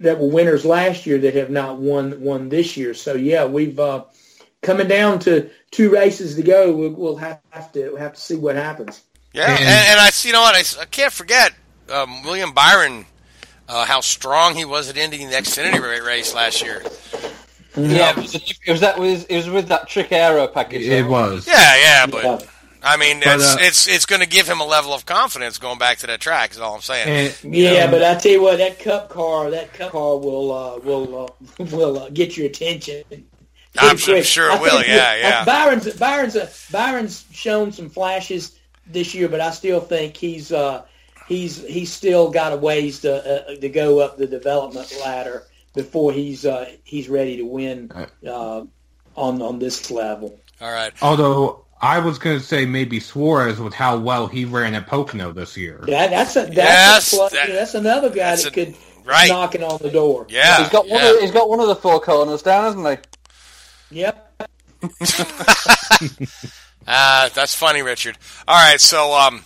that 0.00 0.18
were 0.18 0.28
winners 0.28 0.64
last 0.64 1.06
year 1.06 1.18
that 1.18 1.34
have 1.34 1.50
not 1.50 1.78
won 1.78 2.20
won 2.20 2.48
this 2.50 2.76
year. 2.76 2.92
So, 2.94 3.14
yeah, 3.14 3.46
we've 3.46 3.78
uh, 3.80 4.04
coming 4.62 4.88
down 4.88 5.20
to 5.20 5.50
two 5.70 5.90
races 5.90 6.34
to 6.36 6.42
go. 6.42 6.72
We'll, 6.76 6.90
we'll 6.90 7.16
have 7.16 7.40
to 7.72 7.96
have 7.96 8.12
to 8.14 8.20
see 8.20 8.36
what 8.36 8.56
happens. 8.56 9.02
yeah, 9.32 9.50
and, 9.50 9.60
and 9.60 10.00
I 10.00 10.10
see 10.10 10.28
you 10.28 10.34
know 10.34 10.42
what 10.42 10.54
I, 10.54 10.60
s- 10.60 10.76
I 10.78 10.84
can't 10.84 11.12
forget 11.12 11.52
um, 11.92 12.22
William 12.24 12.52
Byron. 12.52 13.06
Uh, 13.68 13.84
how 13.84 14.00
strong 14.00 14.54
he 14.54 14.64
was 14.64 14.88
at 14.88 14.96
Indy 14.96 15.20
in 15.22 15.28
the 15.30 15.34
Xfinity 15.34 15.80
ra- 15.80 16.06
race 16.06 16.32
last 16.32 16.62
year. 16.62 16.84
Yeah, 17.76 18.10
it 18.10 18.16
was, 18.16 18.34
it 18.36 18.70
was 18.70 18.80
that 18.80 18.96
was 18.96 19.24
it 19.24 19.36
was 19.36 19.50
with 19.50 19.68
that 19.68 19.88
trick 19.88 20.12
aero 20.12 20.46
package. 20.46 20.82
It 20.86 21.04
was. 21.04 21.48
Yeah, 21.48 21.76
yeah, 21.76 22.06
but 22.06 22.46
I 22.86 22.96
mean, 22.96 23.20
But, 23.24 23.36
it's 23.36 23.54
uh, 23.54 23.58
it's 23.60 23.88
it's 23.88 24.06
going 24.06 24.20
to 24.22 24.28
give 24.28 24.46
him 24.48 24.60
a 24.60 24.64
level 24.64 24.94
of 24.94 25.04
confidence 25.04 25.58
going 25.58 25.78
back 25.78 25.98
to 25.98 26.06
that 26.06 26.20
track. 26.20 26.52
Is 26.52 26.58
all 26.58 26.74
I'm 26.74 26.80
saying. 26.80 27.32
Yeah, 27.42 27.90
but 27.90 28.02
I 28.02 28.14
tell 28.14 28.32
you 28.32 28.42
what, 28.42 28.58
that 28.58 28.78
cup 28.78 29.08
car, 29.10 29.50
that 29.50 29.72
cup 29.74 29.92
car 29.92 30.16
will 30.18 30.52
uh, 30.52 30.78
will 30.78 31.24
uh, 31.24 31.64
will 31.76 31.98
uh, 31.98 32.10
get 32.10 32.36
your 32.36 32.46
attention. 32.46 33.02
I'm 33.78 33.96
pretty 33.98 34.22
sure- 34.22 34.22
sure 34.22 34.50
it 34.56 34.60
will, 34.62 34.76
think 34.78 34.88
yeah, 34.88 34.96
that- 34.96 35.18
yeah. 35.20 35.44
Byron's 35.44 35.92
Byron's 35.96 36.36
uh, 36.36 36.48
Byron's 36.72 37.24
shown 37.32 37.72
some 37.72 37.90
flashes 37.90 38.58
this 38.86 39.14
year, 39.14 39.28
but 39.28 39.40
I 39.40 39.50
still 39.50 39.80
think 39.80 40.16
he's 40.16 40.52
uh, 40.52 40.84
he's 41.28 41.62
he's 41.66 41.92
still 41.92 42.30
got 42.30 42.52
a 42.52 42.56
ways 42.56 43.00
to 43.00 43.50
uh, 43.50 43.56
to 43.56 43.68
go 43.68 43.98
up 43.98 44.16
the 44.16 44.26
development 44.26 44.90
ladder 45.04 45.42
before 45.74 46.12
he's 46.12 46.46
uh, 46.46 46.70
he's 46.84 47.08
ready 47.10 47.36
to 47.38 47.42
win 47.42 47.90
uh, 48.26 48.64
on 49.16 49.42
on 49.42 49.58
this 49.58 49.90
level. 49.90 50.40
All 50.60 50.72
right. 50.72 50.92
Although 51.02 51.65
I 51.86 51.98
was 52.00 52.18
going 52.18 52.38
to 52.38 52.44
say 52.44 52.66
maybe 52.66 52.98
Suarez 53.00 53.58
with 53.60 53.72
how 53.74 53.96
well 53.98 54.26
he 54.26 54.44
ran 54.44 54.74
at 54.74 54.86
Pocono 54.86 55.32
this 55.32 55.56
year. 55.56 55.78
That, 55.86 56.10
that's 56.10 56.34
a 56.36 56.40
that's, 56.46 56.56
Yes, 56.56 57.12
a, 57.12 57.16
plus- 57.16 57.32
that- 57.32 57.48
that's 57.48 57.74
another 57.74 58.08
guy 58.08 58.14
that's 58.30 58.44
that 58.44 58.56
a- 58.56 58.64
could 58.66 58.74
right. 59.04 59.28
knocking 59.28 59.62
on 59.62 59.78
the 59.80 59.90
door. 59.90 60.26
Yeah, 60.28 60.58
he's 60.62 60.68
got 60.70 60.88
one. 60.88 61.00
yeah. 61.00 61.14
Of, 61.14 61.20
he's 61.20 61.30
got 61.30 61.48
one 61.48 61.60
of 61.60 61.68
the 61.68 61.76
four 61.76 62.00
corners 62.00 62.42
down, 62.42 62.64
hasn't 62.64 63.00
he? 63.90 64.00
Yep. 64.00 64.42
Ah, 66.88 67.28
that's 67.34 67.52
funny, 67.54 67.82
Richard. 67.82 68.16
All 68.46 68.54
right, 68.62 68.80
so 68.80 69.12
um, 69.12 69.42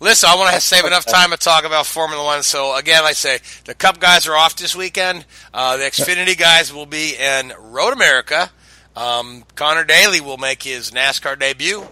listen, 0.00 0.30
I 0.32 0.36
want 0.36 0.54
to 0.54 0.60
save 0.60 0.86
enough 0.86 1.04
time 1.04 1.30
to 1.32 1.36
talk 1.36 1.64
about 1.66 1.84
Formula 1.84 2.24
One. 2.24 2.42
So 2.42 2.74
again, 2.76 3.02
like 3.02 3.10
I 3.10 3.12
say, 3.12 3.38
the 3.66 3.74
Cup 3.74 4.00
guys 4.00 4.26
are 4.26 4.34
off 4.34 4.56
this 4.56 4.74
weekend. 4.74 5.26
Uh, 5.52 5.76
the 5.76 5.84
Xfinity 5.84 6.38
guys 6.38 6.72
will 6.72 6.86
be 6.86 7.14
in 7.14 7.52
Road 7.60 7.92
America. 7.92 8.50
Um, 8.98 9.44
Conor 9.54 9.84
Daly 9.84 10.20
will 10.20 10.38
make 10.38 10.62
his 10.62 10.90
NASCAR 10.90 11.38
debut. 11.38 11.82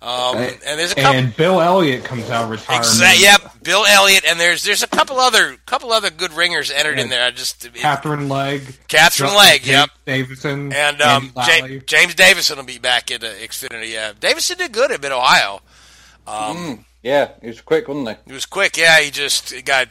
Um, 0.00 0.36
and 0.36 0.78
there's 0.78 0.92
a 0.92 0.94
couple. 0.94 1.18
And 1.20 1.36
Bill 1.36 1.60
Elliott 1.60 2.04
comes 2.04 2.30
out 2.30 2.48
retirement. 2.50 2.86
Exa- 2.86 3.20
yep, 3.20 3.62
Bill 3.62 3.84
Elliott, 3.86 4.24
and 4.26 4.40
there's 4.40 4.62
there's 4.62 4.82
a 4.82 4.86
couple 4.86 5.18
other 5.18 5.56
couple 5.66 5.92
other 5.92 6.10
good 6.10 6.32
ringers 6.32 6.70
entered 6.70 6.98
in 6.98 7.08
there. 7.10 7.26
I 7.26 7.30
just 7.30 7.64
it- 7.66 7.74
Katherine 7.74 8.28
Legge. 8.28 8.66
Katherine 8.88 9.28
Justin 9.30 9.36
Legge, 9.36 9.62
James 9.62 9.66
yep. 9.66 9.90
Davison. 10.06 10.72
And 10.72 11.02
um, 11.02 11.32
Andy 11.36 11.80
James 11.80 12.14
Davison 12.14 12.56
will 12.56 12.64
be 12.64 12.78
back 12.78 13.10
in 13.10 13.22
uh, 13.22 13.26
Xfinity. 13.28 13.92
Yeah, 13.92 14.12
Davison 14.18 14.56
did 14.58 14.72
good 14.72 14.90
at 14.90 15.02
Mid 15.02 15.12
Ohio. 15.12 15.60
Um, 16.26 16.56
Mm, 16.56 16.84
yeah, 17.02 17.32
he 17.42 17.48
was 17.48 17.60
quick, 17.60 17.86
wasn't 17.88 18.08
he? 18.08 18.14
He 18.26 18.32
was 18.32 18.46
quick. 18.46 18.76
Yeah, 18.78 19.00
he 19.00 19.10
just 19.10 19.52
got 19.66 19.88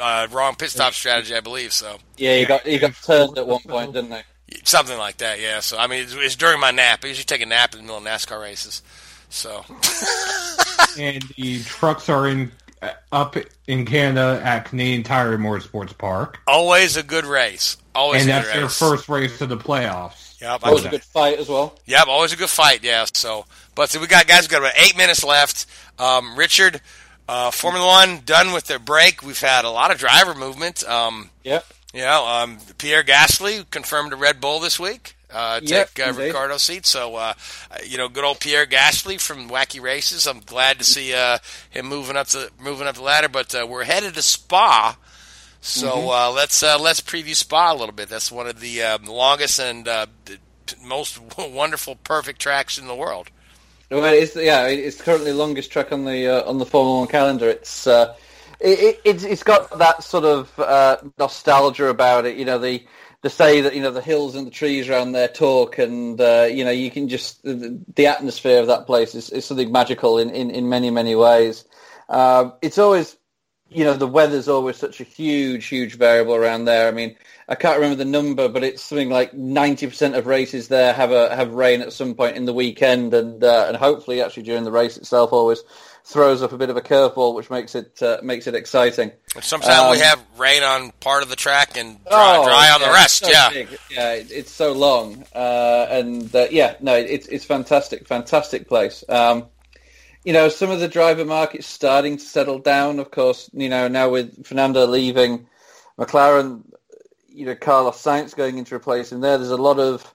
uh, 0.00 0.26
wrong 0.30 0.54
pit 0.56 0.70
stop 0.70 0.94
strategy, 0.94 1.34
I 1.34 1.40
believe. 1.40 1.72
So 1.74 1.98
Yeah, 2.16 2.38
he 2.38 2.44
got 2.46 2.62
he 2.66 2.78
got 2.78 2.94
turned 2.94 3.36
at 3.36 3.46
one 3.46 3.60
point, 3.60 3.92
didn't 3.92 4.12
he? 4.12 4.20
Something 4.64 4.98
like 4.98 5.18
that. 5.18 5.40
Yeah. 5.40 5.60
So 5.60 5.78
I 5.78 5.86
mean, 5.86 6.02
it's, 6.02 6.14
it's 6.14 6.36
during 6.36 6.60
my 6.60 6.70
nap. 6.70 7.00
I 7.04 7.08
usually 7.08 7.24
take 7.24 7.40
a 7.42 7.46
nap 7.46 7.72
in 7.74 7.78
the 7.80 7.82
middle 7.82 7.98
of 7.98 8.04
NASCAR 8.04 8.40
races. 8.40 8.82
So 9.30 9.64
and 10.98 11.22
the 11.36 11.62
trucks 11.64 12.08
are 12.08 12.28
in 12.28 12.50
uh, 12.80 12.90
up 13.12 13.36
in 13.66 13.84
Canada 13.84 14.40
at 14.44 14.64
Canadian 14.66 15.02
Tire 15.02 15.36
Motorsports 15.36 15.96
Park. 15.96 16.38
Always 16.46 16.96
a 16.96 17.02
good 17.02 17.24
race. 17.24 17.76
Always 17.94 18.22
and 18.22 18.30
a 18.30 18.34
that's 18.34 18.52
good 18.52 18.62
their 18.62 18.68
first 18.68 19.08
race 19.08 19.38
to 19.38 19.46
the 19.46 19.56
playoffs. 19.56 20.40
Yep, 20.40 20.60
Always 20.62 20.84
a 20.84 20.88
good 20.90 21.02
fight 21.02 21.38
as 21.40 21.48
well. 21.48 21.74
Yep, 21.86 22.06
always 22.06 22.32
a 22.32 22.36
good 22.36 22.48
fight. 22.48 22.84
Yeah. 22.84 23.06
So, 23.12 23.44
but 23.74 23.90
so 23.90 24.00
we 24.00 24.06
got 24.06 24.28
guys. 24.28 24.42
We 24.42 24.52
got 24.52 24.58
about 24.58 24.74
eight 24.78 24.96
minutes 24.96 25.24
left. 25.24 25.66
Um, 25.98 26.38
Richard, 26.38 26.80
uh, 27.28 27.50
Formula 27.50 27.84
One 27.84 28.20
done 28.24 28.52
with 28.52 28.66
their 28.68 28.78
break. 28.78 29.24
We've 29.24 29.40
had 29.40 29.64
a 29.64 29.70
lot 29.70 29.90
of 29.90 29.98
driver 29.98 30.34
movement. 30.34 30.84
Um, 30.88 31.30
Yep. 31.42 31.66
Know, 31.94 32.26
um, 32.26 32.58
Pierre 32.76 33.02
Gasly 33.02 33.68
confirmed 33.70 34.12
a 34.12 34.16
Red 34.16 34.40
Bull 34.40 34.60
this 34.60 34.78
week. 34.78 35.16
Uh, 35.32 35.60
Yep, 35.62 35.94
take 35.94 36.06
uh. 36.06 36.12
Ricciardo's 36.12 36.62
seat. 36.62 36.86
So, 36.86 37.16
uh, 37.16 37.34
you 37.84 37.98
know, 37.98 38.08
good 38.08 38.24
old 38.24 38.40
Pierre 38.40 38.66
Gasly 38.66 39.20
from 39.20 39.48
Wacky 39.48 39.80
Races. 39.80 40.26
I'm 40.26 40.40
glad 40.40 40.78
to 40.78 40.84
see 40.84 41.12
uh, 41.14 41.38
him 41.70 41.86
moving 41.86 42.16
up 42.16 42.28
the 42.28 42.50
moving 42.60 42.86
up 42.86 42.94
the 42.96 43.02
ladder. 43.02 43.28
But 43.28 43.54
uh, 43.54 43.66
we're 43.68 43.84
headed 43.84 44.14
to 44.14 44.22
Spa. 44.22 44.96
So 45.60 45.88
Mhm. 45.88 46.28
uh, 46.28 46.32
let's 46.32 46.62
uh, 46.62 46.78
let's 46.78 47.00
preview 47.00 47.34
Spa 47.34 47.72
a 47.72 47.74
little 47.74 47.94
bit. 47.94 48.08
That's 48.08 48.30
one 48.32 48.46
of 48.46 48.60
the 48.60 48.82
uh, 48.82 48.98
longest 49.06 49.58
and 49.58 49.86
uh, 49.88 50.06
most 50.82 51.18
wonderful, 51.38 51.96
perfect 51.96 52.40
tracks 52.40 52.78
in 52.78 52.86
the 52.86 52.94
world. 52.94 53.28
Well, 53.90 54.04
it's 54.04 54.36
yeah, 54.36 54.66
it's 54.66 55.00
currently 55.00 55.32
the 55.32 55.38
longest 55.38 55.70
track 55.72 55.90
on 55.92 56.04
the 56.04 56.26
uh, 56.26 56.48
on 56.48 56.58
the 56.58 56.66
Formula 56.66 57.00
One 57.00 57.08
calendar. 57.08 57.48
It's 57.48 57.86
uh, 57.86 58.14
it, 58.60 59.00
it, 59.04 59.24
it's 59.24 59.42
got 59.42 59.78
that 59.78 60.02
sort 60.02 60.24
of 60.24 60.58
uh, 60.58 60.98
nostalgia 61.18 61.86
about 61.86 62.26
it. 62.26 62.36
You 62.36 62.44
know, 62.44 62.58
the 62.58 62.84
the 63.22 63.30
say 63.30 63.60
that 63.60 63.74
you 63.74 63.82
know 63.82 63.90
the 63.90 64.00
hills 64.00 64.34
and 64.34 64.46
the 64.46 64.50
trees 64.50 64.88
around 64.88 65.12
there 65.12 65.28
talk, 65.28 65.78
and 65.78 66.20
uh, 66.20 66.48
you 66.50 66.64
know 66.64 66.70
you 66.70 66.90
can 66.90 67.08
just 67.08 67.42
the, 67.42 67.80
the 67.94 68.06
atmosphere 68.06 68.60
of 68.60 68.68
that 68.68 68.86
place 68.86 69.14
is, 69.14 69.30
is 69.30 69.44
something 69.44 69.72
magical 69.72 70.18
in, 70.18 70.30
in, 70.30 70.50
in 70.50 70.68
many 70.68 70.90
many 70.90 71.14
ways. 71.14 71.64
Uh, 72.08 72.50
it's 72.62 72.78
always 72.78 73.16
you 73.70 73.84
know 73.84 73.94
the 73.94 74.06
weather's 74.06 74.48
always 74.48 74.76
such 74.76 75.00
a 75.00 75.04
huge 75.04 75.66
huge 75.66 75.96
variable 75.96 76.34
around 76.34 76.64
there. 76.64 76.88
I 76.88 76.92
mean, 76.92 77.16
I 77.48 77.54
can't 77.54 77.76
remember 77.76 77.96
the 77.96 78.10
number, 78.10 78.48
but 78.48 78.64
it's 78.64 78.82
something 78.82 79.10
like 79.10 79.34
ninety 79.34 79.86
percent 79.86 80.14
of 80.14 80.26
races 80.26 80.68
there 80.68 80.92
have 80.92 81.10
a 81.10 81.34
have 81.34 81.52
rain 81.52 81.80
at 81.80 81.92
some 81.92 82.14
point 82.14 82.36
in 82.36 82.44
the 82.44 82.54
weekend, 82.54 83.14
and 83.14 83.42
uh, 83.42 83.66
and 83.68 83.76
hopefully 83.76 84.22
actually 84.22 84.44
during 84.44 84.64
the 84.64 84.72
race 84.72 84.96
itself 84.96 85.32
always 85.32 85.62
throws 86.10 86.40
up 86.42 86.52
a 86.52 86.56
bit 86.56 86.70
of 86.70 86.76
a 86.78 86.80
curveball, 86.80 87.34
which 87.34 87.50
makes 87.50 87.74
it 87.74 88.02
uh, 88.02 88.18
makes 88.22 88.46
it 88.46 88.54
exciting. 88.54 89.12
And 89.34 89.44
sometimes 89.44 89.90
we 89.96 90.02
Um, 90.02 90.08
have 90.08 90.22
rain 90.38 90.62
on 90.62 90.90
part 91.00 91.22
of 91.22 91.28
the 91.28 91.36
track 91.36 91.76
and 91.76 92.02
dry, 92.04 92.36
Oh, 92.38 92.44
dry 92.44 92.70
on 92.70 92.80
the 92.80 92.88
rest. 92.88 93.22
it's 93.22 93.30
so 93.30 93.36
yeah. 93.36 93.50
big. 93.50 93.78
yeah, 93.90 94.12
it, 94.14 94.30
it's 94.30 94.50
so 94.50 94.72
long, 94.72 95.24
uh, 95.34 95.86
and 95.90 96.34
uh, 96.34 96.46
yeah, 96.50 96.76
no, 96.80 96.94
it's 96.94 97.26
it's 97.28 97.44
fantastic, 97.44 98.06
fantastic 98.08 98.68
place. 98.68 99.04
Um, 99.08 99.46
you 100.24 100.32
know, 100.32 100.48
some 100.48 100.70
of 100.70 100.80
the 100.80 100.88
driver 100.88 101.24
market's 101.24 101.66
starting 101.66 102.16
to 102.16 102.24
settle 102.24 102.58
down. 102.58 102.98
Of 102.98 103.10
course, 103.10 103.50
you 103.52 103.68
know 103.68 103.86
now 103.88 104.08
with 104.08 104.46
Fernando 104.46 104.86
leaving, 104.86 105.46
McLaren, 105.98 106.62
you 107.28 107.44
know 107.46 107.54
Carlos 107.54 108.02
Sainz 108.02 108.34
going 108.34 108.56
into 108.58 108.74
replace 108.74 109.12
him 109.12 109.20
there. 109.20 109.36
There's 109.38 109.50
a 109.50 109.56
lot 109.56 109.78
of 109.78 110.14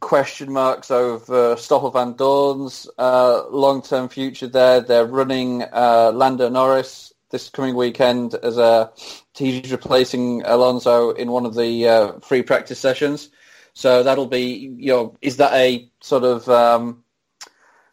question 0.00 0.52
marks 0.52 0.90
over 0.90 1.56
Stoffel 1.56 1.92
Vandoorne's 1.92 2.88
uh, 2.98 3.48
long-term 3.50 4.08
future 4.08 4.48
there. 4.48 4.80
They're 4.80 5.06
running 5.06 5.62
uh, 5.62 6.12
Lando 6.14 6.48
Norris 6.48 7.12
this 7.30 7.50
coming 7.50 7.74
weekend 7.74 8.34
as 8.34 8.56
a 8.56 8.90
he's 9.34 9.70
replacing 9.70 10.42
Alonso 10.44 11.10
in 11.10 11.30
one 11.30 11.46
of 11.46 11.54
the 11.54 11.88
uh, 11.88 12.12
free 12.20 12.42
practice 12.42 12.78
sessions. 12.78 13.28
So 13.74 14.02
that'll 14.02 14.26
be 14.26 14.74
you 14.78 14.92
know 14.92 15.16
is 15.20 15.36
that 15.36 15.52
a 15.52 15.90
sort 16.00 16.24
of 16.24 16.48
um, 16.48 17.04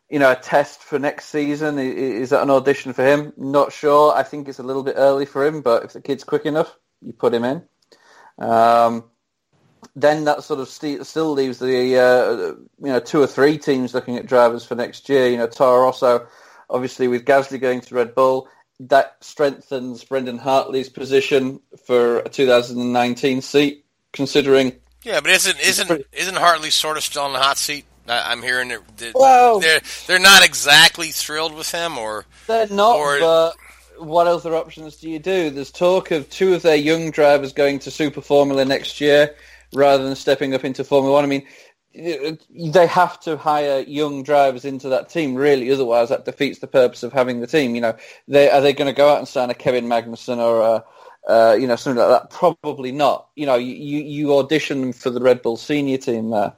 you 0.10 0.20
know 0.20 0.32
a 0.32 0.36
test 0.36 0.80
for 0.82 1.00
next 1.00 1.26
season? 1.26 1.78
Is 1.80 2.30
that 2.30 2.44
an 2.44 2.50
audition 2.50 2.94
for 2.94 3.06
him? 3.06 3.34
Not 3.38 3.74
sure. 3.74 4.14
I 4.16 4.24
think 4.24 4.48
it's 4.48 4.60
a 4.60 4.64
little 4.64 4.84
bit 4.84 4.96
early 4.98 5.26
for 5.26 5.46
him, 5.46 5.62
but 5.62 5.84
if 5.84 5.94
the 5.94 6.02
kid's 6.02 6.24
quick 6.24 6.46
enough, 6.46 6.78
you 7.02 7.14
put 7.14 7.34
him 7.34 7.44
in. 7.44 7.64
Um, 8.38 9.06
then 9.96 10.26
that 10.26 10.44
sort 10.44 10.60
of 10.60 10.68
st- 10.68 11.06
still 11.06 11.32
leaves 11.32 11.60
the 11.60 11.98
uh, 11.98 12.36
you 12.80 12.92
know 12.92 13.00
two 13.00 13.22
or 13.22 13.28
three 13.28 13.58
teams 13.58 13.94
looking 13.94 14.18
at 14.18 14.26
drivers 14.26 14.66
for 14.66 14.76
next 14.76 15.08
year. 15.10 15.28
You 15.30 15.38
know, 15.38 15.48
Toro 15.48 15.84
Rosso, 15.84 16.28
obviously 16.70 17.08
with 17.08 17.26
Gasly 17.26 17.60
going 17.60 17.82
to 17.82 17.96
Red 17.96 18.14
Bull, 18.14 18.48
that 18.82 19.18
strengthens 19.22 20.04
Brendan 20.04 20.38
Hartley's 20.38 20.90
position 20.90 21.60
for 21.86 22.20
a 22.20 22.30
2019 22.30 23.42
seat. 23.42 23.82
Considering 24.14 24.72
Yeah, 25.04 25.20
but 25.20 25.32
isn't 25.32 25.60
isn't 25.60 26.06
isn't 26.14 26.36
Hartley 26.38 26.70
sort 26.70 26.96
of 26.96 27.04
still 27.04 27.26
in 27.26 27.34
the 27.34 27.40
hot 27.40 27.58
seat? 27.58 27.84
I, 28.08 28.32
I'm 28.32 28.42
hearing 28.42 28.70
that 28.70 28.80
that 28.98 29.12
Well- 29.14 29.60
they're 29.60 29.82
they're 30.08 30.20
not 30.20 30.46
exactly 30.46 31.08
thrilled 31.10 31.54
with 31.54 31.70
him, 31.70 31.98
or 31.98 32.26
they're 32.48 32.68
not, 32.68 32.96
Or- 32.96 33.20
but 33.20 33.56
what 33.98 34.28
other 34.28 34.56
options 34.56 34.96
do 34.98 35.10
you 35.10 35.20
do? 35.20 35.50
There's 35.50 35.72
talk 35.72 36.12
of 36.12 36.30
two 36.30 36.54
of 36.54 36.62
their 36.62 36.76
young 36.78 37.12
drivers 37.12 37.52
going 37.52 37.80
to 37.80 37.92
Super 37.92 38.22
Formula 38.22 38.64
next 38.64 39.02
year 39.02 39.36
rather 39.76 40.04
than 40.04 40.16
stepping 40.16 40.54
up 40.54 40.64
into 40.64 40.84
Formula 40.84 41.14
One. 41.14 41.24
I 41.24 41.28
mean, 41.28 41.46
they 41.94 42.88
have 42.88 43.20
to 43.22 43.38
hire 43.38 43.80
young 43.82 44.24
drivers 44.24 44.66
into 44.66 44.90
that 44.90 45.10
team, 45.10 45.36
really. 45.36 45.72
Otherwise, 45.72 46.10
that 46.10 46.26
defeats 46.26 46.60
the 46.60 46.68
purpose 46.68 47.04
of 47.04 47.14
having 47.14 47.40
the 47.40 47.48
team. 47.48 47.76
You 47.76 47.82
know, 47.82 47.96
they 48.28 48.50
are 48.50 48.62
they 48.62 48.74
going 48.74 48.94
to 48.94 48.98
go 48.98 49.10
out 49.10 49.20
and 49.20 49.28
sign 49.28 49.50
a 49.50 49.54
Kevin 49.54 49.86
Magnussen 49.86 50.38
or 50.38 50.62
a, 50.62 51.32
uh, 51.32 51.54
you 51.54 51.68
know 51.68 51.76
something 51.76 52.02
like 52.02 52.22
that? 52.22 52.30
Probably 52.30 52.92
not. 52.92 53.30
You 53.36 53.46
know, 53.46 53.56
you 53.56 53.74
you, 53.76 54.34
audition 54.34 54.94
for 54.94 55.10
the 55.10 55.22
Red 55.22 55.42
Bull 55.42 55.58
senior 55.58 55.98
team 55.98 56.32
there. 56.32 56.54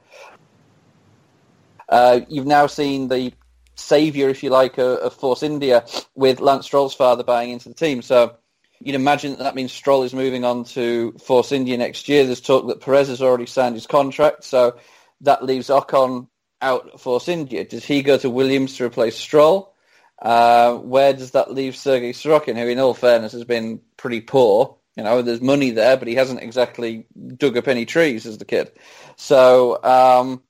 Uh, 1.90 2.22
you've 2.28 2.48
now 2.48 2.68
seen 2.68 3.08
the 3.08 3.32
saviour, 3.76 4.30
if 4.30 4.44
you 4.44 4.50
like, 4.50 4.78
of, 4.78 4.98
of 5.00 5.14
Force 5.14 5.44
India 5.44 5.86
with 6.16 6.42
Lance 6.42 6.66
Stroll's 6.66 6.94
father 6.94 7.24
buying 7.24 7.52
into 7.52 7.70
the 7.70 7.76
team. 7.76 8.02
So 8.02 8.36
you'd 8.80 8.96
imagine 8.96 9.32
that, 9.32 9.40
that 9.40 9.56
means 9.56 9.72
Stroll 9.72 10.04
is 10.04 10.14
moving 10.14 10.46
on 10.46 10.64
to 10.66 11.14
Force 11.24 11.52
India 11.52 11.78
next 11.78 12.10
year. 12.10 12.26
There's 12.26 12.42
talk 12.42 12.68
that 12.68 12.82
Perez 12.82 13.08
has 13.08 13.22
already 13.22 13.46
signed 13.46 13.76
his 13.76 13.88
contract, 13.88 14.44
so 14.44 14.78
that 15.22 15.44
leaves 15.44 15.68
Ocon 15.70 16.28
out 16.62 16.90
at 16.94 17.00
Force 17.00 17.28
India. 17.28 17.64
Does 17.64 17.86
he 17.86 18.02
go 18.02 18.18
to 18.18 18.30
Williams 18.30 18.78
to 18.78 18.86
replace 18.86 19.18
Stroll? 19.18 19.74
Uh, 20.22 20.76
where 20.76 21.14
does 21.14 21.32
that 21.32 21.54
leave 21.54 21.76
Sergey 21.76 22.12
Sirotkin, 22.12 22.58
who, 22.58 22.68
in 22.68 22.80
all 22.80 22.94
fairness, 22.94 23.34
has 23.34 23.44
been 23.44 23.82
pretty 23.98 24.22
poor? 24.22 24.78
You 24.96 25.04
know, 25.04 25.22
there's 25.22 25.42
money 25.42 25.70
there, 25.70 25.96
but 25.96 26.08
he 26.08 26.16
hasn't 26.16 26.42
exactly 26.42 27.06
dug 27.36 27.56
up 27.56 27.68
any 27.68 27.86
trees 27.86 28.26
as 28.26 28.40
the 28.40 28.46
kid. 28.46 28.72
So, 29.16 29.82
um, 29.84 30.42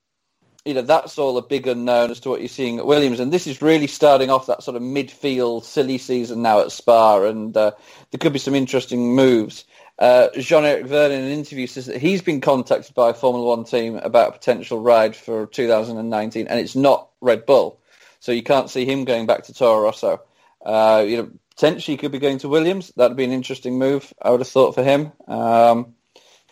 you 0.67 0.73
know, 0.73 0.81
that's 0.81 1.17
all 1.17 1.37
a 1.37 1.41
big 1.41 1.65
unknown 1.65 2.11
as 2.11 2.19
to 2.19 2.29
what 2.29 2.41
you're 2.41 2.49
seeing 2.49 2.77
at 2.77 2.85
Williams. 2.85 3.19
And 3.19 3.31
this 3.31 3.47
is 3.47 3.61
really 3.61 3.87
starting 3.87 4.29
off 4.29 4.47
that 4.47 4.63
sort 4.63 4.75
of 4.75 4.83
midfield 4.83 5.63
silly 5.63 5.97
season 5.97 6.41
now 6.41 6.59
at 6.59 6.71
Spa, 6.71 7.23
and 7.23 7.55
uh, 7.55 7.71
there 8.11 8.19
could 8.19 8.33
be 8.33 8.39
some 8.39 8.53
interesting 8.53 9.15
moves. 9.15 9.63
Uh, 9.97 10.27
Jean-Eric 10.37 10.85
Vergne 10.85 11.13
in 11.13 11.23
an 11.23 11.31
interview 11.31 11.65
says 11.65 11.87
that 11.87 12.01
he's 12.01 12.21
been 12.21 12.41
contacted 12.41 12.93
by 12.93 13.09
a 13.09 13.13
Formula 13.13 13.47
One 13.47 13.63
team 13.63 13.95
about 13.95 14.29
a 14.29 14.31
potential 14.33 14.79
ride 14.79 15.15
for 15.15 15.47
2019, 15.47 16.47
and 16.47 16.59
it's 16.59 16.75
not 16.75 17.09
Red 17.21 17.45
Bull. 17.45 17.79
So 18.19 18.31
you 18.31 18.43
can't 18.43 18.69
see 18.69 18.85
him 18.85 19.05
going 19.05 19.25
back 19.25 19.43
to 19.45 19.53
Toro 19.53 19.83
Rosso. 19.83 20.21
Uh, 20.63 21.03
you 21.07 21.17
know, 21.17 21.31
potentially 21.55 21.95
he 21.95 21.97
could 21.97 22.11
be 22.11 22.19
going 22.19 22.39
to 22.39 22.49
Williams. 22.49 22.91
That'd 22.95 23.17
be 23.17 23.23
an 23.23 23.31
interesting 23.31 23.79
move, 23.79 24.13
I 24.21 24.29
would 24.29 24.41
have 24.41 24.47
thought, 24.47 24.75
for 24.75 24.83
him. 24.83 25.11
Um, 25.27 25.95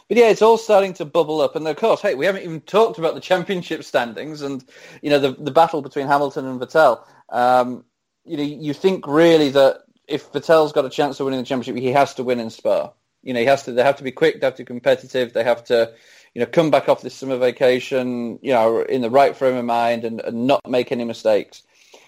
but 0.08 0.18
yeah, 0.18 0.30
it's 0.30 0.42
all 0.42 0.58
starting 0.58 0.94
to 0.94 1.06
bubble 1.06 1.42
up. 1.42 1.56
And 1.56 1.68
of 1.68 1.76
course, 1.78 2.02
hey, 2.02 2.16
we 2.16 2.26
haven't 2.26 2.44
even 2.44 2.62
talked 2.62 3.00
about 3.00 3.16
the 3.16 3.22
championship 3.22 3.84
standings 3.84 4.42
and, 4.42 4.64
you 5.02 5.10
know, 5.10 5.20
the, 5.20 5.32
the 5.32 5.52
battle 5.52 5.82
between 5.82 6.08
Hamilton 6.08 6.46
and 6.46 6.60
Vettel. 6.60 7.04
Um, 7.30 7.84
you 8.24 8.38
know, 8.38 8.44
you 8.44 8.74
think 8.74 9.08
really 9.08 9.50
that 9.50 9.84
if 10.08 10.32
Vettel's 10.32 10.72
got 10.72 10.86
a 10.86 10.90
chance 10.90 11.20
of 11.20 11.26
winning 11.26 11.40
the 11.40 11.46
championship, 11.46 11.82
he 11.82 11.92
has 11.92 12.14
to 12.16 12.24
win 12.24 12.40
in 12.40 12.50
Spa. 12.50 12.92
You 13.24 13.34
know, 13.34 13.40
he 13.40 13.46
has 13.48 13.64
to, 13.64 13.72
they 13.72 13.84
have 13.84 13.98
to 13.98 14.04
be 14.04 14.12
quick, 14.12 14.40
they 14.40 14.46
have 14.46 14.56
to 14.56 14.64
be 14.64 14.68
competitive, 14.68 15.34
they 15.34 15.44
have 15.44 15.64
to, 15.66 15.92
you 16.36 16.42
know, 16.42 16.46
come 16.46 16.70
back 16.70 16.88
off 16.88 17.02
this 17.02 17.16
summer 17.16 17.38
vacation, 17.38 18.38
you 18.44 18.54
know, 18.54 18.82
in 18.82 19.02
the 19.02 19.10
right 19.10 19.36
frame 19.36 19.56
of 19.56 19.66
mind 19.66 20.04
and, 20.04 20.22
and 20.22 20.46
not 20.46 20.62
make 20.70 20.92
any 20.92 21.06
mistakes. 21.06 21.64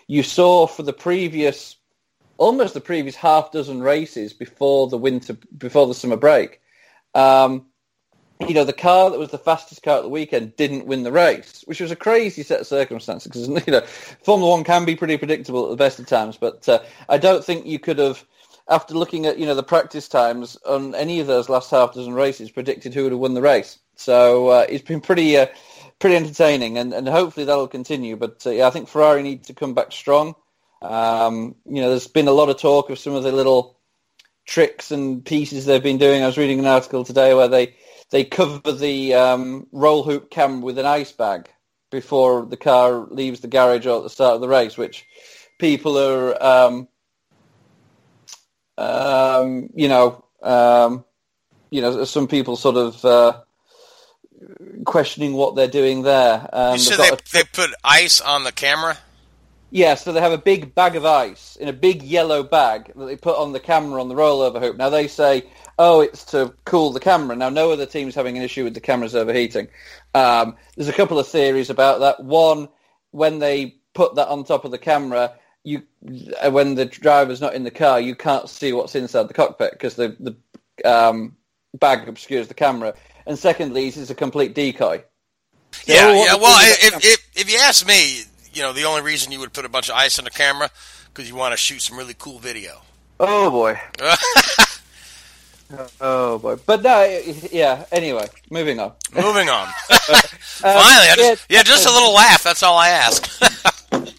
You 0.06 0.22
saw 0.22 0.68
for 0.68 0.84
the 0.84 0.94
previous, 0.94 1.76
almost 2.38 2.76
the 2.76 2.82
previous 2.82 3.16
half 3.16 3.52
dozen 3.52 3.82
races 3.82 4.34
before 4.34 4.88
the 4.88 4.98
winter, 4.98 5.36
before 5.58 5.88
the 5.88 5.96
summer 5.96 6.18
break, 6.18 6.62
um, 7.16 7.66
you 8.40 8.54
know, 8.54 8.64
the 8.64 8.74
car 8.74 9.10
that 9.10 9.20
was 9.20 9.30
the 9.30 9.38
fastest 9.38 9.82
car 9.82 9.98
at 9.98 10.04
the 10.04 10.10
weekend 10.10 10.56
didn't 10.56 10.86
win 10.86 11.04
the 11.04 11.12
race, 11.12 11.64
which 11.66 11.80
was 11.80 11.92
a 11.92 11.96
crazy 11.96 12.44
set 12.44 12.62
of 12.62 12.68
circumstances 12.68 13.32
because, 13.32 13.48
you 13.68 13.74
know, 13.74 13.82
Formula 13.82 14.52
One 14.52 14.64
can 14.64 14.86
be 14.86 14.96
pretty 14.96 15.18
predictable 15.18 15.66
at 15.66 15.70
the 15.72 15.76
best 15.76 16.00
of 16.00 16.08
times, 16.08 16.38
but 16.38 16.68
uh, 16.70 16.80
I 17.10 17.18
don't 17.18 17.44
think 17.44 17.66
you 17.66 17.80
could 17.80 17.98
have, 17.98 18.24
after 18.70 18.94
looking 18.94 19.26
at, 19.26 19.40
you 19.40 19.46
know, 19.46 19.56
the 19.56 19.64
practice 19.64 20.08
times 20.08 20.58
on 20.66 20.94
any 20.94 21.20
of 21.20 21.28
those 21.28 21.50
last 21.50 21.72
half 21.72 21.94
dozen 21.94 22.14
races, 22.14 22.52
predicted 22.52 22.94
who 22.94 23.04
would 23.04 23.12
have 23.12 23.22
won 23.22 23.34
the 23.34 23.42
race. 23.42 23.80
So 23.96 24.50
uh, 24.50 24.66
it's 24.70 24.84
been 24.84 25.02
pretty, 25.02 25.38
uh, 25.38 25.48
pretty 26.00 26.16
entertaining, 26.16 26.78
and, 26.78 26.94
and 26.94 27.08
hopefully 27.08 27.46
that'll 27.46 27.68
continue. 27.68 28.16
But 28.18 28.46
uh, 28.46 28.52
yeah, 28.52 28.68
I 28.68 28.70
think 28.70 28.88
Ferrari 28.88 29.24
need 29.24 29.46
to 29.46 29.54
come 29.56 29.74
back 29.74 29.92
strong. 29.92 30.36
Um, 30.82 31.56
you 31.66 31.82
know, 31.82 31.90
there's 31.90 32.08
been 32.08 32.28
a 32.28 32.32
lot 32.32 32.50
of 32.50 32.60
talk 32.60 32.92
of 32.92 33.00
some 33.00 33.14
of 33.14 33.24
the 33.24 33.32
little 33.32 33.80
tricks 34.46 34.92
and 34.92 35.26
pieces 35.26 35.66
they've 35.66 35.82
been 35.82 35.98
doing. 35.98 36.24
I 36.24 36.28
was 36.28 36.38
reading 36.38 36.60
an 36.60 36.68
article 36.68 37.04
today 37.04 37.34
where 37.34 37.48
they 37.48 37.76
they 38.12 38.24
cover 38.24 38.72
the 38.72 39.14
um, 39.14 39.68
roll 39.72 40.04
hoop 40.04 40.30
cam 40.30 40.62
with 40.62 40.78
an 40.78 40.86
ice 40.86 41.12
bag 41.12 41.50
before 41.92 42.46
the 42.46 42.58
car 42.58 43.08
leaves 43.10 43.40
the 43.40 43.48
garage 43.48 43.86
or 43.86 43.98
at 43.98 44.04
the 44.04 44.10
start 44.10 44.36
of 44.36 44.42
the 44.42 44.48
race, 44.48 44.78
which 44.78 45.06
people 45.60 45.98
are 45.98 46.42
um, 46.44 46.88
um, 48.78 49.70
you 49.74 49.88
know, 49.88 50.24
um, 50.44 51.04
you 51.70 51.82
know, 51.82 52.04
some 52.06 52.28
people 52.28 52.56
sort 52.56 52.78
of 52.78 53.04
uh, 53.04 53.42
questioning 54.86 55.34
what 55.34 55.56
they're 55.56 55.68
doing 55.68 56.04
there. 56.04 56.48
Um, 56.54 56.78
they've 56.78 56.98
they, 56.98 57.10
a- 57.10 57.18
they 57.34 57.44
put 57.52 57.72
ice 57.84 58.22
on 58.22 58.44
the 58.44 58.52
camera. 58.52 58.98
yeah, 59.72 59.96
so 59.96 60.12
they 60.14 60.22
have 60.22 60.32
a 60.32 60.38
big 60.38 60.76
bag 60.76 60.96
of 60.96 61.06
ice 61.06 61.56
in 61.56 61.68
a 61.68 61.74
big 61.74 62.04
yellow 62.04 62.44
bag 62.44 62.92
that 62.96 63.06
they 63.06 63.16
put 63.18 63.38
on 63.38 63.52
the 63.54 63.60
camera 63.60 64.00
on 64.00 64.10
the 64.10 64.16
rollover 64.16 64.60
hoop. 64.62 64.78
Now 64.78 64.90
they 64.90 65.08
say, 65.08 65.44
oh, 65.80 66.02
it's 66.02 66.24
to 66.26 66.54
cool 66.66 66.92
the 66.92 67.00
camera. 67.00 67.36
Now 67.36 67.50
no 67.50 67.72
other 67.72 67.86
team's 67.86 68.16
having 68.16 68.38
an 68.38 68.44
issue 68.44 68.64
with 68.64 68.74
the 68.74 68.82
cameras 68.82 69.16
overheating. 69.16 69.68
Um, 70.14 70.56
there's 70.76 70.88
a 70.90 70.94
couple 70.94 71.20
of 71.20 71.28
theories 71.28 71.70
about 71.70 72.00
that. 72.00 72.24
One, 72.24 72.70
when 73.12 73.40
they 73.40 73.76
put 73.94 74.16
that 74.16 74.28
on 74.28 74.44
top 74.44 74.66
of 74.66 74.72
the 74.72 74.78
camera, 74.78 75.34
you 75.64 75.84
uh, 76.42 76.52
when 76.52 76.76
the 76.76 76.86
driver's 76.86 77.42
not 77.42 77.54
in 77.54 77.64
the 77.64 77.72
car, 77.72 78.00
you 78.00 78.16
can't 78.16 78.50
see 78.50 78.74
what's 78.74 78.96
inside 78.96 79.28
the 79.28 79.34
cockpit 79.34 79.72
because 79.72 79.96
the 79.96 80.16
the 80.20 80.90
um, 80.90 81.36
bag 81.74 82.08
obscures 82.08 82.48
the 82.48 82.54
camera. 82.54 82.94
And 83.26 83.38
secondly, 83.38 83.88
it's 83.88 84.10
a 84.10 84.16
complete 84.16 84.56
decoy. 84.56 85.04
So 85.72 85.94
Yeah, 85.94 86.14
yeah. 86.14 86.36
Well, 86.36 86.58
if, 86.62 87.04
if 87.04 87.32
if 87.36 87.52
you 87.52 87.60
ask 87.60 87.86
me, 87.86 88.22
you 88.54 88.62
know, 88.62 88.74
the 88.74 88.86
only 88.86 89.02
reason 89.02 89.32
you 89.32 89.40
would 89.40 89.54
put 89.54 89.66
a 89.66 89.70
bunch 89.70 89.90
of 89.90 89.96
ice 89.96 90.18
on 90.18 90.26
the 90.26 90.32
camera 90.32 90.70
because 91.08 91.30
you 91.30 91.36
want 91.36 91.52
to 91.54 91.58
shoot 91.58 91.82
some 91.82 91.98
really 91.98 92.16
cool 92.18 92.40
video. 92.40 92.82
Oh 93.20 93.50
boy. 93.50 93.80
oh 96.02 96.40
boy. 96.40 96.56
But 96.66 96.82
no, 96.84 97.22
yeah. 97.52 97.86
Anyway, 97.92 98.26
moving 98.50 98.80
on. 98.80 98.94
Moving 99.16 99.50
on. 99.50 99.68
Um, 99.68 99.74
Finally, 100.74 101.10
I 101.10 101.14
just, 101.16 101.46
yeah, 101.50 101.64
just 101.64 101.86
a 101.86 101.92
little 101.92 102.14
laugh. 102.14 102.44
That's 102.44 102.64
all 102.64 102.78
I 102.78 102.90
ask. 102.90 103.30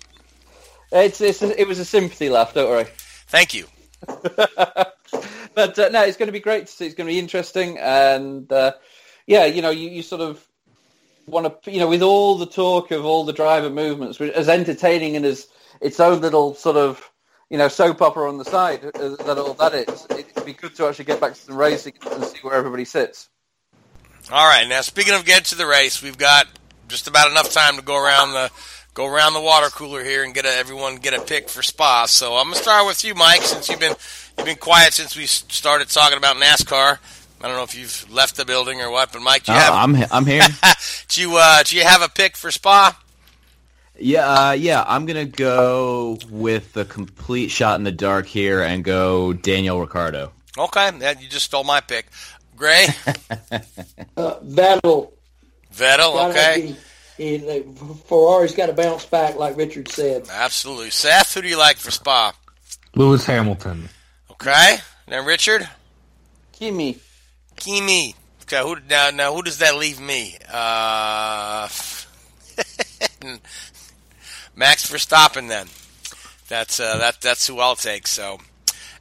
It's, 0.91 1.21
it's 1.21 1.43
it 1.43 1.69
was 1.69 1.79
a 1.79 1.85
sympathy 1.85 2.31
laugh. 2.31 2.55
Don't 2.55 2.71
worry. 2.71 2.87
Thank 3.27 3.53
you. 3.55 3.67
But 5.55 5.77
uh, 5.77 5.89
no, 5.89 6.05
it's 6.05 6.17
going 6.17 6.29
to 6.29 6.33
be 6.33 6.39
great 6.39 6.67
to 6.69 6.73
see. 6.73 6.87
It's 6.87 6.95
going 6.95 7.09
to 7.09 7.13
be 7.13 7.19
interesting, 7.19 7.79
and 7.79 8.51
uh, 8.53 8.73
yeah, 9.27 9.45
you 9.47 9.61
know, 9.61 9.71
you, 9.71 9.91
you 9.91 10.03
sort 10.03 10.21
of 10.21 10.47
want 11.27 11.65
to, 11.65 11.73
you 11.73 11.81
know, 11.81 11.89
with 11.89 12.03
all 12.03 12.39
the 12.39 12.47
talk 12.47 12.93
of 12.93 13.05
all 13.05 13.25
the 13.25 13.33
driver 13.33 13.69
movements, 13.69 14.21
which- 14.21 14.33
as 14.35 14.49
entertaining 14.49 15.17
and 15.17 15.27
as 15.27 15.49
its 15.81 15.99
own 15.99 16.21
little 16.21 16.55
sort 16.55 16.77
of, 16.77 17.11
you 17.51 17.59
know, 17.59 17.69
soap 17.69 18.03
opera 18.03 18.29
on 18.29 18.39
the 18.39 18.45
side 18.45 18.85
uh, 18.85 18.91
that 19.25 19.39
all 19.39 19.55
that 19.55 19.75
is. 19.75 20.07
It'd 20.11 20.45
be 20.45 20.53
good 20.53 20.75
to 20.77 20.87
actually 20.87 21.07
get 21.07 21.21
back 21.21 21.35
to 21.35 21.41
some 21.41 21.57
racing 21.57 21.95
and 22.11 22.25
see 22.25 22.39
where 22.43 22.55
everybody 22.55 22.85
sits. 22.85 23.29
All 24.31 24.47
right. 24.47 24.69
Now, 24.69 24.83
speaking 24.83 25.15
of 25.15 25.25
getting 25.25 25.45
to 25.45 25.55
the 25.57 25.67
race, 25.67 26.03
we've 26.03 26.19
got 26.19 26.47
just 26.89 27.09
about 27.09 27.31
enough 27.31 27.53
time 27.53 27.77
to 27.77 27.83
go 27.83 27.97
around 28.03 28.33
the 28.33 28.51
go 28.95 29.07
around 29.07 29.33
the 29.35 29.41
water 29.41 29.69
cooler 29.69 30.03
here 30.03 30.25
and 30.25 30.35
get 30.35 30.45
a, 30.45 30.49
everyone 30.55 30.97
get 30.97 31.15
a 31.15 31.21
pick 31.21 31.49
for 31.49 31.63
Spa. 31.63 32.07
So 32.07 32.35
I'm 32.35 32.45
gonna 32.47 32.57
start 32.57 32.87
with 32.87 33.05
you, 33.05 33.15
Mike, 33.15 33.43
since 33.43 33.69
you've 33.69 33.81
been 33.81 33.95
you've 34.37 34.47
been 34.47 34.57
quiet 34.57 34.93
since 34.93 35.17
we 35.17 35.27
started 35.27 35.89
talking 35.89 36.19
about 36.19 36.37
NASCAR. 36.37 36.99
I 37.41 37.47
don't 37.47 37.57
know 37.57 37.63
if 37.63 37.75
you've 37.79 38.11
left 38.13 38.37
the 38.37 38.45
building 38.45 38.81
or 38.81 38.91
what, 38.91 39.13
but 39.13 39.23
Mike, 39.23 39.45
do 39.45 39.53
you 39.53 39.59
Oh, 39.59 39.61
have 39.61 39.73
I'm 39.75 39.97
I'm 40.11 40.27
here. 40.27 40.43
do 41.09 41.21
you 41.21 41.37
uh, 41.37 41.63
do 41.63 41.77
you 41.77 41.85
have 41.85 42.03
a 42.03 42.09
pick 42.09 42.37
for 42.37 42.51
Spa? 42.51 42.99
Yeah, 43.99 44.27
uh, 44.29 44.53
yeah. 44.53 44.85
I'm 44.87 45.07
gonna 45.07 45.25
go 45.25 46.19
with 46.31 46.73
the 46.73 46.85
complete 46.85 47.49
shot 47.51 47.79
in 47.79 47.85
the 47.85 47.93
dark 47.93 48.27
here 48.27 48.63
and 48.63 48.85
go 48.85 49.33
Daniel 49.33 49.81
Ricciardo. 49.81 50.33
Okay, 50.57 50.91
that, 50.99 51.21
you 51.23 51.29
just 51.29 51.47
stole 51.47 51.65
my 51.65 51.81
pick. 51.81 52.07
Gray, 52.57 52.87
Uh, 54.17 54.39
Vettel. 54.41 55.13
Vettel. 55.75 56.31
Okay, 56.31 56.75
be- 57.17 57.39
he- 57.39 57.39
like, 57.47 57.77
Ferrari's 58.07 58.55
got 58.55 58.67
to 58.67 58.73
bounce 58.73 59.05
back, 59.05 59.37
like 59.37 59.57
Richard 59.57 59.89
said. 59.89 60.29
absolutely. 60.31 60.91
Seth, 60.91 61.35
who 61.35 61.43
do 61.43 61.49
you 61.49 61.59
like 61.59 61.77
for 61.77 61.91
Spa? 61.93 62.33
Lewis 62.97 63.25
Hamilton. 63.27 63.89
Okay, 64.33 64.79
now 65.09 65.25
Richard, 65.25 65.69
Kimi. 66.53 66.99
Kimi. 67.57 68.15
Okay, 68.43 68.61
who 68.63 68.77
now? 68.89 69.11
Now 69.11 69.35
who 69.35 69.43
does 69.43 69.59
that 69.59 69.77
leave 69.77 70.01
me? 70.01 70.37
Uh, 70.53 71.69
Max 74.59 74.91
Verstappen. 74.91 75.49
Then 75.49 75.69
that's 76.49 76.81
uh, 76.81 76.99
that 76.99 77.21
that's 77.21 77.47
who 77.47 77.61
I'll 77.61 77.77
take. 77.77 78.07
So 78.07 78.39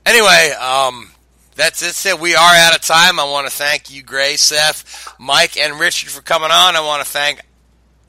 anyway, 0.05 0.53
um, 0.62 1.12
that's 1.55 1.82
that's 1.82 2.05
it. 2.05 2.20
We 2.20 2.36
are 2.36 2.55
out 2.55 2.76
of 2.76 2.82
time. 2.82 3.20
I 3.20 3.26
want 3.26 3.47
to 3.47 3.53
thank 3.53 3.91
you, 3.91 4.03
Gray, 4.03 4.38
Seth, 4.38 5.14
Mike, 5.20 5.58
and 5.58 5.80
Richard 5.80 6.10
for 6.10 6.22
coming 6.22 6.51
on. 6.51 6.76
I 6.76 6.82
want 6.82 7.03
to 7.03 7.12
thank 7.12 7.41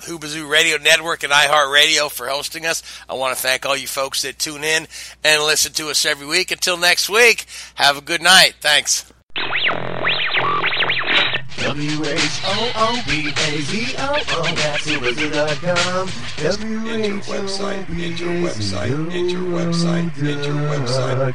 Whoobazoo 0.01 0.49
Radio 0.49 0.76
Network 0.76 1.24
and 1.24 1.32
iHeartRadio 1.32 2.11
for 2.11 2.28
hosting 2.28 2.66
us. 2.66 2.82
I 3.09 3.14
want 3.14 3.34
to 3.34 3.42
thank 3.42 3.64
all 3.66 3.76
you 3.76 3.88
folks 3.88 4.22
that 4.22 4.38
tune 4.38 4.62
in 4.62 4.86
and 5.24 5.42
listen 5.42 5.72
to 5.72 5.88
us 5.88 6.05
every 6.05 6.26
week. 6.26 6.51
Until 6.51 6.76
next 6.76 7.09
week, 7.09 7.46
have 7.74 7.96
a 7.96 8.03
good 8.03 8.22
night. 8.22 8.55
Thanks. 8.61 9.11
W-H-O-O-B-A-Z-O-O, 11.59 13.34
that's. 14.54 14.86
Enter 14.86 15.11
website, 17.26 17.82
enter 17.90 18.30
website, 18.46 18.94
enter 19.12 19.38
website, 19.38 20.14
enter 20.22 20.54
website. 20.70 21.34